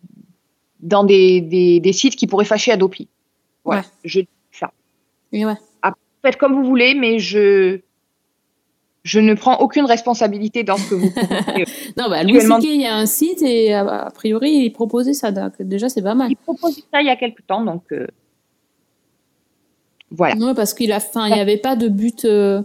dans 0.80 1.05
des, 1.05 1.41
des, 1.41 1.80
des 1.80 1.93
sites 1.93 2.16
qui 2.16 2.26
pourraient 2.26 2.45
fâcher 2.45 2.72
Adopi. 2.72 3.09
Voilà, 3.64 3.80
Ouais. 3.82 3.87
je. 4.05 4.20
Et 5.33 5.45
ouais. 5.47 5.55
Faites 6.22 6.37
comme 6.39 6.55
vous 6.55 6.64
voulez, 6.64 6.95
mais 6.95 7.18
je 7.18 7.81
je 9.05 9.20
ne 9.20 9.35
prends 9.35 9.59
aucune 9.61 9.85
responsabilité 9.85 10.64
dans 10.64 10.77
ce 10.77 10.91
que 10.91 10.95
vous 10.97 11.11
proposez. 11.12 11.64
Non, 11.97 12.09
bah, 12.09 12.24
Louis 12.24 12.33
Actuellement- 12.39 12.59
il 12.59 12.81
y 12.81 12.87
a 12.87 12.97
un 12.97 13.07
site 13.07 13.41
et 13.43 13.72
a, 13.72 14.07
a 14.07 14.11
priori, 14.11 14.51
il 14.51 14.70
proposait 14.70 15.12
ça. 15.12 15.31
Donc, 15.31 15.53
déjà, 15.61 15.89
c'est 15.89 16.03
pas 16.03 16.16
mal. 16.16 16.29
Il 16.33 16.37
proposait 16.37 16.83
ça 16.93 17.01
il 17.01 17.07
y 17.07 17.11
a 17.11 17.14
quelque 17.16 17.41
temps, 17.43 17.62
donc 17.64 17.85
euh, 17.93 18.09
voilà. 20.11 20.35
Ouais, 20.37 20.55
parce 20.55 20.74
qu'il 20.74 20.91
a, 20.93 20.97
enfin, 20.97 21.27
il 21.29 21.35
n'y 21.35 21.41
avait 21.41 21.57
pas 21.59 21.77
de 21.77 21.89
but. 21.89 22.24
euh, 22.24 22.62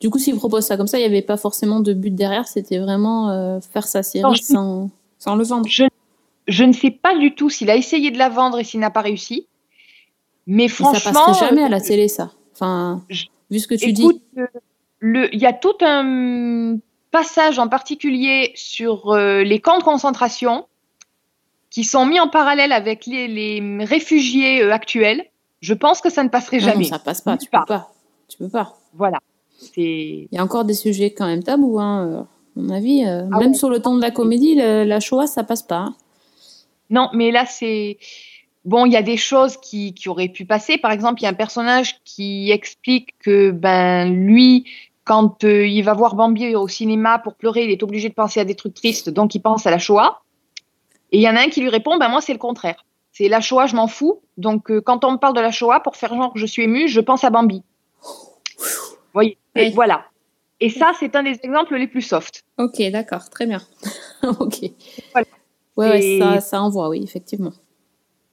Du 0.00 0.10
coup, 0.10 0.18
s'il 0.18 0.36
propose 0.36 0.64
ça 0.64 0.76
comme 0.76 0.86
ça, 0.86 0.98
il 0.98 1.02
n'y 1.02 1.06
avait 1.06 1.22
pas 1.22 1.36
forcément 1.36 1.80
de 1.80 1.92
but 1.92 2.14
derrière. 2.14 2.46
C'était 2.46 2.78
vraiment 2.78 3.30
euh, 3.30 3.58
faire 3.60 3.86
sa 3.86 4.02
série 4.04 4.22
Non, 4.22 4.32
je- 4.34 4.42
sans, 4.42 4.90
sans 5.18 5.34
le 5.34 5.42
vendre. 5.44 5.66
Je, 5.68 5.84
je 6.46 6.64
ne 6.64 6.72
sais 6.72 6.90
pas 6.90 7.16
du 7.18 7.34
tout 7.34 7.50
s'il 7.50 7.68
a 7.70 7.76
essayé 7.76 8.10
de 8.12 8.18
la 8.18 8.28
vendre 8.28 8.58
et 8.60 8.64
s'il 8.64 8.80
n'a 8.80 8.90
pas 8.90 9.00
réussi. 9.02 9.46
Mais 10.52 10.66
franchement, 10.68 10.98
ça 10.98 11.12
passerait 11.26 11.46
jamais 11.48 11.62
à 11.62 11.68
la 11.68 11.80
télé, 11.80 12.08
ça. 12.08 12.32
Enfin, 12.52 13.02
je- 13.08 13.26
vu 13.50 13.58
ce 13.60 13.68
que 13.68 13.74
tu 13.76 13.90
écoute, 13.90 14.20
dis. 14.34 14.40
euh, 14.40 15.28
il 15.32 15.40
y 15.40 15.46
a 15.46 15.52
tout 15.52 15.74
un 15.80 16.76
passage 17.12 17.58
en 17.58 17.68
particulier 17.68 18.52
sur 18.56 19.10
euh, 19.12 19.42
les 19.42 19.60
camps 19.60 19.78
de 19.78 19.82
concentration 19.84 20.66
qui 21.70 21.84
sont 21.84 22.04
mis 22.04 22.18
en 22.20 22.28
parallèle 22.28 22.72
avec 22.72 23.06
les, 23.06 23.28
les 23.28 23.84
réfugiés 23.84 24.62
euh, 24.62 24.72
actuels. 24.72 25.24
Je 25.60 25.74
pense 25.74 26.00
que 26.00 26.10
ça 26.10 26.24
ne 26.24 26.28
passerait 26.28 26.58
Ah 26.62 26.66
non, 26.66 26.72
jamais. 26.72 26.84
ça 26.84 26.98
passe 26.98 27.20
pas. 27.20 27.32
Nulle 27.32 27.40
Tu 27.40 27.50
peux 27.50 27.64
pas. 27.66 27.92
Tu 28.28 28.36
peux 28.38 28.48
pas. 28.48 28.76
Voilà. 28.94 29.18
Il 29.76 30.26
y 30.32 30.38
a 30.38 30.42
encore 30.42 30.64
des 30.64 30.74
sujets 30.74 31.12
quand 31.12 31.26
même 31.26 31.42
tabous, 31.42 31.78
hein, 31.78 32.26
à 32.56 32.60
mon 32.60 32.70
avis. 32.74 33.04
euh, 33.04 33.24
Ah 33.32 33.38
même 33.38 33.50
ouais. 33.50 33.54
sur 33.56 33.68
le 33.70 33.80
ton 33.80 33.94
de 33.96 34.00
la 34.02 34.10
comédie, 34.10 34.54
le- 34.56 34.84
la 34.84 35.00
Shoah, 35.00 35.26
ça 35.26 35.44
passe 35.44 35.62
pas. 35.62 35.76
hein. 35.76 35.94
Non, 36.88 37.08
mais 37.12 37.30
là, 37.30 37.44
c'est. 37.46 37.98
Bon, 38.64 38.84
il 38.84 38.92
y 38.92 38.96
a 38.96 39.02
des 39.02 39.16
choses 39.16 39.56
qui, 39.56 39.94
qui 39.94 40.08
auraient 40.08 40.28
pu 40.28 40.44
passer. 40.44 40.76
Par 40.76 40.90
exemple, 40.90 41.20
il 41.20 41.24
y 41.24 41.26
a 41.26 41.30
un 41.30 41.34
personnage 41.34 42.00
qui 42.04 42.50
explique 42.50 43.14
que, 43.18 43.50
ben, 43.50 44.12
lui, 44.12 44.66
quand 45.04 45.44
euh, 45.44 45.66
il 45.66 45.82
va 45.82 45.94
voir 45.94 46.14
Bambi 46.14 46.54
au 46.54 46.68
cinéma 46.68 47.18
pour 47.18 47.34
pleurer, 47.34 47.64
il 47.64 47.70
est 47.70 47.82
obligé 47.82 48.08
de 48.08 48.14
penser 48.14 48.38
à 48.38 48.44
des 48.44 48.54
trucs 48.54 48.74
tristes, 48.74 49.08
donc 49.08 49.34
il 49.34 49.40
pense 49.40 49.66
à 49.66 49.70
la 49.70 49.78
Shoah. 49.78 50.20
Et 51.12 51.18
il 51.18 51.22
y 51.22 51.28
en 51.28 51.36
a 51.36 51.40
un 51.40 51.48
qui 51.48 51.60
lui 51.60 51.70
répond, 51.70 51.96
ben, 51.98 52.08
moi, 52.08 52.20
c'est 52.20 52.32
le 52.32 52.38
contraire. 52.38 52.84
C'est 53.12 53.28
la 53.28 53.40
Shoah, 53.40 53.66
je 53.66 53.74
m'en 53.74 53.88
fous. 53.88 54.20
Donc, 54.36 54.70
euh, 54.70 54.80
quand 54.80 55.04
on 55.04 55.12
me 55.12 55.16
parle 55.16 55.34
de 55.34 55.40
la 55.40 55.50
Shoah, 55.50 55.80
pour 55.80 55.96
faire 55.96 56.14
genre 56.14 56.32
que 56.32 56.38
je 56.38 56.46
suis 56.46 56.62
ému, 56.62 56.86
je 56.86 57.00
pense 57.00 57.24
à 57.24 57.30
Bambi. 57.30 57.62
Vous 58.02 59.14
voyez? 59.14 59.38
Et. 59.56 59.70
Voilà. 59.70 60.04
Et 60.60 60.68
ça, 60.68 60.92
c'est 61.00 61.16
un 61.16 61.22
des 61.22 61.40
exemples 61.42 61.76
les 61.76 61.88
plus 61.88 62.02
soft. 62.02 62.44
Ok, 62.58 62.82
d'accord, 62.92 63.30
très 63.30 63.46
bien. 63.46 63.62
ok. 64.22 64.70
Voilà. 65.12 65.26
Ouais, 65.76 66.18
ça, 66.20 66.40
ça 66.40 66.62
envoie, 66.62 66.90
oui, 66.90 67.00
effectivement. 67.02 67.52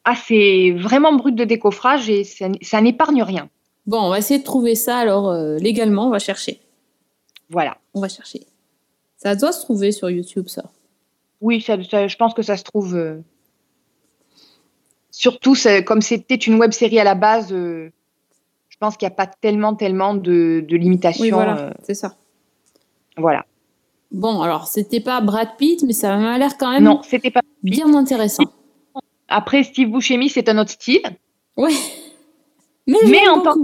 Ah, 0.09 0.15
c'est 0.15 0.71
vraiment 0.71 1.11
brut 1.13 1.35
de 1.35 1.43
décoffrage 1.43 2.09
et 2.09 2.23
ça, 2.23 2.47
ça 2.61 2.79
n'épargne 2.81 3.23
rien. 3.23 3.49
Bon, 3.85 3.99
on 4.01 4.09
va 4.09 4.19
essayer 4.19 4.39
de 4.39 4.45
trouver 4.45 4.75
ça 4.75 4.97
alors 4.97 5.27
euh, 5.29 5.57
légalement, 5.57 6.07
on 6.07 6.09
va 6.09 6.19
chercher. 6.19 6.61
Voilà. 7.49 7.77
On 7.93 7.99
va 8.01 8.07
chercher. 8.07 8.45
Ça 9.17 9.35
doit 9.35 9.51
se 9.51 9.61
trouver 9.61 9.91
sur 9.91 10.09
YouTube, 10.09 10.47
ça. 10.47 10.63
Oui, 11.41 11.59
ça, 11.61 11.75
ça- 11.83 12.07
je 12.07 12.15
pense 12.15 12.33
que 12.33 12.41
ça 12.41 12.55
se 12.55 12.63
trouve. 12.63 12.95
euh, 12.95 13.19
Surtout, 15.11 15.55
c'est- 15.55 15.83
comme 15.83 16.01
c'était 16.01 16.35
une 16.35 16.55
web 16.59 16.71
série 16.71 16.99
à 16.99 17.03
la 17.03 17.15
base, 17.15 17.51
euh, 17.51 17.89
je 18.69 18.77
pense 18.77 18.97
qu'il 18.97 19.07
n'y 19.07 19.13
a 19.13 19.15
pas 19.15 19.25
tellement, 19.27 19.73
tellement 19.75 20.13
de, 20.13 20.63
de 20.67 20.75
limitations. 20.77 21.23
Oui, 21.23 21.31
voilà, 21.31 21.73
c'est 21.83 21.95
ça. 21.95 22.15
voilà. 23.17 23.45
Bon, 24.11 24.41
alors, 24.41 24.67
c'était 24.67 24.99
pas 25.01 25.19
Brad 25.19 25.49
Pitt, 25.57 25.83
mais 25.83 25.91
ça 25.93 26.15
m'a 26.17 26.37
l'air 26.37 26.57
quand 26.57 26.71
même 26.71 26.83
Non, 26.83 27.01
c'était 27.03 27.31
pas. 27.31 27.41
bien 27.63 27.93
intéressant. 27.93 28.43
Après, 29.27 29.63
Steve 29.63 29.89
Buscemi, 29.91 30.29
c'est 30.29 30.47
un 30.49 30.57
autre 30.57 30.71
style. 30.71 31.01
Ouais. 31.57 31.73
Mais, 32.87 33.27
en 33.29 33.41
tant-. 33.41 33.55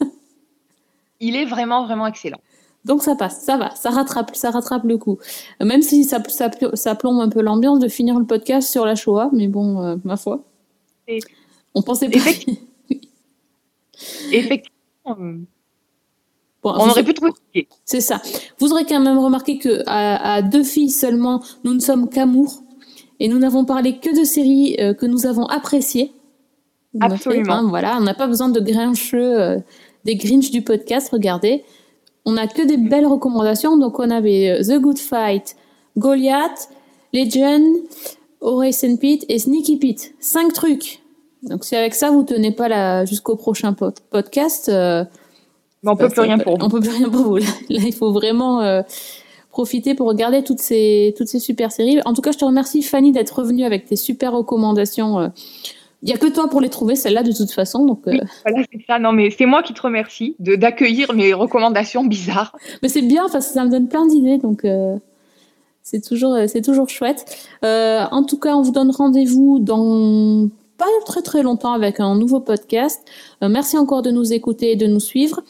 Il 1.20 1.36
est 1.36 1.44
vraiment, 1.44 1.84
vraiment 1.84 2.06
excellent. 2.06 2.40
Donc 2.84 3.02
ça 3.02 3.14
passe, 3.14 3.42
ça 3.42 3.56
va, 3.56 3.74
ça 3.74 3.88
rattrape, 3.88 4.36
ça 4.36 4.50
rattrape 4.50 4.84
le 4.84 4.98
coup. 4.98 5.18
Même 5.60 5.80
si 5.80 6.04
ça, 6.04 6.22
ça, 6.28 6.50
ça 6.74 6.94
plombe 6.94 7.18
un 7.20 7.30
peu 7.30 7.40
l'ambiance 7.40 7.78
de 7.78 7.88
finir 7.88 8.18
le 8.18 8.26
podcast 8.26 8.68
sur 8.68 8.84
la 8.84 8.94
Shoah, 8.94 9.30
mais 9.32 9.48
bon, 9.48 9.80
euh, 9.82 9.96
ma 10.04 10.18
foi. 10.18 10.44
Et- 11.08 11.20
On 11.74 11.80
pensait 11.80 12.10
pas. 12.10 12.16
Effectivement. 12.18 12.58
Effectivement, 14.32 15.16
euh, 15.20 15.38
Bon, 16.62 16.72
on 16.76 16.88
aurait 16.88 17.04
pu 17.04 17.12
trouver. 17.14 17.32
C'est 17.84 18.00
ça. 18.00 18.22
Vous 18.58 18.72
aurez 18.72 18.84
quand 18.86 18.98
même 19.00 19.18
remarqué 19.18 19.58
que 19.58 19.82
à, 19.86 20.34
à 20.36 20.42
deux 20.42 20.64
filles 20.64 20.88
seulement, 20.90 21.42
nous 21.62 21.74
ne 21.74 21.78
sommes 21.80 22.08
qu'amour 22.08 22.62
et 23.20 23.28
nous 23.28 23.38
n'avons 23.38 23.64
parlé 23.64 23.98
que 23.98 24.18
de 24.18 24.24
séries 24.24 24.76
euh, 24.80 24.94
que 24.94 25.06
nous 25.06 25.26
avons 25.26 25.46
appréciées. 25.46 26.12
Vous 26.92 27.00
Absolument. 27.02 27.52
hein, 27.54 27.66
voilà, 27.68 27.96
on 27.98 28.02
n'a 28.02 28.14
pas 28.14 28.26
besoin 28.26 28.48
de 28.48 28.60
grincheux, 28.60 29.40
euh, 29.40 29.58
des 30.04 30.16
Grinch 30.16 30.50
du 30.50 30.62
podcast. 30.62 31.08
Regardez, 31.12 31.64
on 32.24 32.36
a 32.36 32.46
que 32.46 32.62
des 32.62 32.76
belles 32.76 33.06
recommandations. 33.06 33.76
Donc 33.76 33.98
on 33.98 34.10
avait 34.10 34.50
euh, 34.50 34.62
The 34.62 34.80
Good 34.80 34.98
Fight, 34.98 35.56
Goliath, 35.98 36.68
Legend, 37.12 37.62
Horace 38.40 38.84
and 38.84 38.96
Pete 38.96 39.24
et 39.28 39.38
Sneaky 39.38 39.76
Pete. 39.78 40.14
Cinq 40.20 40.52
trucs. 40.52 41.00
Donc 41.42 41.64
si 41.64 41.74
avec 41.76 41.94
ça 41.94 42.10
vous 42.10 42.22
tenez 42.22 42.52
pas 42.52 43.04
jusqu'au 43.04 43.36
prochain 43.36 43.72
pod- 43.72 43.98
podcast. 44.10 44.68
euh, 44.68 45.04
Mais 45.82 45.90
on 45.90 45.96
peut 45.96 46.08
plus 46.08 46.20
rien 46.22 46.38
pour 46.38 46.56
on 46.62 46.68
peut 46.68 46.80
plus 46.80 46.90
rien 46.90 47.08
pour 47.10 47.22
vous. 47.22 47.36
Là, 47.38 47.46
Là, 47.70 47.80
il 47.84 47.92
faut 47.94 48.12
vraiment 48.12 48.60
euh, 48.60 48.82
profiter 49.54 49.94
pour 49.94 50.08
regarder 50.08 50.42
toutes 50.42 50.58
ces, 50.58 51.14
toutes 51.16 51.28
ces 51.28 51.38
super 51.38 51.70
séries. 51.70 52.00
En 52.04 52.12
tout 52.12 52.22
cas, 52.22 52.32
je 52.32 52.38
te 52.38 52.44
remercie, 52.44 52.82
Fanny, 52.82 53.12
d'être 53.12 53.38
revenue 53.38 53.64
avec 53.64 53.86
tes 53.86 53.94
super 53.96 54.32
recommandations. 54.32 55.20
euh. 55.20 55.28
Il 56.02 56.10
y 56.10 56.12
a 56.12 56.18
que 56.18 56.26
toi 56.26 56.48
pour 56.50 56.60
les 56.60 56.68
trouver, 56.68 56.96
celles-là, 56.96 57.22
de 57.22 57.32
toute 57.32 57.52
façon. 57.52 57.86
Donc, 57.86 58.00
euh, 58.06 58.10
Oui, 58.12 58.20
voilà, 58.44 58.66
c'est 58.70 58.84
ça. 58.86 58.98
Non, 58.98 59.12
mais 59.12 59.30
c'est 59.30 59.46
moi 59.46 59.62
qui 59.62 59.72
te 59.72 59.80
remercie 59.80 60.34
de 60.40 60.56
d'accueillir 60.56 61.14
mes 61.14 61.32
recommandations 61.32 62.04
bizarres. 62.04 62.54
Mais 62.82 62.88
c'est 62.90 63.00
bien, 63.02 63.26
parce 63.32 63.46
que 63.46 63.54
ça 63.54 63.64
me 63.64 63.70
donne 63.70 63.88
plein 63.88 64.06
d'idées. 64.06 64.38
Donc, 64.38 64.64
euh, 64.64 64.96
c'est 65.82 66.02
toujours, 66.04 66.36
c'est 66.48 66.60
toujours 66.62 66.88
chouette. 66.90 67.24
Euh, 67.64 68.04
en 68.10 68.24
tout 68.24 68.38
cas, 68.38 68.54
on 68.56 68.62
vous 68.62 68.72
donne 68.72 68.90
rendez-vous 68.90 69.60
dans 69.60 70.48
pas 70.76 70.86
très 71.06 71.22
très 71.22 71.42
longtemps 71.42 71.72
avec 71.72 72.00
un 72.00 72.14
nouveau 72.16 72.40
podcast. 72.40 73.00
Euh, 73.42 73.48
merci 73.48 73.76
encore 73.78 74.02
de 74.02 74.10
nous 74.10 74.32
écouter 74.32 74.72
et 74.72 74.76
de 74.76 74.86
nous 74.86 75.00
suivre. 75.00 75.40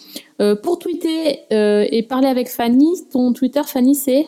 Euh, 0.41 0.55
pour 0.57 0.79
tweeter 0.79 1.41
euh, 1.53 1.87
et 1.91 2.03
parler 2.03 2.29
avec 2.29 2.49
Fanny, 2.49 2.93
ton 3.13 3.33
Twitter, 3.33 3.63
Fanny, 3.65 3.95
c'est? 3.95 4.27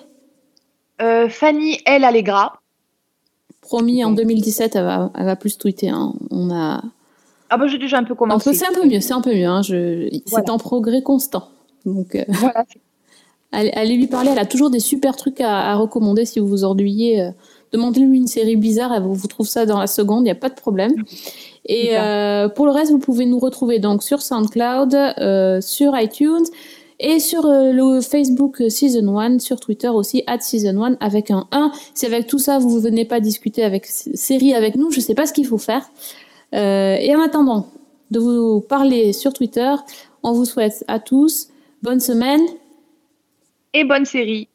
Fanny 1.28 1.78
L. 1.84 2.05
Allegra. 2.05 2.61
promis 3.61 4.03
en 4.05 4.12
2017, 4.12 4.76
elle 4.76 4.84
va, 4.84 5.11
elle 5.16 5.26
va 5.26 5.36
plus 5.36 5.59
tweeter. 5.59 5.90
hein. 5.90 6.14
On 6.30 6.51
a, 6.51 6.82
Ah 7.51 7.57
bah 7.59 7.66
j'ai 7.66 7.78
déjà 7.78 7.99
un 7.99 8.05
peu 8.05 8.14
commencé. 8.14 8.55
c'est 8.55 8.66
un 8.66 8.72
peu 8.72 8.86
mieux, 8.86 9.01
c'est 9.01 9.12
un 9.12 9.20
peu 9.20 9.34
mieux. 9.34 9.44
hein. 9.47 9.61
Je, 9.62 10.09
c'est 10.26 10.49
en 10.49 10.57
progrès 10.59 11.03
constant. 11.03 11.49
Donc, 11.84 12.16
Voilà. 12.28 12.64
allez, 13.53 13.70
allez 13.72 13.97
lui 13.97 14.07
parler. 14.07 14.30
Elle 14.32 14.38
a 14.38 14.47
toujours 14.47 14.70
des 14.70 14.80
super 14.80 15.16
trucs 15.16 15.40
à, 15.42 15.70
à 15.70 15.74
recommander 15.74 16.24
si 16.24 16.40
vous 16.40 16.47
vous 16.49 16.64
ennuyez. 16.64 17.28
Demandez-lui 17.72 18.16
une 18.16 18.26
série 18.26 18.56
bizarre, 18.56 18.92
elle 18.94 19.02
vous, 19.02 19.26
trouve 19.26 19.46
ça 19.46 19.66
dans 19.66 19.78
la 19.78 19.86
seconde, 19.86 20.20
il 20.20 20.24
n'y 20.24 20.30
a 20.30 20.36
pas 20.36 20.48
de 20.48 20.54
problème. 20.54 20.92
Et 21.66 21.90
euh, 21.98 22.48
pour 22.48 22.66
le 22.66 22.72
reste, 22.72 22.92
vous 22.92 22.98
pouvez 22.98 23.26
nous 23.26 23.38
retrouver 23.38 23.78
donc 23.78 24.02
sur 24.02 24.22
SoundCloud, 24.22 24.94
euh, 24.94 25.60
sur 25.60 25.98
iTunes 25.98 26.44
et 27.00 27.18
sur 27.18 27.44
euh, 27.44 27.72
le 27.72 28.00
Facebook 28.00 28.62
Season 28.68 29.18
1, 29.18 29.40
sur 29.40 29.58
Twitter 29.58 29.88
aussi, 29.88 30.22
at 30.26 30.40
Season 30.40 30.80
1 30.80 30.96
avec 31.00 31.30
un 31.30 31.48
1. 31.50 31.72
Si 31.94 32.06
avec 32.06 32.26
tout 32.26 32.38
ça, 32.38 32.58
vous 32.58 32.80
venez 32.80 33.04
pas 33.04 33.20
discuter 33.20 33.64
avec 33.64 33.86
série 33.86 34.54
avec 34.54 34.76
nous, 34.76 34.90
je 34.90 35.00
sais 35.00 35.14
pas 35.14 35.26
ce 35.26 35.32
qu'il 35.32 35.46
faut 35.46 35.58
faire. 35.58 35.90
Et 36.52 37.14
en 37.14 37.20
attendant 37.20 37.66
de 38.10 38.20
vous 38.20 38.60
parler 38.60 39.12
sur 39.12 39.32
Twitter, 39.32 39.74
on 40.22 40.32
vous 40.32 40.44
souhaite 40.44 40.84
à 40.88 41.00
tous 41.00 41.48
bonne 41.82 42.00
semaine 42.00 42.40
Et 43.74 43.84
bonne 43.84 44.04
série. 44.04 44.48